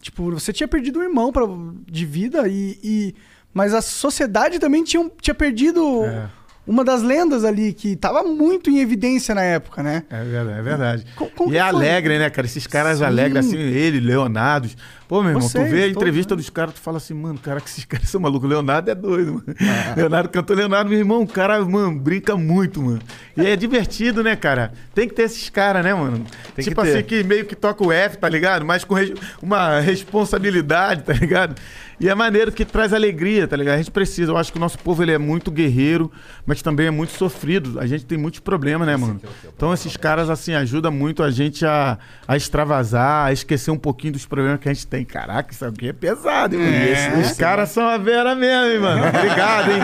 [0.01, 1.42] Tipo, você tinha perdido um irmão pra,
[1.90, 3.14] de vida e, e-
[3.53, 6.28] Mas a sociedade também tinha, tinha perdido É.
[6.66, 10.05] uma das lendas ali que tava muito em evidência na época, né?
[10.09, 10.59] é verdade.
[10.59, 11.07] É verdade.
[11.51, 12.46] E é alegre, né, cara?
[12.46, 13.05] Esses caras Sim.
[13.05, 14.68] alegres, assim, ele, Leonardo.
[15.11, 16.36] Pô, meu irmão, Vocês, tu vê a todos, entrevista né?
[16.36, 18.48] dos caras, tu fala assim, mano, cara, que esses caras são malucos.
[18.48, 19.44] Leonardo é doido, mano.
[19.61, 19.94] Ah.
[19.96, 23.00] Leonardo cantou Leonardo, meu irmão, o cara, mano, brinca muito, mano.
[23.36, 24.72] E é divertido, né, cara?
[24.94, 26.24] Tem que ter esses caras, né, mano?
[26.54, 26.94] Tem tipo que ter.
[26.98, 28.64] assim, que meio que toca o F, tá ligado?
[28.64, 31.56] Mas com res- uma responsabilidade, tá ligado?
[31.98, 33.74] E é maneiro que traz alegria, tá ligado?
[33.74, 34.32] A gente precisa.
[34.32, 36.11] Eu acho que o nosso povo ele é muito guerreiro,
[36.46, 37.78] mas também é muito sofrido.
[37.78, 39.20] A gente tem muitos problemas, né, mano?
[39.54, 44.14] Então esses caras, assim, ajudam muito a gente a, a extravasar, a esquecer um pouquinho
[44.14, 44.99] dos problemas que a gente tem.
[45.05, 47.22] Caraca, isso aqui é pesado, hein, mano?
[47.22, 49.03] Os caras são a vera mesmo, hein, mano?
[49.09, 49.80] Obrigado, hein?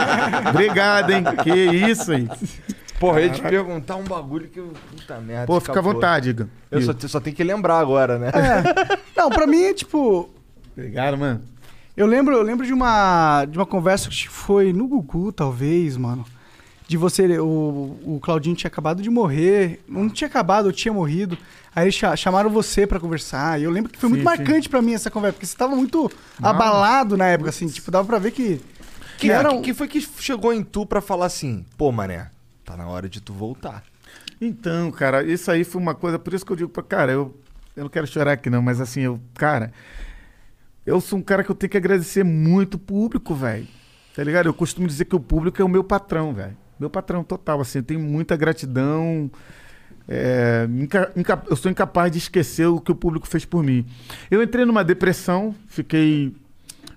[0.50, 1.24] Obrigado, hein?
[1.42, 2.28] Que isso, hein?
[2.98, 4.72] Porra, eu ia te perguntar um bagulho que eu.
[4.90, 5.46] Puta merda.
[5.46, 5.92] Pô, fica à escapou.
[5.92, 6.46] vontade, Igor.
[6.70, 8.30] Eu só, só tenho que lembrar agora, né?
[9.16, 10.30] Não, pra mim, tipo,
[10.76, 11.40] Obrigado, mano.
[11.96, 16.24] Eu lembro, eu lembro de uma de uma conversa que foi no Gugu, talvez, mano.
[16.88, 21.36] De você, o, o Claudinho tinha acabado de morrer, não tinha acabado, eu tinha morrido.
[21.74, 23.60] Aí chamaram você pra conversar.
[23.60, 24.36] E eu lembro que foi muito Sim, sim.
[24.38, 26.10] marcante pra mim essa conversa, porque você tava muito
[26.40, 28.60] abalado na época, assim, tipo, dava pra ver que
[29.18, 32.30] Quem, era um- quem foi que chegou em tu pra falar assim, pô, mané,
[32.64, 33.82] tá na hora de tu voltar?
[34.40, 37.34] Então, cara, isso aí foi uma coisa, por isso que eu digo pra cara, eu,
[37.74, 39.72] eu não quero chorar aqui não, mas assim, eu, cara,
[40.84, 43.66] eu sou um cara que eu tenho que agradecer muito o público, velho.
[44.14, 44.46] Tá ligado?
[44.46, 46.56] Eu costumo dizer que o público é o meu patrão, velho.
[46.78, 49.30] Meu patrão total, assim, eu tenho muita gratidão.
[50.08, 50.68] é,
[51.48, 53.84] eu sou incapaz de esquecer o que o público fez por mim.
[54.30, 56.34] Eu entrei numa depressão, fiquei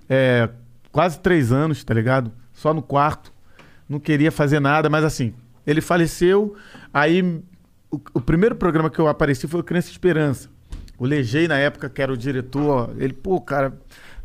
[0.09, 0.49] é,
[0.91, 2.31] quase três anos, tá ligado?
[2.53, 3.31] Só no quarto.
[3.87, 5.33] Não queria fazer nada, mas assim,
[5.65, 6.55] ele faleceu.
[6.93, 7.21] Aí
[7.89, 10.49] o, o primeiro programa que eu apareci foi o Criança Esperança.
[10.97, 13.73] O Legei, na época, que era o diretor, ele, pô, cara,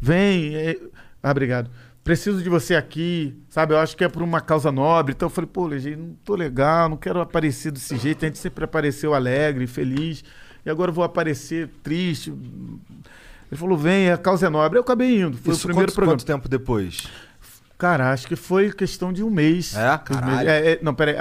[0.01, 0.57] vem.
[0.57, 0.79] é-
[1.23, 1.71] Ah, obrigado.
[2.05, 3.73] Preciso de você aqui, sabe?
[3.73, 5.15] Eu acho que é por uma causa nobre.
[5.15, 8.23] Então eu falei, pô, Legei, não tô legal, não quero aparecer desse jeito.
[8.23, 10.23] A gente sempre apareceu alegre, feliz.
[10.67, 12.31] E agora eu vou aparecer triste.
[12.31, 14.79] Ele falou, vem, a causa é nobre.
[14.79, 15.39] Eu acabei indo.
[15.39, 16.19] Foi Isso o primeiro quanto, programa.
[16.19, 17.09] quanto tempo depois?
[17.79, 19.75] Cara, acho que foi questão de um mês.
[19.75, 19.97] É?
[19.97, 20.49] Caralho.
[20.49, 21.17] É, é, não, peraí.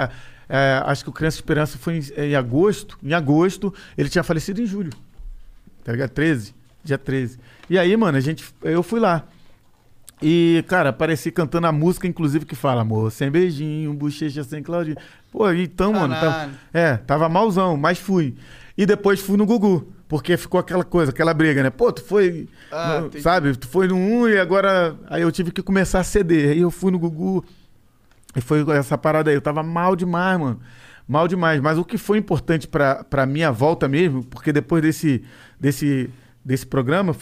[0.46, 2.98] é, acho que o Criança Esperança foi em, em agosto.
[3.02, 4.92] Em agosto, ele tinha falecido em julho.
[5.82, 6.10] Tá ligado?
[6.10, 6.54] 13.
[6.84, 7.38] Dia 13.
[7.70, 9.26] E aí, mano, a gente, eu fui lá.
[10.26, 14.96] E, cara, apareci cantando a música, inclusive, que fala Amor sem beijinho, bochecha sem Claudinho.
[15.30, 16.52] Pô, então, mano, tava, Caralho.
[16.72, 18.34] é, tava malzão, mas fui.
[18.78, 21.68] E depois fui no Gugu, porque ficou aquela coisa, aquela briga, né?
[21.70, 23.54] Pô, tu foi, Ah, no- sabe?
[23.54, 24.96] Tu foi no 1 e agora...
[25.08, 26.52] Aí eu tive que começar a ceder.
[26.52, 27.44] Aí eu fui no Gugu
[28.34, 29.36] e foi essa parada aí.
[29.36, 30.58] Eu tava mal demais, mano.
[31.06, 31.60] Mal demais.
[31.60, 35.22] Mas o que foi importante pra, pra minha volta mesmo, porque depois desse,
[35.60, 36.08] desse,
[36.44, 37.14] desse programa,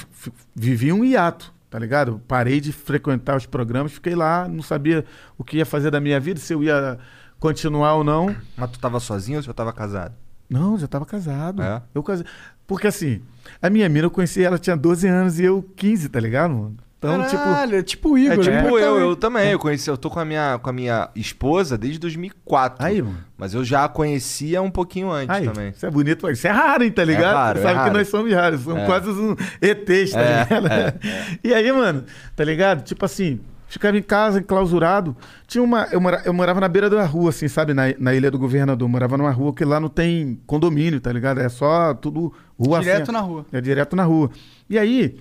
[0.54, 2.20] vivi um hiato, tá ligado?
[2.28, 5.06] Parei de frequentar os programas, fiquei lá, não sabia
[5.38, 6.98] o que ia fazer da minha vida, se eu ia
[7.40, 8.36] continuar ou não.
[8.54, 10.14] Mas tu tava sozinho ou você já tava casado?
[10.50, 11.62] Não, já tava casado.
[11.62, 11.80] É?
[11.94, 12.26] Eu casei.
[12.66, 13.22] Porque assim,
[13.60, 16.76] a minha mina eu conheci, ela tinha 12 anos e eu 15, tá ligado, mano?
[17.08, 17.42] Então, tipo.
[17.42, 18.34] Caralho, é tipo o Igor.
[18.34, 18.84] É tipo né?
[18.84, 19.50] eu, eu também.
[19.50, 22.86] Eu conheci, eu tô com a minha, com a minha esposa desde 2004.
[22.86, 23.16] Aí, mano.
[23.36, 25.70] Mas eu já a conhecia um pouquinho antes Aí, também.
[25.70, 27.34] Isso é bonito, mas isso é raro, hein, tá ligado?
[27.34, 27.92] raro, é Sabe que raro.
[27.94, 28.86] nós somos raros, somos É.
[28.86, 30.66] quase um ETs, tá É, ligado?
[30.68, 30.94] é,
[31.42, 32.04] E aí, mano,
[32.36, 32.82] tá ligado?
[32.84, 35.16] Tipo assim, ficava em casa, enclausurado.
[35.48, 35.88] Tinha uma.
[35.90, 37.74] Eu, mora- eu morava na beira da rua, assim, sabe?
[37.74, 38.88] Na, na Ilha do Governador.
[38.88, 41.40] Morava numa rua que lá não tem condomínio, tá ligado?
[41.40, 43.44] É só tudo rua Direto assim, na rua.
[43.52, 44.30] É direto na rua.
[44.70, 45.16] E aí,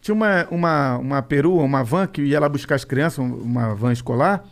[0.00, 3.74] tinha uma, uma, uma perua, uma van que ia lá buscar as crianças, um- uma
[3.74, 4.44] van escolar.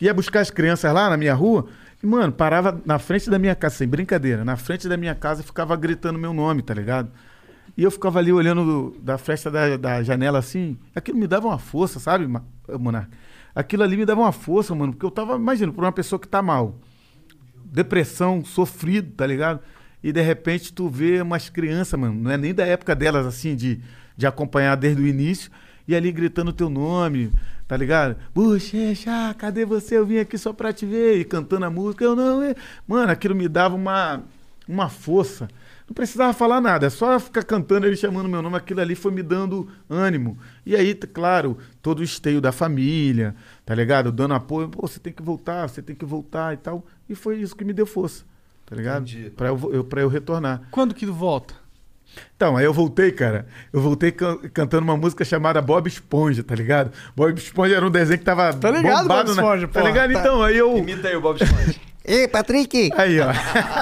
[0.00, 1.66] Ia buscar as crianças lá na minha rua.
[2.02, 5.40] E, mano, parava na frente da minha casa, sem brincadeira, na frente da minha casa
[5.40, 7.10] e ficava gritando meu nome, tá ligado?
[7.76, 10.76] E eu ficava ali olhando do- da fresta da, da janela assim.
[10.94, 12.26] Aquilo me dava uma força, sabe,
[12.78, 13.10] Monarca?
[13.54, 16.28] Aquilo ali me dava uma força, mano, porque eu tava, imagina, por uma pessoa que
[16.28, 16.78] tá mal.
[17.64, 19.60] Depressão, sofrido, tá ligado?
[20.02, 23.56] E de repente tu vê umas crianças, mano, não é nem da época delas, assim,
[23.56, 23.80] de,
[24.16, 25.50] de acompanhar desde o início,
[25.86, 27.32] e ali gritando teu nome,
[27.68, 28.16] tá ligado?
[28.34, 29.96] Bochecha, cadê você?
[29.98, 32.42] Eu vim aqui só pra te ver, e cantando a música, eu não.
[32.42, 32.54] é-"
[32.86, 34.22] Mano, aquilo me dava uma,
[34.68, 35.48] uma força.
[35.88, 39.12] Não precisava falar nada, é só ficar cantando ele chamando meu nome, aquilo ali foi
[39.12, 40.36] me dando ânimo.
[40.64, 44.10] E aí, claro, todo o esteio da família, tá ligado?
[44.10, 46.84] Dando apoio, pô, você tem que voltar, você tem que voltar e tal.
[47.08, 48.24] E foi isso que me deu força,
[48.64, 49.08] tá ligado?
[49.08, 49.30] Entendi.
[49.30, 50.62] Pra eu, eu, pra eu retornar.
[50.72, 51.54] Quando que volta?
[52.36, 53.46] Então, aí eu voltei, cara.
[53.72, 56.92] Eu voltei can- cantando uma música chamada Bob Esponja, tá ligado?
[57.16, 59.32] Bob Esponja era um desenho que tava Tá ligado, bombado, Bob né?
[59.42, 60.12] Esponja, Tá porra, ligado?
[60.12, 60.20] tá.
[60.20, 60.76] Então, aí eu...
[60.78, 61.74] Imita aí o Bob Esponja.
[62.08, 62.92] Ei, Patrick!
[62.96, 63.26] Aí, ó.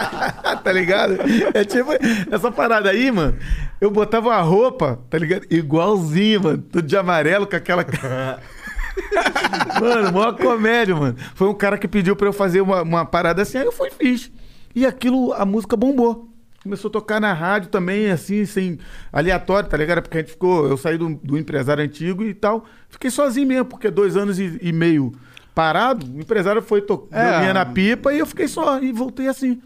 [0.64, 1.18] tá ligado?
[1.52, 1.90] É tipo
[2.30, 3.36] essa parada aí, mano.
[3.78, 5.44] Eu botava uma roupa, tá ligado?
[5.50, 6.58] Igualzinho, mano.
[6.72, 7.84] Tudo de amarelo com aquela.
[9.80, 11.16] mano, maior comédia, mano.
[11.34, 13.88] Foi um cara que pediu pra eu fazer uma, uma parada assim, aí eu fui
[13.88, 14.32] e fiz.
[14.74, 16.33] E aquilo, a música bombou.
[16.64, 18.78] Começou a tocar na rádio também, assim, sem
[19.12, 20.02] aleatório, tá ligado?
[20.02, 20.66] Porque a gente ficou.
[20.66, 22.64] Eu saí do, do empresário antigo e tal.
[22.88, 25.12] Fiquei sozinho mesmo, porque dois anos e, e meio
[25.54, 27.52] parado, o empresário foi tocar É.
[27.52, 28.80] na pipa e eu fiquei só.
[28.82, 29.60] E voltei assim.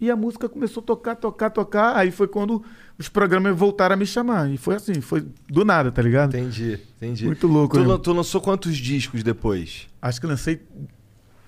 [0.00, 1.96] E a música começou a tocar, tocar, tocar.
[1.96, 2.60] Aí foi quando
[2.98, 4.50] os programas voltaram a me chamar.
[4.50, 6.36] E foi assim, foi do nada, tá ligado?
[6.36, 7.24] Entendi, entendi.
[7.24, 7.86] Muito louco, Tu, né?
[7.86, 9.86] lan- tu lançou quantos discos depois?
[10.02, 10.60] Acho que lancei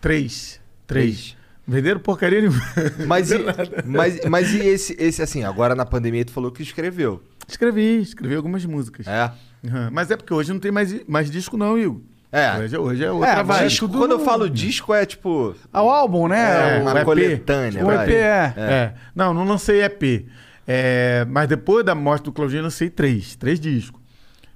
[0.01, 0.61] três.
[0.86, 1.36] Três.
[1.66, 2.60] Venderam porcaria nenhuma.
[3.06, 3.38] Mas e,
[3.86, 7.22] mas, mas e esse, esse, assim, agora na pandemia tu falou que escreveu.
[7.48, 9.06] escrevi, escrevi algumas músicas.
[9.06, 9.32] É?
[9.66, 9.88] Aham.
[9.90, 12.00] Mas é porque hoje não tem mais, mais disco, não, Igor.
[12.30, 12.58] É.
[12.58, 13.68] Hoje, hoje é outra É, vibe.
[13.68, 15.54] Disco, quando eu falo disco é tipo.
[15.72, 16.78] Ah, o álbum, né?
[16.78, 17.04] É, uma o EP.
[17.04, 17.86] coletânea.
[17.86, 17.92] o.
[17.92, 18.54] EP é.
[18.56, 18.94] É.
[19.14, 20.26] Não, não lancei EP.
[20.66, 23.36] É, mas depois da morte do Claudinho, eu lancei três.
[23.36, 24.00] Três discos.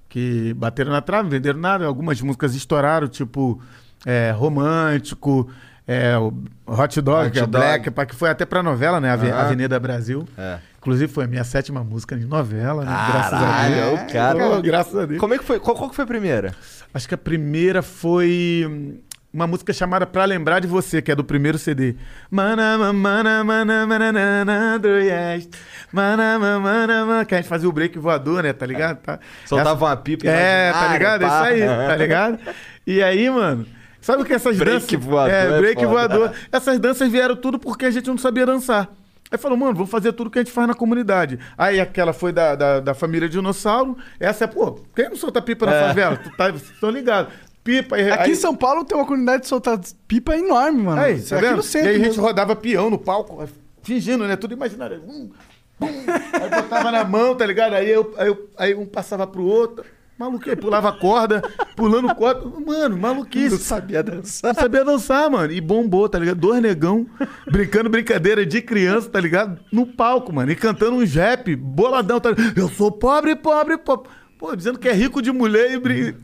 [0.09, 1.87] Que bateram na trave, não venderam nada.
[1.87, 3.63] Algumas músicas estouraram, tipo
[4.05, 5.49] é, Romântico,
[5.89, 6.33] é, o
[6.67, 7.51] Hot Dog, Hot é Dog.
[7.51, 9.11] Black, que foi até pra novela, né?
[9.11, 9.41] Ave- Aham.
[9.47, 10.29] Avenida Brasil.
[10.37, 10.59] É.
[10.79, 12.91] Inclusive foi a minha sétima música de novela, né?
[13.11, 14.13] graças a Caralho, Deus.
[14.13, 14.39] cara.
[14.39, 15.19] Pô, graças a Deus.
[15.19, 15.59] Como é que foi?
[15.59, 16.55] Qual, qual que foi a primeira?
[16.95, 18.99] Acho que a primeira foi
[19.33, 21.97] uma música chamada Pra Lembrar de Você, que é do primeiro CD.
[22.31, 25.49] Mana, ma- mana, mana, mana, mana, do yes.
[25.93, 28.53] Mana, ma- mana, ma- Que a gente fazia o break voador, né?
[28.53, 28.99] Tá ligado?
[28.99, 29.19] Tá.
[29.47, 31.23] Soltava uma pipa É, tá ligado?
[31.25, 32.39] É isso aí, tá ligado?
[32.87, 33.67] E aí, mano.
[34.01, 35.05] Sabe o que essas Break danças.
[35.05, 35.89] voador É, é break foda.
[35.89, 36.33] voador.
[36.53, 38.89] Essas danças vieram tudo porque a gente não sabia dançar.
[39.31, 41.39] Aí falou, mano, vamos fazer tudo que a gente faz na comunidade.
[41.59, 43.97] Aí aquela foi da, da, da família Dinossauro.
[44.19, 46.17] Essa é, pô, quem não solta pipa na favela?
[46.17, 47.33] Tu tá, vocês estão ligados.
[47.63, 47.97] Pipa.
[47.97, 51.01] aí- Aqui aí, em São Paulo tem uma comunidade de soltar pipa enorme, mano.
[51.03, 51.57] Aí, Isso tá aqui vendo?
[51.57, 53.47] no centro e aí a gente rodava peão no palco,
[53.83, 54.37] fingindo, né?
[54.37, 55.03] Tudo imaginário.
[55.07, 55.31] Hum,
[55.83, 55.87] hum.
[56.41, 57.75] Aí botava na mão, tá ligado?
[57.75, 59.85] Aí, eu, aí, eu- aí um passava pro outro.
[60.19, 61.41] Maluquice, pulava corda,
[61.77, 62.43] pulando corda.
[62.67, 63.51] Mano, maluquice.
[63.51, 64.53] Não sabia dançar.
[64.53, 65.53] Não sabia dançar, mano.
[65.53, 66.41] E bombou, tá ligado?
[66.41, 67.07] Dois negão
[67.51, 69.61] brincando brincadeira de criança, tá ligado?
[69.71, 70.51] No palco, mano.
[70.51, 72.59] E cantando um rap boladão, tá ligado?
[72.59, 74.11] Eu sou pobre, pobre, pobre.
[74.37, 76.15] Pô, dizendo que é rico de mulher e brin...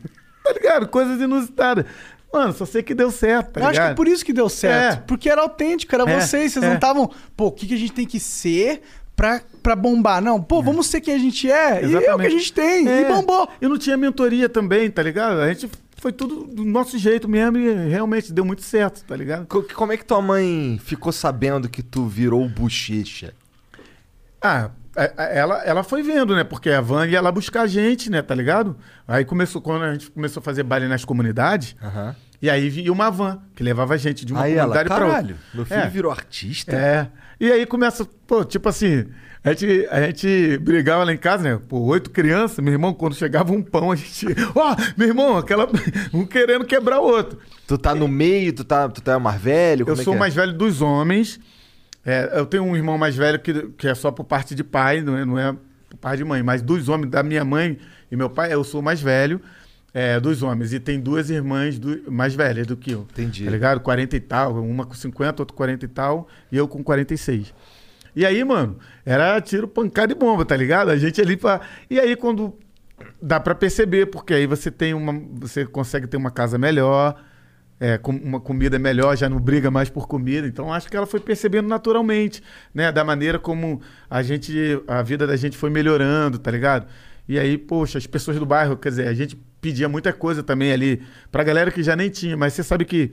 [0.43, 0.87] Tá ligado?
[0.89, 1.85] Coisas inusitadas.
[2.31, 3.87] Mano, só sei que deu certo, tá Eu acho ligado?
[3.87, 4.99] que é por isso que deu certo.
[4.99, 5.03] É.
[5.07, 6.51] Porque era autêntico, era É, vocês.
[6.51, 6.67] Vocês é.
[6.67, 8.81] não estavam, pô, o que, que a gente tem que ser
[9.15, 10.21] pra, pra bombar?
[10.21, 11.85] Não, pô, vamos ser quem a gente é.
[11.85, 12.87] E é o que a gente tem.
[12.87, 13.01] É.
[13.01, 13.49] E bombou.
[13.61, 15.39] E não tinha mentoria também, tá ligado?
[15.39, 19.47] A gente foi tudo do nosso jeito mesmo e realmente deu muito certo, tá ligado?
[19.47, 23.33] Co- Como é que tua mãe ficou sabendo que tu virou bochecha?
[24.41, 26.43] Ah, a- a- ela, ela foi vendo, né?
[26.43, 28.21] Porque a van ia lá buscar a gente, né?
[28.21, 28.77] Tá ligado?
[29.07, 32.15] Aí começou, quando a gente começou a fazer baile nas comunidades, Aham.
[32.45, 35.35] E aí vinha uma van que levava a gente de uma Aí comunidade pra outra.
[35.53, 35.87] meu filho É.
[35.89, 36.75] virou artista?
[36.75, 37.07] É.
[37.39, 39.07] E aí começa, pô, tipo assim,
[39.43, 41.59] a gente, a gente brigava lá em casa, né?
[41.67, 44.27] Pô, oito crianças, meu irmão, quando chegava um pão, a gente.
[44.53, 45.67] Ó, meu irmão, aquela.
[46.13, 47.39] Um querendo quebrar o outro.
[47.65, 49.85] Tu tá no meio, tu tá, tu tá mais velho?
[49.87, 50.19] Eu é sou que é?
[50.19, 51.39] mais velho dos homens.
[52.05, 55.01] É, eu tenho um irmão mais velho que, que é só por parte de pai,
[55.01, 55.51] não é, não é
[55.89, 56.43] por parte de mãe.
[56.43, 57.79] Mas dos homens, da minha mãe
[58.11, 59.41] e meu pai, eu sou o mais velho
[59.97, 60.73] é, dos homens.
[60.73, 63.07] E tem duas irmãs do- mais velhas do que eu.
[63.13, 63.45] Entendi.
[63.45, 63.79] Tá ligado?
[63.79, 64.61] 40 e tal.
[64.61, 66.27] Uma com 50, outra com 40 e tal.
[66.51, 67.53] E eu com 46.
[68.13, 70.89] E aí, mano, era tiro, pancada e bomba, tá ligado?
[70.89, 71.61] A gente ali pra...
[71.89, 72.53] E aí, quando...
[73.21, 75.13] Dá pra perceber, porque aí você tem uma...
[75.39, 77.21] Você consegue ter uma casa melhor,
[77.79, 80.45] é, com uma comida melhor, já não briga mais por comida.
[80.47, 82.41] Então, acho que ela foi percebendo naturalmente,
[82.73, 82.91] né?
[82.91, 84.53] Da maneira como a gente...
[84.87, 86.85] A vida da gente foi melhorando, tá ligado?
[87.27, 89.35] E aí, poxa, as pessoas do bairro, quer dizer, a gente
[89.65, 91.01] pedia muita coisa também ali
[91.31, 92.37] pra galera que já nem tinha.
[92.37, 93.11] Mas você sabe que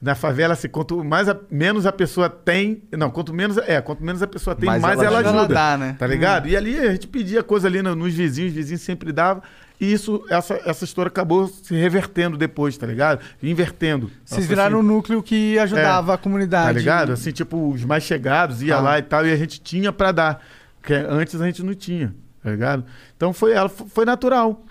[0.00, 2.82] na favela, assim, quanto mais a- menos a pessoa tem.
[2.92, 3.56] Não, quanto menos.
[3.56, 5.38] É, quanto menos a pessoa tem, Mais mais, ela ela ajuda.
[5.38, 5.54] ajuda.
[5.54, 5.96] Ela dá, né?
[5.98, 6.48] Tá ligado?
[6.48, 9.42] E ali a gente pedia coisa ali no- nos vizinhos, os vizinhos sempre davam.
[9.80, 13.20] E isso, essa, essa história acabou se revertendo depois, tá ligado?
[13.42, 14.10] Invertendo.
[14.24, 16.66] Vocês Nossa, viraram um assim, núcleo que ajudava a comunidade.
[16.66, 17.12] Tá ligado?
[17.12, 18.80] Assim, tipo, os mais chegados ia Ah.
[18.80, 20.42] lá e tal, e a gente tinha pra dar.
[20.80, 22.84] Porque antes a gente não tinha, tá ligado?
[23.16, 24.62] Então foi, ela foi natural.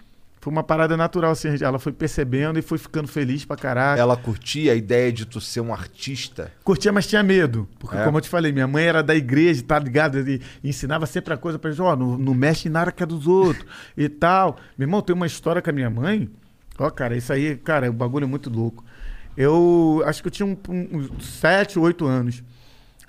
[0.46, 4.00] Foi uma parada natural, assim, ela foi percebendo e foi ficando feliz pra caralho.
[4.00, 6.52] Ela curtia a ideia de tu ser um artista?
[6.64, 7.68] Curtia, mas tinha medo.
[7.80, 8.04] Porque, É?
[8.04, 10.20] como eu te falei, minha mãe era da igreja, tá ligado?
[10.20, 13.08] E, ensinava sempre a coisa pra gente, ó, não, não mexe em nada que é
[13.08, 13.66] dos outros
[13.98, 14.58] e tal.
[14.78, 16.30] Meu irmão, tem uma história com a minha mãe.
[16.78, 18.86] Ó, cara, isso aí, cara, o bagulho é muito louco.
[19.36, 22.44] Eu acho que eu tinha um, um, uns sete, oito anos.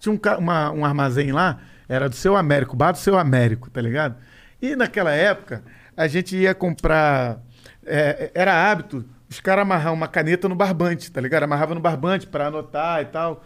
[0.00, 3.82] Tinha um, uma- um armazém lá, era do seu Américo, bar do seu Américo, tá
[3.82, 4.16] ligado?
[4.62, 5.62] E naquela época,
[5.96, 7.38] a gente ia comprar.
[7.84, 11.42] é, era hábito os caras amarrar uma caneta no barbante, tá ligado?
[11.42, 13.44] Amarrava no barbante pra anotar e tal.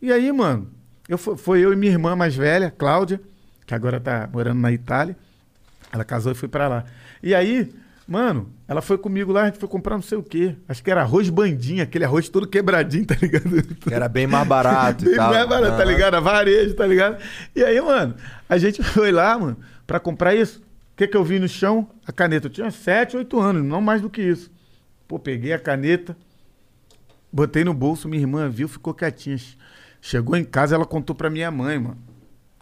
[0.00, 0.70] E aí, mano,
[1.06, 3.20] eu, fo- foi eu e minha irmã mais velha, Cláudia,
[3.66, 5.14] que agora tá morando na Itália.
[5.92, 6.84] Ela casou e foi pra lá.
[7.22, 7.70] E aí,
[8.06, 10.56] mano, ela foi comigo lá, a gente foi comprar não sei o quê.
[10.66, 13.62] Acho que era arroz bandinha, aquele arroz todo quebradinho, tá ligado?
[13.74, 15.30] Que era bem mais barato e Bem tal.
[15.30, 15.90] mais barato, tá Aham.
[15.92, 16.14] ligado?
[16.14, 17.18] A varejo, tá ligado?
[17.54, 18.14] E aí, mano,
[18.48, 20.62] a gente foi lá, mano, pra comprar isso.
[20.98, 21.88] Que que eu vi no chão?
[22.04, 22.48] A caneta.
[22.48, 24.50] Eu tinha 7, 8 anos, não mais do que isso.
[25.06, 26.16] Pô, peguei a caneta,
[27.32, 29.36] botei no bolso, minha irmã viu, ficou quietinha.
[30.02, 31.98] Chegou em casa, ela contou pra minha mãe, mano.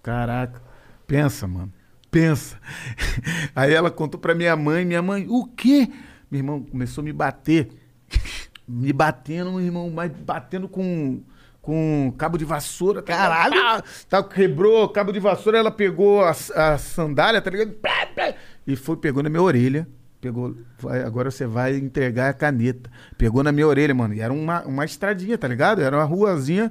[0.03, 0.61] Caraca,
[1.07, 1.73] pensa, mano.
[2.11, 2.61] Pensa.
[3.57, 5.91] Aí ela contou pra minha mãe, minha mãe, o quê?
[6.31, 7.71] Meu irmão começou a me bater.
[8.69, 11.23] Me batendo, meu irmão, mas batendo com,
[11.67, 13.03] com cabo de vassoura.
[13.03, 13.83] Caralho!
[14.09, 17.75] Tá, tá, quebrou cabo de vassoura, ela pegou a, a sandália, tá ligado?
[18.65, 19.85] E foi, pegou na minha orelha.
[20.21, 22.89] Pegou, vai, agora você vai entregar a caneta.
[23.19, 24.15] Pegou na minha orelha, mano.
[24.15, 25.83] E era uma, uma estradinha, tá ligado?
[25.83, 26.71] Era uma ruazinha.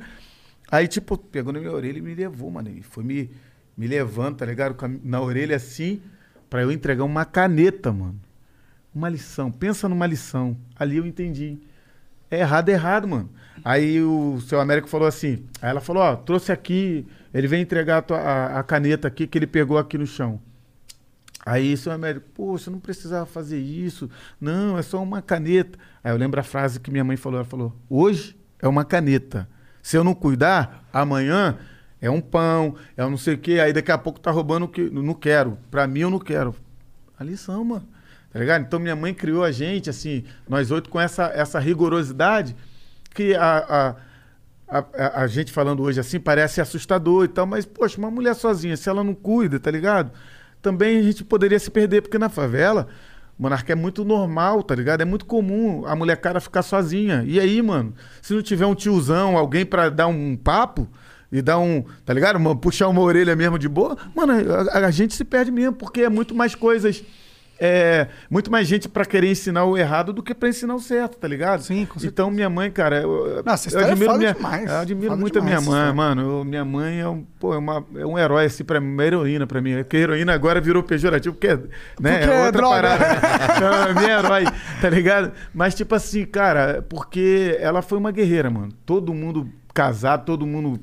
[0.72, 2.70] Aí, tipo, pegou na minha orelha e me levou, mano.
[2.70, 3.30] E foi me,
[3.78, 4.78] me levando, tá ligado?
[5.04, 6.02] Na orelha assim,
[6.50, 8.20] pra eu entregar uma caneta, mano.
[8.94, 9.52] Uma lição.
[9.52, 10.56] Pensa numa lição.
[10.74, 11.58] Ali eu entendi.
[12.32, 13.30] É errado, é errado, mano.
[13.66, 15.44] Aí o seu Américo falou assim.
[15.60, 17.04] Aí ela falou: Ó, trouxe aqui.
[17.34, 20.40] Ele vem entregar a, tua- a- a caneta aqui que ele pegou aqui no chão.
[21.44, 24.08] Aí seu Américo, pô, você não precisava fazer isso.
[24.40, 25.80] Não, é só uma caneta.
[26.04, 29.50] Aí eu lembro a frase que minha mãe falou: Ela falou: Hoje é uma caneta.
[29.82, 31.58] Se eu não cuidar, amanhã
[32.00, 33.60] é um pão, é um não sei o quê.
[33.60, 34.90] Aí daqui a pouco tá roubando o que.
[34.92, 35.58] Não quero.
[35.72, 36.56] Pra mim eu não quero.
[37.18, 37.88] A lição, mano.
[38.32, 38.62] Tá ligado?
[38.64, 42.56] Então minha mãe criou a gente, assim, nós oito com essa, essa rigorosidade
[43.16, 43.96] que a, a-
[44.68, 48.76] a, a- gente falando hoje assim parece assustador e tal, mas, poxa, uma mulher sozinha,
[48.78, 50.12] se ela não cuida, tá ligado?
[50.62, 52.88] Também a gente poderia se perder, porque na favela,
[53.38, 55.02] monarca é muito normal, tá ligado?
[55.02, 57.24] É muito comum a mulher cara ficar sozinha.
[57.28, 60.88] E aí, mano, se não tiver um tiozão, alguém pra dar um papo
[61.32, 62.38] e dar um, tá ligado?
[62.38, 64.34] Uma- puxar uma orelha mesmo de boa, mano,
[64.72, 67.04] a, a gente se perde mesmo, porque é muito mais coisas.
[67.57, 71.18] É, muito mais gente pra querer ensinar o errado do que pra ensinar o certo,
[71.18, 71.61] tá ligado?
[71.64, 72.07] Sim, com certeza.
[72.07, 74.69] Então, minha mãe, cara, eu, Não, essa eu é admiro minha, demais.
[74.69, 76.15] eu admiro Foda muito a minha demais mãe, história.
[76.15, 76.22] mano.
[76.40, 79.03] Eu- minha mãe é um, pô, é, uma, é um herói, assim, pra mim, uma
[79.06, 79.72] heroína pra mim.
[79.72, 81.60] É Porque heroína agora virou pejorativo, porque, né,
[81.95, 82.82] Porque é é outra droga.
[82.82, 83.06] parada.
[83.56, 84.44] Então, é minha herói,
[84.82, 85.32] tá ligado?
[85.53, 88.69] Mas, tipo assim, cara, porque ela foi uma guerreira, mano.
[88.86, 90.80] Todo mundo casado, todo mundo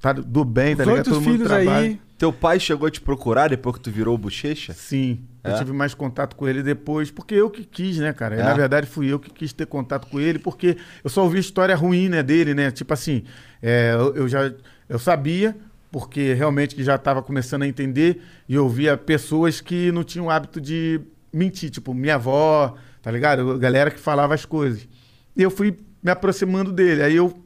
[0.00, 0.96] tá do bem, tá Os ligado?
[1.06, 1.70] oito Todo mundo filhos trabalha.
[1.80, 2.00] aí.
[2.16, 4.72] Teu pai chegou a te procurar depois que tu virou bochecha?
[4.72, 5.20] Sim.
[5.44, 5.58] Eu É?
[5.58, 8.36] tive mais contato com ele depois, porque eu que quis, né, cara?
[8.36, 8.42] E, É?
[8.42, 11.76] Na verdade, fui eu que quis ter contato com ele, porque eu só ouvi história
[11.76, 12.70] ruim, né, dele, né?
[12.70, 13.24] Tipo assim,
[13.62, 14.50] é, eu, eu já
[14.88, 15.54] eu sabia,
[15.92, 20.30] porque realmente já estava começando a entender, e eu via pessoas que não tinham o
[20.30, 21.00] hábito de
[21.32, 23.58] mentir, tipo, minha avó, tá ligado?
[23.58, 24.88] Galera que falava as coisas.
[25.36, 27.43] E eu fui me aproximando dele, aí eu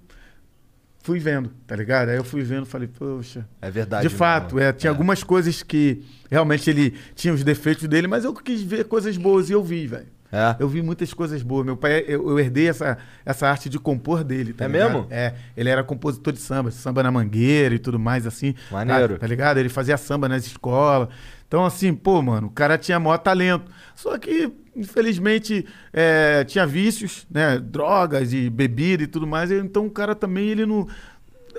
[1.08, 2.10] fui vendo, tá ligado?
[2.10, 4.02] Aí eu fui vendo, falei, poxa, É verdade.
[4.02, 4.18] de mesmo.
[4.18, 8.62] fato, é, tinha algumas coisas que realmente ele tinha os defeitos dele, mas eu quis
[8.62, 10.06] ver coisas boas e eu vi, velho.
[10.30, 10.56] É.
[10.58, 11.64] Eu vi muitas coisas boas.
[11.64, 14.92] Meu pai, eu, eu herdei essa, essa arte de compor dele, tá É ligado?
[14.92, 15.06] mesmo?
[15.10, 15.32] É.
[15.56, 18.54] Ele era compositor de samba, samba na mangueira e tudo mais, assim.
[18.70, 19.14] Maneiro.
[19.14, 19.56] Tá, tá ligado?
[19.56, 21.08] Ele fazia samba nas escolas.
[21.48, 23.72] Então, assim, pô, mano, o cara tinha maior talento.
[23.96, 27.58] Só que, infelizmente, é, tinha vícios, né?
[27.58, 29.50] Drogas e bebida e tudo mais.
[29.50, 30.86] Então, o cara também, ele não.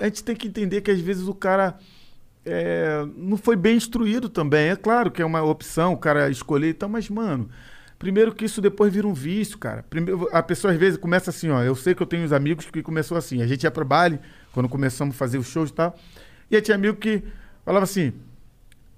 [0.00, 1.76] A gente tem que entender que às vezes o cara
[2.46, 4.68] é, não foi bem instruído também.
[4.68, 7.50] É claro que é uma opção o cara escolher e tal, mas, mano,
[7.98, 9.84] primeiro que isso depois vira um vício, cara.
[9.90, 11.64] Primeiro, a pessoa às vezes começa assim, ó.
[11.64, 13.42] Eu sei que eu tenho uns amigos que começou assim.
[13.42, 14.20] A gente ia pro baile,
[14.52, 15.98] quando começamos a fazer os shows e tal.
[16.48, 17.24] E aí tinha amigo que
[17.64, 18.12] falava assim.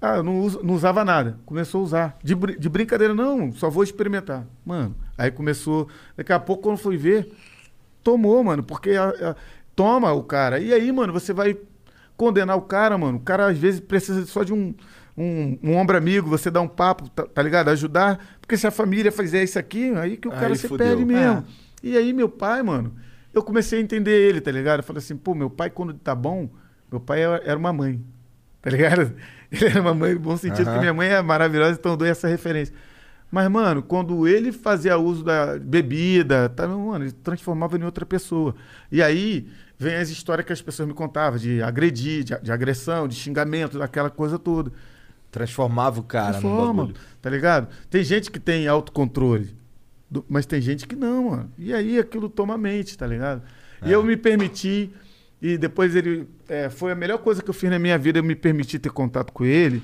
[0.05, 1.39] Ah, eu não, uso- não usava nada.
[1.47, 2.19] Começou a usar.
[2.25, 4.45] De, de brincadeira, não, só vou experimentar.
[4.67, 5.89] Mano, aí começou.
[6.17, 7.33] Daqui a pouco, quando foi ver,
[8.03, 9.37] tomou, mano, porque a- a-
[9.77, 10.59] toma o cara.
[10.59, 11.57] E aí, mano, você vai
[12.17, 13.19] condenar o cara, mano.
[13.19, 14.75] O cara às vezes precisa só de um,
[15.17, 17.69] um, um ombro amigo, você dá um papo, tá, tá ligado?
[17.69, 18.19] Ajudar.
[18.41, 20.85] Porque se a família fizer isso aqui, aí que o Aí cara se fudeu.
[20.87, 21.39] perde mesmo.
[21.39, 21.45] É.
[21.85, 22.93] E aí, meu pai, mano,
[23.33, 24.81] eu comecei a entender ele, tá ligado?
[24.81, 26.49] Eu falei assim, pô, meu pai, quando tá bom,
[26.91, 28.01] meu pai era uma mãe.
[28.61, 29.13] Tá ligado?
[29.61, 30.75] Ele era uma mãe no bom sentido, Aham.
[30.75, 32.75] que minha mãe é maravilhosa, então eu dou essa referência.
[33.31, 38.55] Mas, mano, quando ele fazia uso da bebida, tá, mano, ele transformava em outra pessoa.
[38.91, 39.47] E aí
[39.79, 43.79] vem as histórias que as pessoas me contavam de agredir, de, de agressão, de xingamento,
[43.79, 44.71] daquela coisa toda.
[45.31, 46.97] Transformava o cara no Transforma, bagulho.
[47.23, 47.69] tá ligado?
[47.89, 49.57] Tem gente que tem autocontrole,
[50.29, 51.51] mas tem gente que não, mano.
[51.59, 53.43] E aí aquilo toma mente, tá ligado?
[53.83, 53.95] E É.
[53.95, 54.91] eu me permiti,
[55.43, 56.29] e depois ele.
[56.49, 58.91] é, foi a melhor coisa que eu fiz na minha vida, eu me permiti ter
[58.91, 59.83] contato com ele,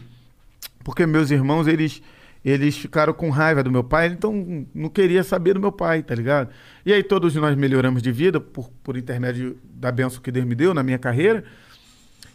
[0.85, 2.01] porque meus irmãos, eles.
[2.45, 6.15] Eles ficaram com raiva do meu pai, então não queria saber do meu pai, tá
[6.15, 6.51] ligado?
[6.87, 10.55] E aí todos nós melhoramos de vida por, por intermédio da benção que Deus me
[10.55, 11.43] deu na minha carreira.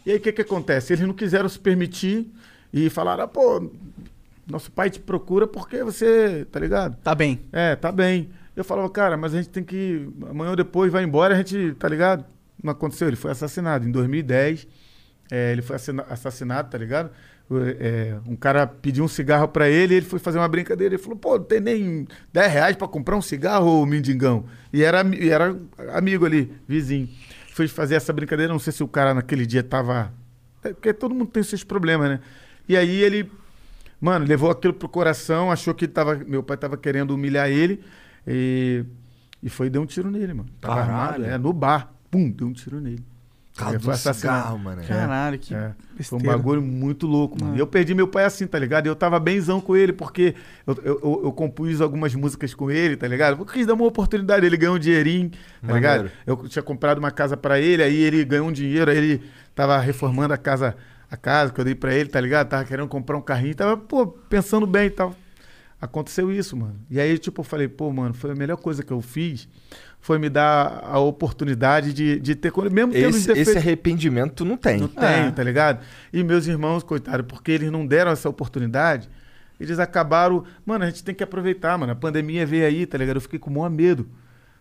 [0.04, 0.92] E aí o que, que acontece?
[0.92, 2.30] Eles não quiseram se permitir
[2.70, 3.72] e falaram, ah, pô,
[4.46, 6.96] nosso pai te procura porque você, tá ligado?
[7.02, 7.40] Tá bem.
[7.50, 8.28] É, tá bem.
[8.54, 10.06] Eu falava, cara, mas a gente tem que.
[10.28, 12.26] Amanhã ou depois vai embora, a gente, tá ligado?
[12.64, 13.86] Não aconteceu, ele foi assassinado.
[13.86, 14.66] Em 2010,
[15.30, 17.10] é, ele foi assina- assassinado, tá ligado?
[17.78, 20.94] É, um cara pediu um cigarro pra ele, ele foi fazer uma brincadeira.
[20.94, 24.46] Ele falou, pô, não tem nem 10 reais pra comprar um cigarro, ô mendigão.
[24.72, 25.54] E era, e era
[25.92, 27.08] amigo ali, vizinho.
[27.52, 30.12] Foi fazer essa brincadeira, não sei se o cara naquele dia tava.
[30.64, 32.20] é, Porque todo mundo tem seus problemas, né?
[32.68, 33.30] E aí ele
[34.00, 37.82] Mano, levou aquilo pro coração, achou que tava, meu pai tava querendo humilhar ele
[38.26, 38.84] e,
[39.42, 40.48] e foi e deu um tiro nele, mano.
[40.60, 40.92] Tava Caralho.
[40.92, 41.93] armado, é, no bar.
[42.14, 43.04] Pum, deu um tiro nele.
[43.56, 44.38] Causa Ele do foi assassinado.
[44.42, 44.82] cigarro, mano.
[44.82, 45.72] Caralho, que É,
[46.02, 47.54] foi um bagulho muito louco, mano.
[47.54, 47.56] É.
[47.56, 48.86] E eu perdi meu pai assim, tá ligado?
[48.86, 50.34] E eu tava benzão com ele, porque
[50.66, 53.40] eu, eu, eu- compus algumas músicas com ele, tá ligado?
[53.40, 55.38] Eu quis dar uma oportunidade, ele ganhou um dinheirinho, tá
[55.72, 56.02] Maneiro.
[56.04, 56.10] ligado?
[56.26, 59.22] Eu tinha comprado uma casa pra ele, aí ele ganhou um dinheiro, aí ele
[59.54, 60.76] tava reformando a casa,
[61.08, 62.48] a casa que eu dei pra ele, tá ligado?
[62.48, 65.14] Tava querendo comprar um carrinho, tava, pô, pensando bem e tal.
[65.80, 66.76] Aconteceu isso, mano.
[66.90, 69.46] E aí, tipo, eu falei, pô, mano, foi a melhor coisa que eu fiz,
[70.04, 73.48] foi me dar a oportunidade de, de ter, mesmo tendo Esse, defeitos.
[73.48, 74.78] esse arrependimento tu não tem.
[74.78, 75.30] Não tenho, É.
[75.30, 75.82] tá ligado?
[76.12, 79.08] E meus irmãos, coitado, porque eles não deram essa oportunidade,
[79.58, 80.44] eles acabaram.
[80.66, 81.92] Mano, a gente tem que aproveitar, mano.
[81.92, 83.16] A pandemia veio aí, tá ligado?
[83.16, 84.06] Eu fiquei com o maior medo,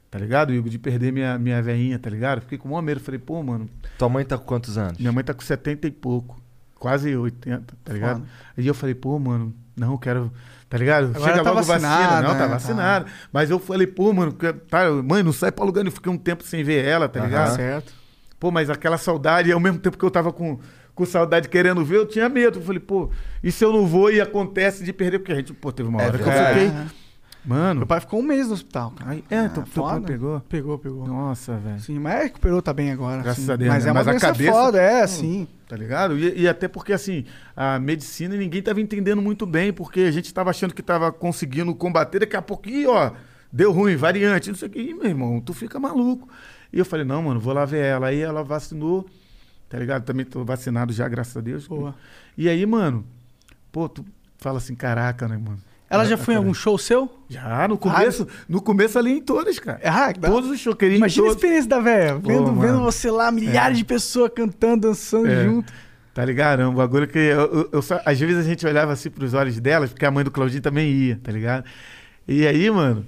[0.10, 2.38] tá ligado, Igor, de perder minha, minha veinha, tá ligado?
[2.38, 3.02] Eu fiquei com o maior medo.
[3.02, 4.98] Falei, pô, mano, Tua mãe tá com quantos anos?
[4.98, 6.41] minha mãe tá com 70 e pouco,
[6.76, 8.20] quase 80, tá ligado?
[8.20, 8.30] Foda.
[8.57, 10.32] Aí eu falei, pô, mano, não, eu quero.
[10.74, 11.12] Tá ligado?
[11.16, 12.22] Agora Chega tá logo vacina.
[12.24, 12.48] Não, tá né?
[12.48, 13.06] vacinado.
[13.32, 14.34] Mas eu falei, pô, mano,
[14.68, 15.86] tá, mãe, não sai pra lugar.
[15.86, 17.56] Eu fiquei um tempo sem ver ela, tá ligado?
[17.56, 17.94] Certo.
[18.40, 20.58] Pô, mas aquela saudade, ao mesmo tempo que eu tava com,
[20.95, 22.58] com saudade querendo ver, eu tinha medo.
[22.58, 23.12] Eu falei, pô,
[23.44, 25.20] e se eu não vou e acontece de perder?
[25.20, 26.72] Porque a gente, pô, teve uma hora que eu fiquei.
[27.45, 29.11] Mano, Meu pai ficou um mês no hospital, cara.
[29.11, 30.07] Aí, é, teu, teu pai Foda.
[30.07, 30.40] pegou?
[30.48, 31.06] Pegou, pegou.
[31.06, 31.80] Nossa, velho.
[31.82, 33.22] Sim, mas recuperou, tá bem agora.
[33.22, 33.52] Graças sim.
[33.52, 33.90] a Deus, Mas né?
[33.90, 35.48] é uma Mas doença cabeça- foda, é, assim.
[35.68, 36.18] Tá ligado?
[36.18, 37.26] E, e até porque, assim,
[37.56, 41.76] a medicina ninguém tava entendendo muito bem, porque a gente tava achando que tava conseguindo
[41.76, 43.11] combater, daqui a pouquinho, ó,
[43.52, 44.80] deu ruim, variante, não sei o que.
[44.80, 46.30] Ih, meu irmão, tu fica maluco.
[46.72, 48.07] E eu falei, não, mano, vou lá ver ela.
[48.07, 49.06] Aí ela vacinou,
[49.68, 50.06] tá ligado?
[50.06, 51.68] Também tô vacinado já, graças a Deus.
[51.68, 51.94] Boa.
[52.38, 53.03] E aí, mano,
[53.72, 54.06] pô, tu
[54.38, 55.60] fala assim, caraca, né, mano?
[55.94, 57.10] Ela já foi em algum show seu?
[57.30, 59.80] Já, no começo, no começo ali em todas, cara.
[59.84, 61.36] Ah, que da- Todos os shows, queria Imagina a todos.
[61.44, 62.61] experiência da velha, vendo, mano.
[62.61, 65.44] vendo você lá, milhares de pessoas cantando, dançando É.
[65.45, 65.72] junto.
[66.14, 66.61] Tá ligado?
[66.70, 69.60] Um bagulho que eu, eu- eu só- às vezes a gente olhava assim pros olhos
[69.60, 71.65] delas, porque a mãe do Claudinho também ia, tá ligado?
[72.28, 73.06] E aí, mano,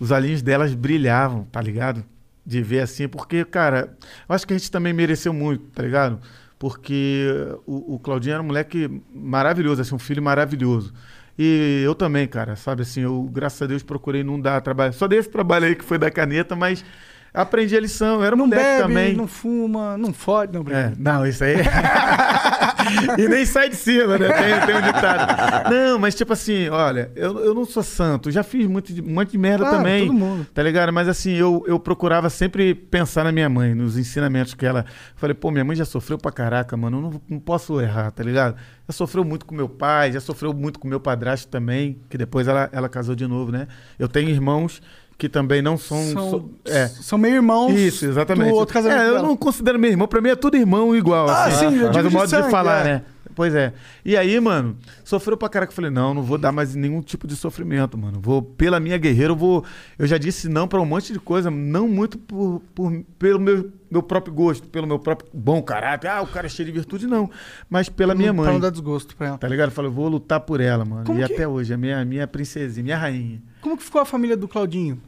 [0.00, 2.02] os olhinhos delas brilhavam, tá ligado?
[2.46, 3.94] De ver assim, porque, cara,
[4.28, 6.18] eu acho que a gente também mereceu muito, tá ligado?
[6.58, 7.28] Porque
[7.66, 10.92] o, o Claudinho era um moleque maravilhoso, assim, um filho maravilhoso.
[11.38, 14.92] E eu também, cara, sabe assim, eu, graças a Deus, procurei não dar trabalho.
[14.92, 16.84] Só dei esse trabalho aí que foi da caneta, mas
[17.32, 18.16] aprendi a lição.
[18.16, 19.14] Eu era Não moleque bebe, também.
[19.14, 20.92] não fuma, não fode, não É, brinca.
[20.98, 21.56] não, isso aí.
[23.18, 24.28] e nem sai de cima, né?
[24.28, 25.70] Tem, tem um ditado.
[25.70, 29.32] Não, mas tipo assim, olha, eu, eu não sou santo, já fiz muito um monte
[29.32, 30.06] de merda Claro, também.
[30.06, 30.46] todo mundo.
[30.54, 30.92] Tá ligado?
[30.92, 34.84] Mas assim, eu, eu procurava sempre pensar na minha mãe, nos ensinamentos que ela.
[35.16, 36.98] Falei, pô, minha mãe já sofreu pra caraca, mano.
[36.98, 38.56] Eu não, não posso errar, tá ligado?
[38.88, 42.48] Já sofreu muito com meu pai, já sofreu muito com meu padrasto também, que depois
[42.48, 43.66] ela, ela casou de novo, né?
[43.98, 44.80] Eu tenho irmãos
[45.18, 46.00] que também não são.
[46.12, 46.86] São, so- é.
[46.86, 48.50] são meio irmãos Isso, exatamente.
[48.50, 51.28] do outro casamento É, eu não considero meu irmão, pra mim é tudo irmão igual.
[51.28, 51.70] Ah, assim.
[51.70, 52.84] sim, Mas o de modo de sangue, falar, é.
[52.84, 53.02] né?
[53.38, 53.72] Pois é.
[54.04, 55.70] E aí, mano, sofreu pra caraca.
[55.70, 58.18] Eu falei, não, não vou dar mais nenhum tipo de sofrimento, mano.
[58.20, 59.64] Vou, pela minha guerreira, eu vou.
[59.96, 63.70] Eu já disse não pra um monte de coisa, não muito por, por- pelo meu,
[63.88, 66.08] meu próprio gosto, pelo meu próprio bom caráter.
[66.10, 67.30] Ah, o cara é cheio de virtude, não.
[67.70, 68.52] Mas pela minha Pra mãe.
[68.54, 69.38] não dar desgosto pra ela.
[69.38, 69.68] Tá ligado?
[69.68, 71.04] Eu falei, eu vou lutar por ela, mano.
[71.04, 73.40] Como e que- até hoje, a minha, minha princesinha, minha rainha.
[73.60, 75.00] Como que ficou a família do Claudinho?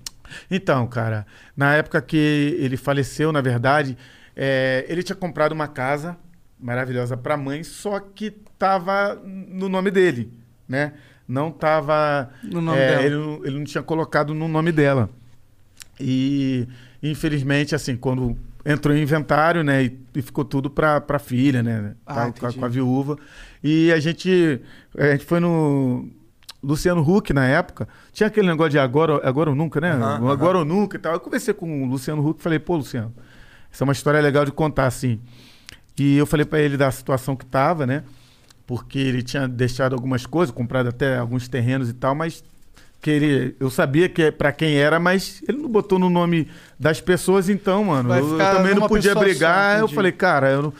[0.48, 1.26] Então, cara,
[1.56, 3.98] na época que ele faleceu, na verdade,
[4.36, 6.16] é, ele tinha comprado uma casa
[6.60, 10.32] maravilhosa para mãe, só que tava no nome dele,
[10.68, 10.92] né?
[11.26, 12.30] Não tava.
[12.42, 13.02] No nome é, dela.
[13.04, 15.08] Ele, não- ele não tinha colocado no nome dela.
[15.98, 16.66] E,
[17.02, 19.84] infelizmente, assim, quando entrou em inventário, né?
[19.84, 21.94] E, e ficou tudo pra, pra filha, né?
[22.06, 23.16] Ah, com, a- com a viúva.
[23.62, 24.60] E a gente,
[24.98, 26.08] a gente foi no
[26.62, 27.86] Luciano Huck na época.
[28.12, 29.94] Tinha aquele negócio de agora, agora ou nunca, né?
[30.20, 31.12] O agora ou nunca e tal.
[31.12, 33.14] Eu conversei com o Luciano Huck e falei, pô, Luciano,
[33.72, 35.20] essa é uma história legal de contar, assim.
[36.00, 38.02] E eu falei pra ele da situação que tava, né?
[38.66, 42.42] Porque ele tinha deixado algumas coisas, comprado até alguns terrenos e tal, mas
[43.02, 46.48] que ele, eu sabia que é pra quem era, mas ele não botou no nome
[46.78, 49.78] das pessoas, então, mano, eu, eu também não podia pessoa só, brigar.
[49.80, 50.72] eu falei, cara, eu não...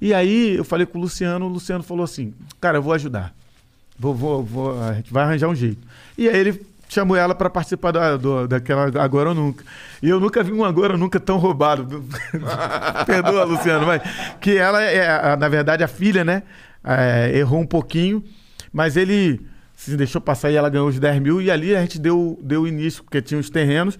[0.00, 3.34] E aí eu falei com o Luciano, o Luciano falou assim, cara, eu vou ajudar.
[3.98, 5.84] Vou, vou, vou, a gente vai arranjar um jeito.
[6.16, 9.64] E aí ele chamou ela pra participar da, do- daquela Agora ou Nunca.
[10.02, 12.04] E eu nunca vi um Agora ou Nunca tão roubado.
[13.06, 14.02] Perdoa, Luciano, mas
[14.40, 16.42] que ela é, a- na verdade, a filha, né?
[16.82, 18.22] É, errou um pouquinho,
[18.72, 19.40] mas ele
[19.74, 21.40] se deixou passar e ela ganhou os 10 mil.
[21.40, 23.98] E ali a gente deu, deu início, porque tinha os terrenos.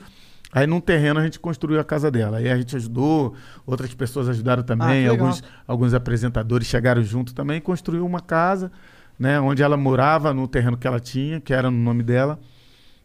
[0.53, 2.39] Aí num terreno a gente construiu a casa dela.
[2.39, 3.35] Aí a gente ajudou,
[3.65, 5.13] outras pessoas ajudaram também, legal.
[5.13, 8.73] alguns, alguns apresentadores chegaram junto também e construiu uma casa,
[9.19, 12.39] né, onde ela morava no terreno que ela tinha, que era no nome dela.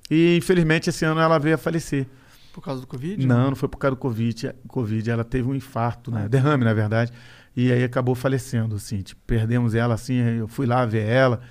[0.09, 2.07] E infelizmente esse ano ela veio a falecer.
[2.53, 3.25] Por causa do Covid?
[3.25, 4.53] Não, não foi por causa do Covid.
[4.67, 6.29] Covid ela teve um infarto, né?
[6.29, 7.11] Derrame, na verdade.
[7.55, 9.01] E aí acabou falecendo, assim.
[9.01, 10.15] Tipo, perdemos ela, assim.
[10.15, 11.41] Eu fui lá ver ela.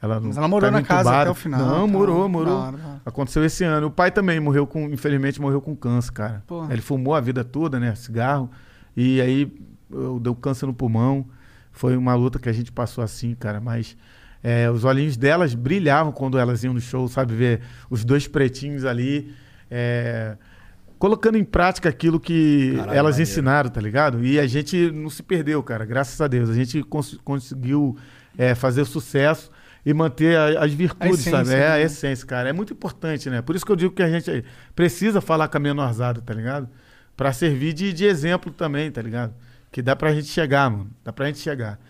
[0.00, 1.22] Ela Mas ela morou na casa entubada.
[1.22, 1.60] até o final.
[1.60, 1.92] Não, tá?
[1.92, 2.58] morou, morou.
[2.58, 3.00] hora.
[3.06, 3.86] Aconteceu esse ano.
[3.86, 6.42] O pai também morreu com, infelizmente, morreu com câncer, cara.
[6.46, 6.72] Porra.
[6.72, 7.94] Ele fumou a vida toda, né?
[7.94, 8.50] Cigarro.
[8.96, 9.52] E aí
[9.90, 11.26] eu, deu câncer no pulmão.
[11.70, 13.60] Foi uma luta que a gente passou assim, cara.
[13.60, 13.96] Mas
[14.42, 17.34] é, os olhinhos delas brilhavam quando elas iam no show, sabe?
[17.34, 17.60] Ver
[17.90, 19.34] os dois pretinhos ali.
[19.70, 20.36] é,
[20.98, 23.22] colocando em prática aquilo que Caralho, elas maneiro.
[23.30, 24.24] ensinaram, tá ligado?
[24.24, 25.84] E a gente não se perdeu, cara.
[25.84, 26.48] Graças a Deus.
[26.48, 27.96] A gente cons- conseguiu
[28.38, 29.50] é, fazer sucesso
[29.84, 31.54] e manter a- as virtudes, essência, sabe?
[31.54, 31.82] É a né?
[31.82, 32.48] essência, cara.
[32.50, 33.42] É muito importante, né?
[33.42, 34.44] Por isso que eu digo que a gente
[34.76, 36.68] precisa falar com a menorzada, tá ligado?
[37.16, 39.34] Pra servir de, de exemplo também, tá ligado?
[39.72, 40.90] Que dá pra gente chegar, mano.
[41.02, 41.80] Dá pra gente chegar.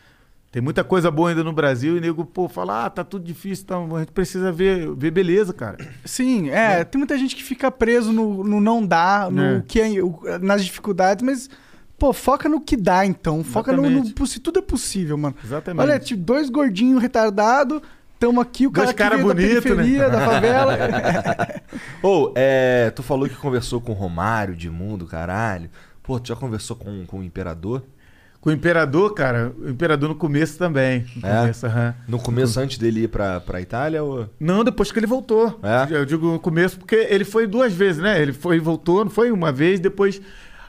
[0.52, 3.64] Tem muita coisa boa ainda no Brasil e nego, pô, fala, ah, tá tudo difícil,
[3.66, 5.78] tá, a gente precisa ver, ver beleza, cara.
[6.04, 9.62] Sim, é, tem muita gente que fica preso no, no não dá, no É.
[9.66, 11.48] que é- nas dificuldades, mas,
[11.98, 13.42] pô, foca no que dá, então.
[13.42, 15.34] Foca no, no possi- tudo é possível, mano.
[15.42, 15.82] Exatamente.
[15.82, 17.80] Olha, tipo, dois gordinhos retardados,
[18.20, 19.60] tamo aqui, o Dois cara que cara veio da bonito, né?
[19.62, 20.76] periferia, da favela.
[22.02, 25.70] Ô, é, tu falou que conversou com o Romário, de mundo, caralho.
[26.02, 27.82] Pô, tu já conversou com, com o imperador?
[28.42, 31.06] Com o Imperador, cara, o Imperador no começo também.
[31.14, 31.40] No É?
[31.42, 31.94] começo, aham.
[32.08, 34.02] No começo, antes dele ir pra, pra Itália?
[34.02, 34.28] Ou...
[34.38, 35.60] Não, depois que ele voltou.
[35.62, 35.96] É?
[35.96, 38.20] Eu digo no começo, porque ele foi duas vezes, né?
[38.20, 40.20] Ele foi e voltou, não foi uma vez, depois.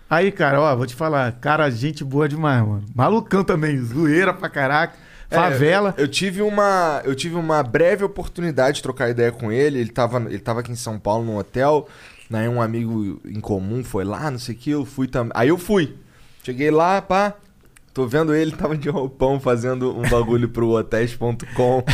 [0.08, 2.84] Aí, cara, ó, vou te falar, cara, gente boa demais, mano.
[2.94, 4.96] Malucão também, zoeira pra caraca.
[5.32, 5.96] É, Favela.
[5.98, 9.80] eu, eu tive uma, eu tive uma breve oportunidade de trocar ideia com ele.
[9.80, 11.88] Ele tava, ele tava aqui em São Paulo num hotel.
[12.32, 15.32] Aí um amigo em comum foi lá, não sei o que, eu fui também.
[15.34, 15.96] Aí eu fui.
[16.44, 17.34] Cheguei lá, pá.
[17.94, 21.84] Tô vendo ele, tava de roupão fazendo um bagulho pro hotéis.com.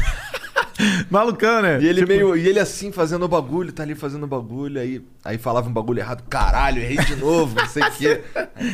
[1.10, 1.80] Malucão, né?
[1.82, 2.38] E ele Tipo, meio.
[2.38, 5.74] E ele assim, fazendo o bagulho, tá ali fazendo o bagulho, aí, aí falava um
[5.74, 6.24] bagulho errado.
[6.30, 8.22] Caralho, errei de novo, não sei o quê.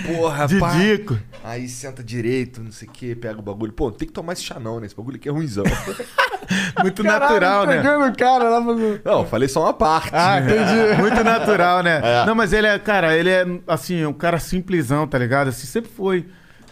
[0.05, 0.73] Porra, pá.
[0.73, 1.17] Didico.
[1.43, 3.73] Aí senta direito, não sei o quê, pega o bagulho.
[3.73, 4.85] Pô, tem que tomar esse chá não, né?
[4.85, 5.63] Esse bagulho aqui é ruimzão.
[6.83, 7.77] Muito natural, né?
[7.77, 9.01] Pegando o cara lá fazendo...
[9.03, 10.11] Não, falei só uma parte.
[10.13, 11.01] Ah, entendi.
[11.01, 12.01] Muito natural, né?
[12.03, 12.25] É.
[12.25, 15.47] Não, mas ele é, cara, ele é, assim, um cara simplesão, tá ligado?
[15.47, 16.27] Assim, sempre foi.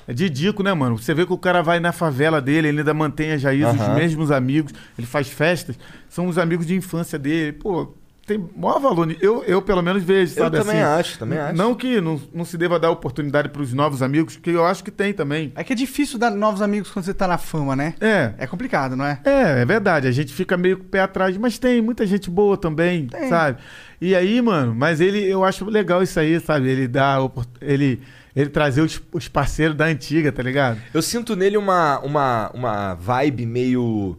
[0.08, 0.98] É didico, né, mano?
[0.98, 3.82] Você vê que o cara vai na favela dele, ele ainda mantém as raízes, os
[3.82, 3.96] Aham.
[3.96, 5.78] mesmos amigos, ele faz festas,
[6.10, 7.54] são os amigos de infância dele.
[7.54, 7.94] Pô,
[8.26, 9.16] tem maior valor.
[9.20, 10.58] Eu, eu pelo menos vejo, Eu sabe?
[10.58, 11.58] também assim, acho, também acho.
[11.58, 14.92] Não que não, não se deva dar oportunidade pros novos amigos, que eu acho que
[14.92, 15.52] tem também.
[15.56, 17.96] É que é difícil dar novos amigos quando você tá na fama, né?
[18.00, 18.34] É.
[18.38, 19.20] É complicado, não é?
[19.26, 20.08] É, é verdade.
[20.08, 23.28] A gente fica meio com o pé atrás, mas tem muita gente boa também, Tem.
[23.28, 23.58] sabe?
[24.00, 26.70] E aí, mano, mas ele, eu acho legal isso aí, sabe?
[26.70, 27.18] Ele dá,
[27.62, 28.02] ele,
[28.36, 30.82] ele trazer os, os parceiros da antiga, tá ligado?
[30.94, 34.18] Eu sinto nele uma, uma, uma vibe meio.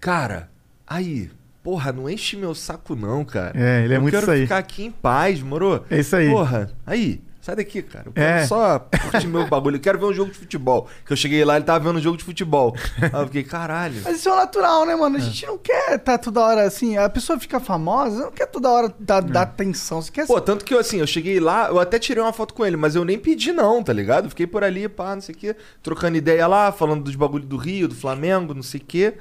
[0.00, 0.48] Cara,
[0.86, 1.30] aí,
[1.62, 3.52] porra, não enche meu saco, não, cara.
[3.54, 4.42] É, ele é eu muito quero isso aí.
[4.42, 5.84] ficar aqui em paz, moro?
[5.90, 6.30] É isso aí.
[6.30, 8.04] Porra, aí, sai daqui, cara.
[8.08, 8.46] Eu quero É.
[8.46, 8.78] só
[9.10, 9.76] curtir meu bagulho.
[9.76, 10.88] Eu quero ver um jogo de futebol.
[11.06, 12.74] Que eu cheguei lá, ele tava vendo um jogo de futebol.
[13.00, 14.00] Aí eu fiquei, caralho.
[14.04, 14.96] Mas isso é natural, né, É.
[14.96, 15.16] mano?
[15.16, 16.96] A gente não quer tá toda hora assim.
[16.96, 19.26] A pessoa fica famosa, não quer toda hora dar, É.
[19.26, 20.00] dar atenção.
[20.02, 22.52] Você quer Pô, tanto que eu, assim, eu cheguei lá, eu até tirei uma foto
[22.54, 24.28] com ele, mas eu nem pedi não, tá ligado?
[24.28, 27.56] Fiquei por ali, pá, não sei o quê, trocando ideia lá, falando dos bagulho do
[27.56, 29.14] Rio, do Flamengo, não sei o quê.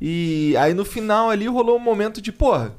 [0.00, 2.72] E aí no final ali rolou um momento de, porra,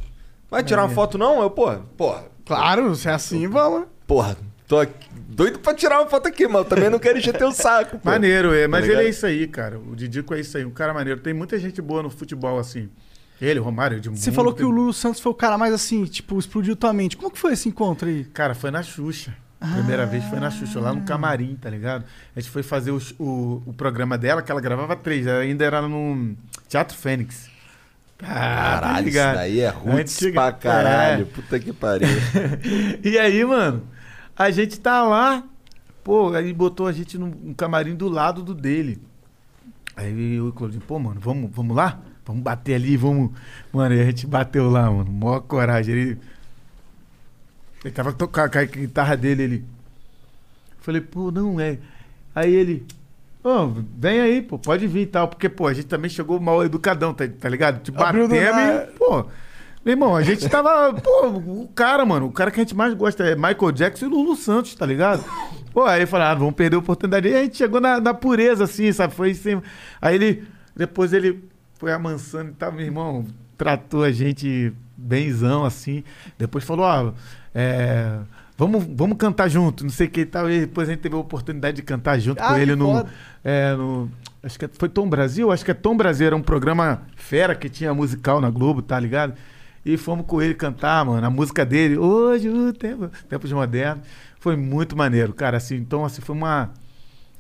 [0.50, 1.42] vai tirar uma foto não?
[1.42, 3.88] Eu, porra, porra, Claro, se é assim, vamos.
[4.06, 7.52] porra, tô aqui, doido pra tirar uma foto aqui, eu também não quero encher teu
[7.52, 8.10] saco, pô.
[8.10, 8.68] Maneiro, é.
[8.68, 9.06] Mas ele ligado?
[9.06, 9.78] é isso aí, cara.
[9.80, 11.20] O Didico é isso aí, um cara maneiro.
[11.20, 12.90] Tem muita gente boa no futebol, assim.
[13.42, 16.06] Ele, o Romário, de Você falou que o Lulu Santos foi o cara mais assim,
[16.06, 17.18] tipo, explodiu tua mente.
[17.18, 18.24] Como que foi esse encontro aí?
[18.26, 19.36] Cara, foi na Xuxa.
[19.74, 22.06] Primeira vez foi na Xuxa, lá no camarim, tá ligado?
[22.36, 25.66] A gente foi fazer o, o, o programa dela, que ela gravava três, ela ainda
[25.66, 26.36] era no
[26.70, 27.50] Teatro Fênix.
[28.22, 28.30] Ah, tá
[28.82, 29.36] Caralho, isso ligado?
[29.36, 31.26] daí é roots Antiga- pra caralho, É.
[31.26, 32.08] puta que pariu.
[33.04, 33.84] E aí, mano,
[34.38, 35.44] a gente tá lá,
[36.04, 39.02] pô, aí botou a gente num, camarim do lado do dele.
[39.96, 42.02] Aí eu e o Claudinho, pô, mano, vamos, vamos lá?
[42.26, 43.32] Vamos bater ali, vamos.
[43.72, 45.12] Mano, e a gente bateu lá, mano.
[45.12, 45.96] Mó coragem.
[45.96, 46.20] Ele.
[47.84, 49.66] Ele tava tocando com a guitarra dele, ele.
[50.80, 51.78] Falei, pô, não é.
[52.34, 52.86] Aí ele.
[53.44, 55.28] Ô, vem aí, pô, pode vir e tal.
[55.28, 57.84] Porque, pô, a gente também chegou mal educadão, tá, tá ligado?
[57.84, 59.28] Te batemos e, pô.
[59.86, 60.92] Meu irmão, a gente tava.
[61.00, 64.10] Pô, o cara, mano, o cara que a gente mais gosta é Michael Jackson e
[64.10, 65.24] Lulu Santos, tá ligado?
[65.72, 67.28] Pô, aí falei, ah, vamos perder a oportunidade.
[67.28, 69.14] E a gente chegou na, na pureza, assim, sabe?
[69.14, 69.62] Foi assim.
[70.02, 70.44] Aí ele.
[70.76, 73.26] Depois ele foi amansando e tal, meu irmão,
[73.56, 76.04] tratou a gente benzão, assim.
[76.36, 77.14] Depois falou, ó,
[77.54, 78.18] é.
[78.58, 80.50] Vamos, vamos cantar junto, não sei o que e tal.
[80.50, 83.06] E depois a gente teve a oportunidade de cantar junto Ah, com ele no,
[83.44, 84.10] é, no.
[84.42, 85.52] Acho que foi Tom Brasil?
[85.52, 89.00] Acho que é Tom Brasil, era um programa fera que tinha musical na Globo, tá
[89.00, 89.34] ligado?
[89.86, 94.04] E fomos com ele cantar, mano, a música dele, hoje o tempo, tempos modernos.
[94.40, 96.72] Foi muito maneiro, cara, assim, então assim, foi uma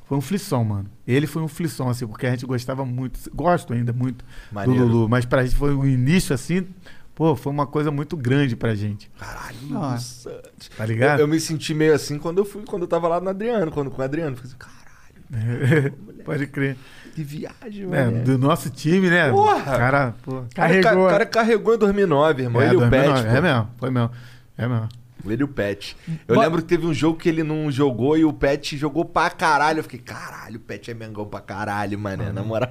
[0.08, 0.90] foi um flisson, mano.
[1.08, 4.86] Ele foi um flisson, assim, porque a gente gostava muito, gosto ainda muito Maneiro.
[4.86, 6.68] do Lulu, mas pra gente foi o início, assim,
[7.16, 10.42] pô, foi uma coisa muito grande pra gente, Caralho, Nossa.
[10.78, 11.20] Tá ligado?
[11.20, 13.72] Eu, eu me senti meio assim quando eu fui, quando eu tava lá no Adriano,
[13.72, 14.36] quando com o Adriano.
[14.36, 16.78] Falei assim, caralho, Pode crer.
[17.16, 18.24] Que viagem, É, mano.
[18.24, 19.32] do nosso time, né?
[19.32, 19.64] Porra!
[19.64, 20.44] Cara, pô.
[20.54, 21.06] Carregou.
[21.06, 22.62] O cara carregou em 2009, irmão.
[22.62, 23.36] ele e o 2009, Pet.
[23.38, 24.12] É mesmo, foi mesmo.
[24.58, 24.90] É mesmo.
[25.28, 25.98] Ele e o Pet.
[26.28, 29.30] Eu lembro que teve um jogo que ele não jogou e o Pet jogou pra
[29.32, 29.80] caralho.
[29.80, 32.32] Eu fiquei, caralho, o Pet é mengão pra caralho, mané.
[32.32, 32.70] Na moral.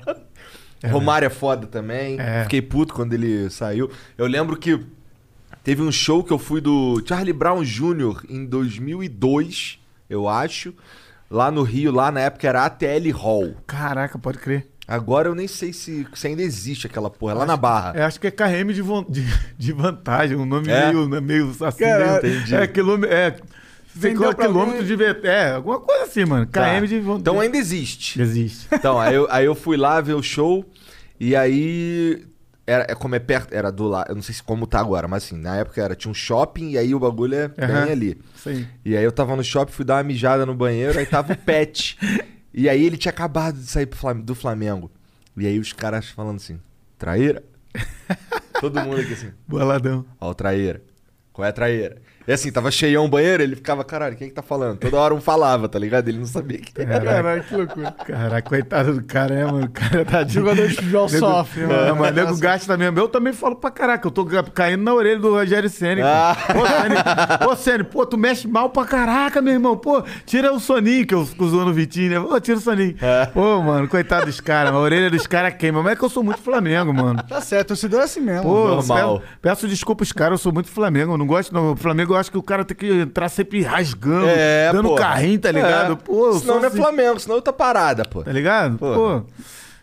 [0.90, 2.20] Romário é foda também.
[2.20, 2.42] É.
[2.44, 3.90] Fiquei puto quando ele saiu.
[4.18, 4.78] Eu lembro que
[5.64, 8.22] teve um show que eu fui do Charlie Brown Jr.
[8.28, 10.74] em 2002, eu acho.
[11.30, 13.54] Lá no Rio, lá na época era ATL Hall.
[13.66, 14.66] Caraca, pode crer.
[14.86, 17.94] Agora eu nem sei se, se ainda existe aquela porra, é lá na Barra.
[17.96, 19.24] Eu acho que é KM de, von- de,
[19.56, 20.86] de vantagem, um nome É?
[20.92, 21.84] meio, né, meio assim.
[21.84, 22.54] Meio- Entendi.
[22.54, 23.14] É, quilômetro.
[23.16, 23.36] É,
[23.94, 24.84] Vendeu quilômetro alguém.
[24.86, 25.26] de VT.
[25.26, 26.46] É, alguma coisa assim, mano.
[26.46, 26.86] KM Tá.
[26.86, 28.20] de von- Então de- ainda existe.
[28.20, 28.66] Existe.
[28.70, 30.64] Então, aí eu, aí eu fui lá ver o show
[31.18, 32.22] e aí
[32.66, 33.54] Era, é como é perto.
[33.54, 34.10] Era do lado.
[34.10, 36.70] Eu não sei se como tá agora, mas assim, na época era, tinha um shopping
[36.70, 38.20] e aí o bagulho é bem ali.
[38.46, 38.66] Aí.
[38.84, 41.36] E aí eu tava no shopping, fui dar uma mijada no banheiro, aí tava o
[41.36, 41.98] Pet.
[42.52, 43.88] e aí ele tinha acabado de sair
[44.22, 44.90] do Flamengo.
[45.36, 46.58] E aí os caras falando assim,
[46.98, 47.42] traíra?
[48.60, 50.06] Todo mundo aqui assim, Boladão.
[50.20, 50.80] ó, o traíra.
[51.32, 52.00] Qual é a traíra?
[52.26, 54.78] E assim, tava cheião o banheiro, ele ficava, caralho, quem é que tá falando?
[54.78, 56.08] Toda hora um falava, tá ligado?
[56.08, 57.00] Ele não sabia que era.
[57.00, 57.90] Caralho, que loucura.
[57.92, 59.66] Caraca, coitado do cara, né, mano?
[59.66, 60.34] O cara tá de...
[60.34, 61.74] Jogador de futebol Nego- sofre, mano.
[61.88, 62.98] É, mas nego gasta mesmo.
[62.98, 64.24] Eu também falo pra caraca, eu tô
[64.54, 66.02] caindo na orelha do Rogério Senna.
[66.04, 66.36] Ah.
[66.52, 69.76] Pô, Senna, Ô, Senna, pô, tu mexe mal pra caraca, meu irmão.
[69.76, 72.26] Pô, tira o soninho que eu fico zoando o Vitinho, né?
[72.26, 72.96] Pô, tira o soninho.
[73.02, 73.26] É.
[73.26, 74.72] Pô, mano, coitado dos caras.
[74.72, 75.82] A orelha dos caras queima.
[75.82, 77.22] Mas é que eu sou muito Flamengo, mano.
[77.22, 78.42] Tá certo, torcedor é assim mesmo.
[78.44, 79.18] Pô, Normal.
[79.20, 81.12] Peço, peço desculpa os caras, eu sou muito Flamengo.
[81.12, 81.72] Eu não gosto, não.
[81.72, 84.94] O Flamengo eu acho que o cara tem que entrar sempre rasgando, É, dando pô.
[84.94, 85.92] carrinho, tá ligado?
[85.92, 85.96] É.
[85.96, 88.22] Pô, senão não é assim, Flamengo, senão eu tô parada, pô.
[88.22, 88.78] Tá ligado?
[88.78, 88.94] Pô.
[88.94, 89.22] Pô,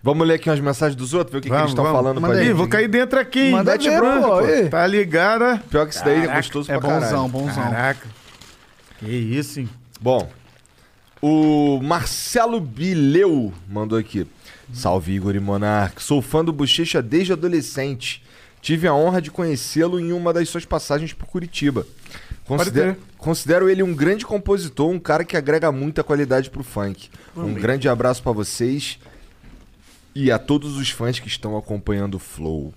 [0.03, 2.33] Vamos ler aqui umas mensagens dos outros, ver o que, que eles estão falando Manda
[2.33, 2.55] pra aí, gente.
[2.57, 3.51] vou cair dentro aqui, hein?
[3.51, 4.69] Manda ver, bronca, pô.
[4.71, 5.61] Tá ligada?
[5.69, 7.05] Pior que isso daí é Caraca, gostoso É pra caralho.
[7.05, 7.63] bonzão, bonzão.
[7.63, 8.07] Caraca.
[8.97, 9.69] Que isso, hein?
[10.01, 10.27] Bom,
[11.21, 14.25] o Marcelo Bileu mandou aqui.
[14.73, 16.01] Salve Igor e Monark.
[16.01, 18.23] Sou fã do Bochecha desde adolescente.
[18.61, 21.85] Tive a honra de conhecê-lo em uma das suas passagens por Curitiba.
[22.45, 27.09] Considero, considero ele um grande compositor, um cara que agrega muita qualidade pro funk.
[27.35, 28.99] Um grande abraço pra vocês
[30.13, 32.73] e a todos os fãs que estão acompanhando o Flow.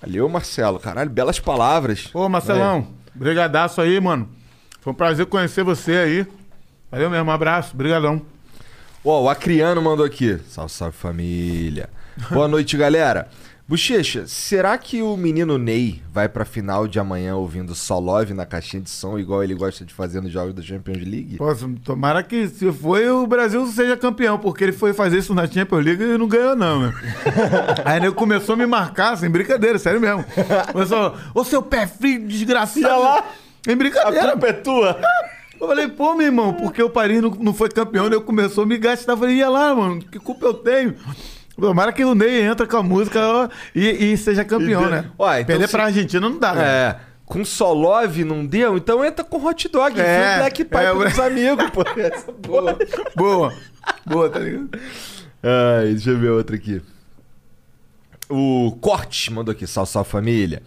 [0.00, 0.80] Valeu, Marcelo.
[0.80, 2.10] Caralho, belas palavras.
[2.12, 4.28] Ô, Marcelão, brigadaço aí, mano.
[4.80, 6.26] Foi um prazer conhecer você aí.
[6.90, 8.22] Valeu mesmo, um abraço, brigadão.
[9.04, 10.38] Ó, o Acriano mandou aqui.
[10.48, 11.88] Salve, salve família.
[12.30, 13.28] Boa noite, galera.
[13.66, 18.44] Bochecha, será que o menino Ney vai pra final de amanhã ouvindo só Love na
[18.44, 21.36] caixinha de som, igual ele gosta de fazer nos jogos da Champions League?
[21.38, 25.46] Posso, tomara que se foi o Brasil seja campeão, porque ele foi fazer isso na
[25.46, 26.92] Champions League e não ganhou, não, né?
[27.86, 30.24] Aí ele começou a me marcar, sem brincadeira, sério mesmo.
[30.72, 33.00] Começou, ô seu pé frio, desgraçado.
[33.00, 33.24] lá.
[33.66, 34.36] Em brincadeira.
[34.42, 35.00] é tua.
[35.62, 38.66] Eu falei, pô, meu irmão, porque o Paris não, não foi campeão, ele começou a
[38.66, 39.12] me gastar.
[39.12, 40.96] Eu falei, ia lá, mano, que culpa eu tenho?
[41.58, 43.20] Tomara que o Ney entra com a música
[43.74, 45.04] e, e seja campeão, E- né?
[45.18, 46.62] Ó, então Perder se- pra Argentina não dá, né?
[46.64, 46.96] É,
[47.26, 51.70] com só Love não deu, então entra com hot dog, É, Black Pipe é, amigos,
[51.70, 51.82] pô.
[51.98, 52.76] Essa porra.
[53.14, 53.54] Boa.
[54.06, 54.68] Boa, tá ligado?
[55.42, 56.80] Ai, deixa eu ver outra aqui.
[58.28, 60.62] O Corte mandou aqui, salve, salve família.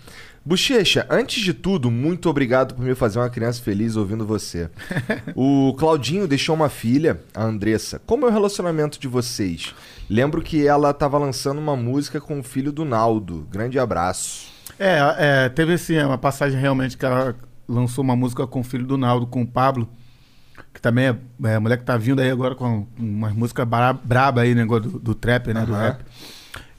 [0.47, 4.69] Bochecha, antes de tudo, muito obrigado por me fazer uma criança feliz ouvindo você.
[5.33, 7.99] o Claudinho deixou uma filha, a Andressa.
[8.05, 9.73] Como é o relacionamento de vocês?
[10.07, 13.47] Lembro que ela tava lançando uma música com o filho do Naldo.
[13.51, 14.53] Grande abraço.
[14.77, 17.35] É, é, teve assim, uma passagem realmente que ela
[17.67, 19.89] lançou uma música com o filho do Naldo, com o Pablo,
[20.71, 24.41] que também é, é mulher que tá vindo aí agora com umas músicas bra braba
[24.41, 25.65] aí, negócio do, do trap, né?
[25.65, 25.81] Do Aham.
[25.81, 26.05] rap.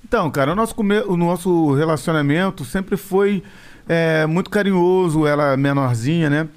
[0.08, 3.42] Então, cara, o nosso, come- o nosso relacionamento sempre foi
[3.88, 6.48] é, muito carinhoso, ela menorzinha, né?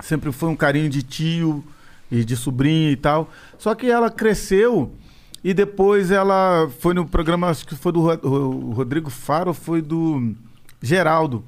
[0.00, 1.64] Sempre foi um carinho de tio
[2.08, 3.28] e de sobrinha e tal.
[3.58, 4.92] Só que ela cresceu
[5.42, 8.00] e depois ela foi no programa, acho que foi do
[8.72, 10.32] Rodrigo Faro, foi do
[10.80, 11.44] Geraldo,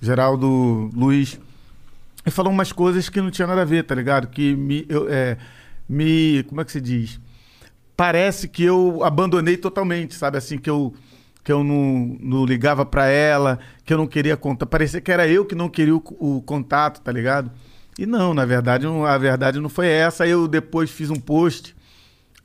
[0.00, 1.40] Geraldo Luiz.
[2.26, 4.26] E falou umas coisas que não tinha nada a ver, tá ligado?
[4.26, 5.38] Que me, eu, é,
[5.88, 7.18] me como é que se diz?
[7.96, 10.38] Parece que eu abandonei totalmente, sabe?
[10.38, 10.94] Assim, que eu,
[11.44, 14.66] que eu não, não ligava pra ela, que eu não queria contar.
[14.66, 17.50] Parecia que era eu que não queria o, o contato, tá ligado?
[17.98, 20.24] E não, na verdade, não- a verdade não foi essa.
[20.24, 21.76] Aí eu depois fiz um post.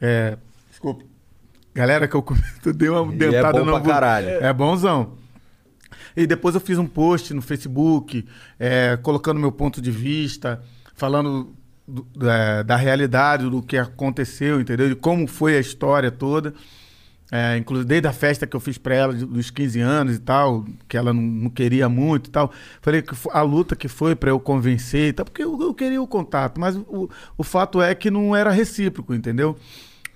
[0.02, 0.38] É,
[0.70, 1.06] desculpa.
[1.74, 4.28] Galera, que eu comento, dei uma E é dentada bom no pra caralho.
[4.30, 5.14] É bonzão.
[6.16, 8.26] E depois eu fiz um post no Facebook,
[8.60, 10.62] é, colocando meu ponto de vista,
[10.96, 11.56] falando
[11.88, 14.90] do- da, da realidade, do que aconteceu, entendeu?
[14.90, 16.54] De como foi a história toda.
[17.30, 20.64] É, inclusive, desde a festa que eu fiz pra ela, dos 15 anos e tal,
[20.88, 22.52] que ela não, não queria muito e tal.
[22.82, 26.02] Falei que a luta que foi pra eu convencer e tal, porque eu, eu queria
[26.02, 29.58] o contato, mas o, o fato é que não era recíproco, entendeu?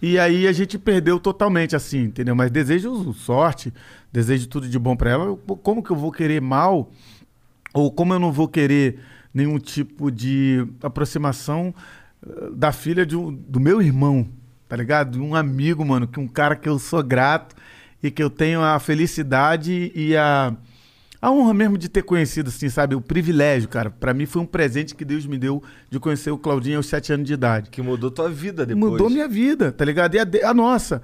[0.01, 2.33] E aí a gente perdeu totalmente, assim, entendeu?
[2.35, 3.73] Mas desejo sorte,
[4.11, 5.37] desejo tudo de bom pra ela.
[5.61, 6.89] Como que eu vou querer mal?
[7.73, 8.99] Ou como eu não vou querer
[9.33, 11.73] nenhum tipo de aproximação
[12.25, 14.27] eh, da filha de um- do meu irmão,
[14.67, 15.11] tá ligado?
[15.13, 17.55] De um amigo, mano, que um cara que eu sou grato
[18.03, 20.55] e que eu tenho a felicidade e a,
[21.21, 22.95] a honra mesmo de ter conhecido, assim, sabe?
[22.95, 23.89] O privilégio, cara.
[23.89, 27.13] Pra mim foi um presente que Deus me deu de conhecer o Claudinho aos sete
[27.13, 27.69] anos de idade.
[27.69, 28.91] Que mudou tua vida depois.
[28.93, 30.15] Mudou minha vida, tá ligado?
[30.15, 31.01] E a, a nossa,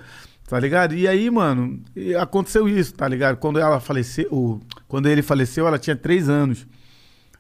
[0.48, 0.96] tá ligado?
[0.96, 1.80] E aí, mano,
[2.20, 3.38] aconteceu isso, tá ligado?
[3.38, 6.66] Quando ela faleceu, quando ele faleceu, ela tinha três anos.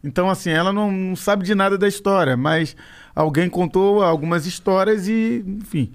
[0.04, 2.76] Então, assim, ela não, não sabe de nada da história, mas
[3.16, 5.92] alguém contou algumas histórias e, enfim.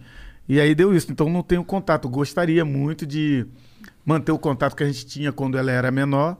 [0.48, 1.10] E aí deu isso.
[1.10, 2.08] Então, não tenho contato.
[2.08, 3.46] Gostaria muito de,
[4.04, 6.36] manter o contato que a gente tinha quando ela era menor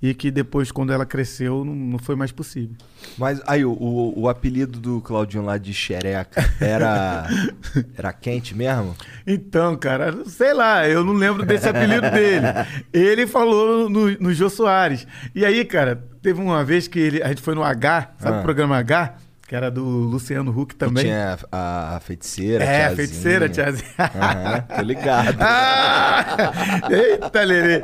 [0.00, 2.76] e que depois, quando ela cresceu, não, não foi mais possível.
[3.16, 7.26] Mas aí, o, o, o apelido do Claudinho lá de xereca era.
[7.96, 8.94] era quente mesmo?
[9.26, 12.46] Então, cara, sei lá, eu não lembro desse apelido dele.
[12.92, 15.06] Ele falou no, no Jô Soares.
[15.34, 18.40] E aí, cara, teve uma vez que ele, a gente foi no H, sabe Ah.
[18.40, 19.14] o programa H?
[19.48, 21.04] Que era do Luciano Huck Que também.
[21.04, 22.96] tinha a, a feiticeira, é, tiazinha.
[22.96, 23.90] feiticeira, tiazinha.
[23.98, 25.38] Aham, tô ligado.
[25.40, 26.52] Ah!
[26.90, 27.82] Eita, Lelê.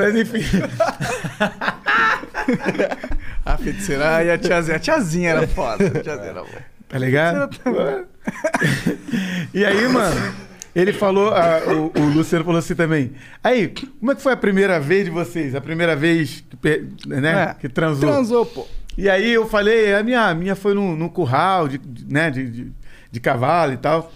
[0.00, 0.42] Mas enfim.
[3.44, 4.76] A feiticeira e a tiazinha.
[4.76, 5.86] A tiazinha era foda.
[5.86, 6.76] A tiazinha era boa.
[6.88, 7.50] Tá ligado?
[9.54, 10.34] e aí, mano,
[10.74, 13.12] ele falou, ah, o, o Luciano falou assim também.
[13.44, 15.54] Aí, como é que foi a primeira vez de vocês?
[15.54, 18.10] A primeira vez que, né, É, que transou?
[18.10, 18.66] Transou, pô.
[18.96, 22.30] E aí eu falei, a minha, a minha foi num, num curral de, de- né,
[22.30, 22.72] de, de,
[23.10, 24.10] de cavalo e tal.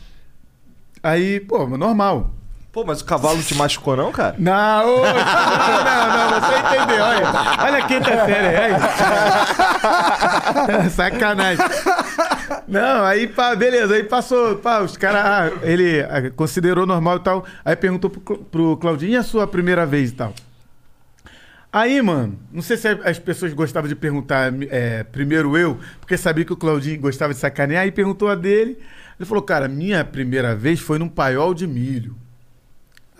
[1.02, 2.30] Aí, pô, normal.
[2.72, 4.36] Pô, mas o cavalo te machucou, não, cara?
[4.38, 7.26] Não, ô, não, não, não, você entendeu, olha.
[7.64, 8.72] Olha a quinta série, aí.
[10.90, 11.64] Sacanagem.
[12.68, 17.20] Não, aí, pá, beleza, aí passou, pá, os caras, ah, ele ah, considerou normal e
[17.20, 20.32] tal, aí perguntou pro, pro Claudinho, e a sua primeira vez e tal?
[21.72, 26.44] Aí, mano, não sei se as pessoas gostavam de perguntar é, primeiro eu, porque sabia
[26.44, 28.76] que o Claudinho gostava de sacanear, aí perguntou a dele,
[29.18, 32.16] ele falou, cara, minha primeira vez foi num paiol de milho.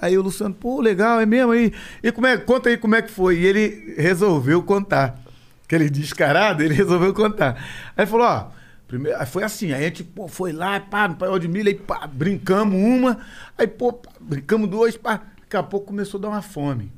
[0.01, 1.73] Aí o Luciano, pô, legal, é mesmo aí.
[2.03, 3.39] E como é, conta aí como é que foi.
[3.39, 5.21] E ele resolveu contar.
[5.65, 7.63] Aquele descarado, ele resolveu contar.
[7.97, 8.49] Aí falou, ó,
[8.89, 11.75] primeiro, foi assim, aí a gente, pô, foi lá, pá, no paiol de milho, aí
[11.75, 13.19] pá, brincamos uma,
[13.57, 16.91] aí, pô, pá, brincamos duas, pá, daqui a pouco começou a dar uma fome.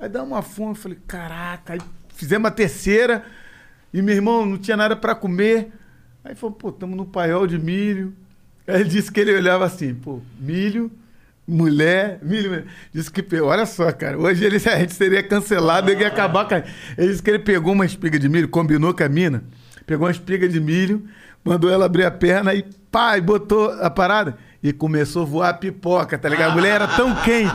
[0.00, 1.80] Aí dá uma fome, falei, caraca, aí
[2.14, 3.22] fizemos a terceira,
[3.92, 5.70] e meu irmão não tinha nada pra comer.
[6.24, 8.14] Aí falou, pô, estamos no paiol de milho.
[8.66, 10.90] Aí ele disse que ele olhava assim, pô, milho,
[11.46, 12.48] mulher, milho.
[12.48, 12.64] mulher.
[12.92, 16.54] Disse que, olha só, cara, hoje ele, a gente seria cancelado, ele ia acabar com
[16.54, 16.62] a...
[16.96, 19.44] Ele disse que ele pegou uma espiga de milho, combinou com a mina,
[19.84, 21.06] pegou uma espiga de milho,
[21.44, 24.38] mandou ela abrir a perna e pá, e botou a parada.
[24.62, 26.50] E começou a voar pipoca, tá ligado?
[26.50, 27.54] A mulher era tão quente,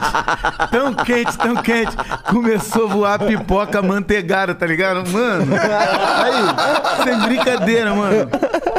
[0.72, 1.96] tão quente, tão quente.
[2.28, 5.08] Começou a voar pipoca manteigada, tá ligado?
[5.12, 8.28] Mano, aí, sem brincadeira, mano.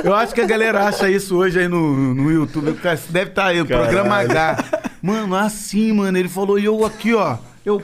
[0.02, 2.76] Eu acho que a galera acha isso hoje aí no, no YouTube.
[3.10, 4.56] Deve estar aí, o programa H.
[5.00, 7.38] Mano, assim, mano, ele falou, e eu aqui, ó.
[7.64, 7.82] Eu,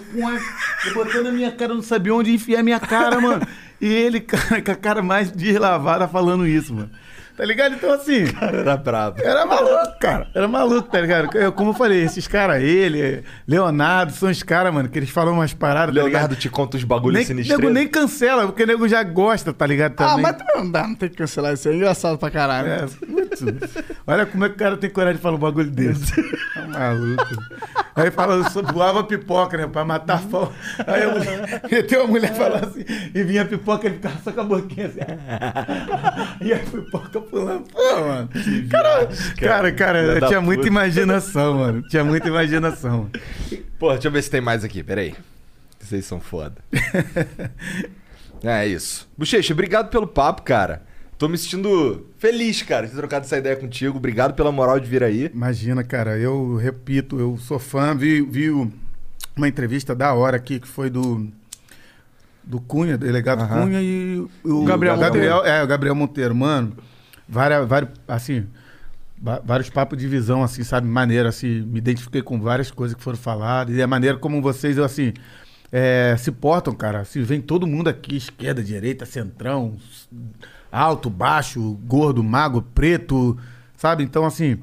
[0.87, 3.47] eu botando a minha cara, não sabia onde enfiar a minha cara, mano.
[3.81, 6.91] E ele, cara, com a cara mais deslavada falando isso, mano.
[7.37, 7.75] Tá ligado?
[7.75, 8.25] Então, assim.
[8.41, 9.21] Era brabo.
[9.23, 10.29] Era maluco, cara.
[10.35, 11.37] Era maluco, tá ligado?
[11.37, 15.35] Eu, como eu falei, esses caras, ele, Leonardo, são os caras, mano, que eles falam
[15.35, 16.37] umas paradas, tá Leonardo ligado?
[16.41, 17.59] te conta os bagulhos sinistros.
[17.59, 19.93] nego nem cancela, porque o nego já gosta, tá ligado?
[19.99, 20.23] Ah, Também.
[20.23, 21.75] mas também não dá, não tem que cancelar isso aí.
[21.75, 22.69] É engraçado pra caralho.
[22.69, 23.43] É, putz.
[24.07, 26.13] olha como é que o cara tem coragem de falar um bagulho desse.
[26.55, 27.25] Tá maluco.
[27.97, 29.67] Aí fala, só voava pipoca, né?
[29.67, 30.53] Pra matar a fome.
[30.87, 32.85] Aí mulher, tem uma mulher falando assim,
[33.15, 35.01] e vinha a pipoca, ele ficava só com a boquinha assim.
[36.43, 37.65] E a pipoca pulando.
[37.73, 38.29] Pô, mano.
[38.71, 39.07] Cara,
[39.39, 40.69] cara, cara, Filha eu tinha muita puta.
[40.69, 41.83] imaginação, mano.
[41.89, 43.11] Tinha muita imaginação.
[43.79, 45.15] Pô, deixa eu ver se tem mais aqui, peraí.
[45.81, 46.57] Vocês são foda.
[48.43, 49.09] é isso.
[49.17, 50.83] Bochecha, obrigado pelo papo, cara.
[51.19, 53.97] Tô me sentindo feliz, cara, de ter trocado essa ideia contigo.
[53.97, 55.31] Obrigado pela moral de vir aí.
[55.33, 58.73] Imagina, cara, eu repito, eu sou fã, vi, vi o-
[59.37, 61.29] uma entrevista da hora aqui que foi do
[62.45, 63.63] do Cunha, delegado Aham.
[63.63, 66.77] Cunha e o Gabriel Gabriel, é, o Gabriel Monteiro, mano.
[67.29, 68.47] Várias, vários, assim,
[69.45, 73.17] vários papos de visão, assim, sabe, maneira, assim, me identifiquei com várias coisas que foram
[73.17, 75.13] faladas e a maneira como vocês, assim,
[75.71, 77.01] é, se portam, cara.
[77.01, 79.77] Assim, vem todo mundo aqui, esquerda, direita, centrão,
[80.71, 83.39] alto, baixo, gordo, magro, preto,
[83.77, 84.03] sabe?
[84.03, 84.59] Então, assim,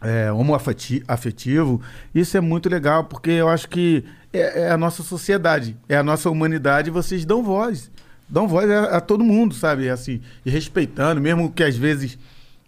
[0.00, 1.80] é, homoafeti- afetivo.
[2.14, 6.02] Isso é muito legal, porque eu acho que é, é a nossa sociedade, é a
[6.02, 7.90] nossa humanidade, vocês dão voz.
[8.32, 9.90] Dão voz a, a todo mundo, sabe?
[9.90, 12.18] Assim, e respeitando, mesmo que às vezes.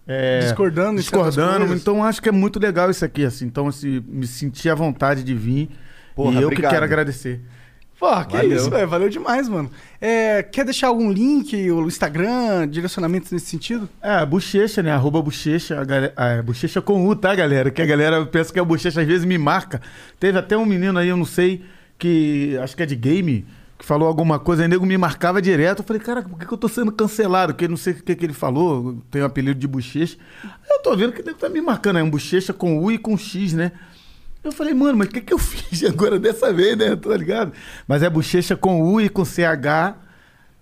[0.06, 1.74] é, Discordando Discordando.
[1.74, 3.46] Então, acho que é muito legal isso aqui, assim.
[3.46, 5.70] Então, assim, me senti à vontade de vir.
[6.14, 6.70] Porra, e eu obrigado.
[6.70, 7.40] que quero agradecer.
[7.98, 8.56] Pô, que Valeu.
[8.56, 8.86] isso, velho.
[8.86, 9.70] Valeu demais, mano.
[9.98, 13.88] É, quer deixar algum link, o Instagram, direcionamentos nesse sentido?
[14.02, 14.92] É, bochecha, né?
[14.92, 17.70] Arroba bochecha, a galera, ah, é, bochecha com U, tá, galera?
[17.70, 19.80] Que a galera pensa que é bochecha, às vezes me marca.
[20.20, 21.64] Teve até um menino aí, eu não sei,
[21.98, 23.46] que acho que é de game,
[23.84, 25.80] falou alguma coisa, aí nego me marcava direto.
[25.80, 27.52] Eu falei, cara, por que, que eu tô sendo cancelado?
[27.52, 30.16] Porque eu não sei o que, que ele falou, eu tenho o apelido de bochecha.
[30.42, 32.90] Aí eu tô vendo que o nego tá me marcando, é um bochecha com U
[32.90, 33.72] e com X, né?
[34.42, 36.94] Eu falei, mano, mas o que, que eu fiz agora dessa vez, né?
[36.96, 37.52] Tá ligado?
[37.86, 39.96] Mas é bochecha com U e com CH.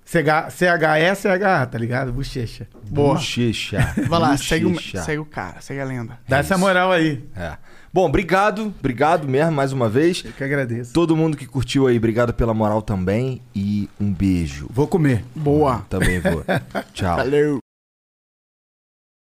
[0.04, 1.22] CH, CHS,
[1.70, 2.12] tá ligado?
[2.12, 2.68] Bochecha.
[2.88, 3.14] Boa.
[3.14, 3.94] Bochecha.
[4.08, 6.18] Vai lá, segue o, segue o cara, segue a lenda.
[6.28, 7.24] Dá essa moral aí.
[7.36, 7.56] É.
[7.92, 10.22] Bom, obrigado, obrigado mesmo mais uma vez.
[10.24, 10.94] Eu que agradeço.
[10.94, 14.66] Todo mundo que curtiu aí, obrigado pela moral também e um beijo.
[14.70, 15.22] Vou comer.
[15.34, 15.84] Boa.
[15.90, 16.42] Também vou.
[16.94, 17.16] Tchau.
[17.16, 17.61] Valeu.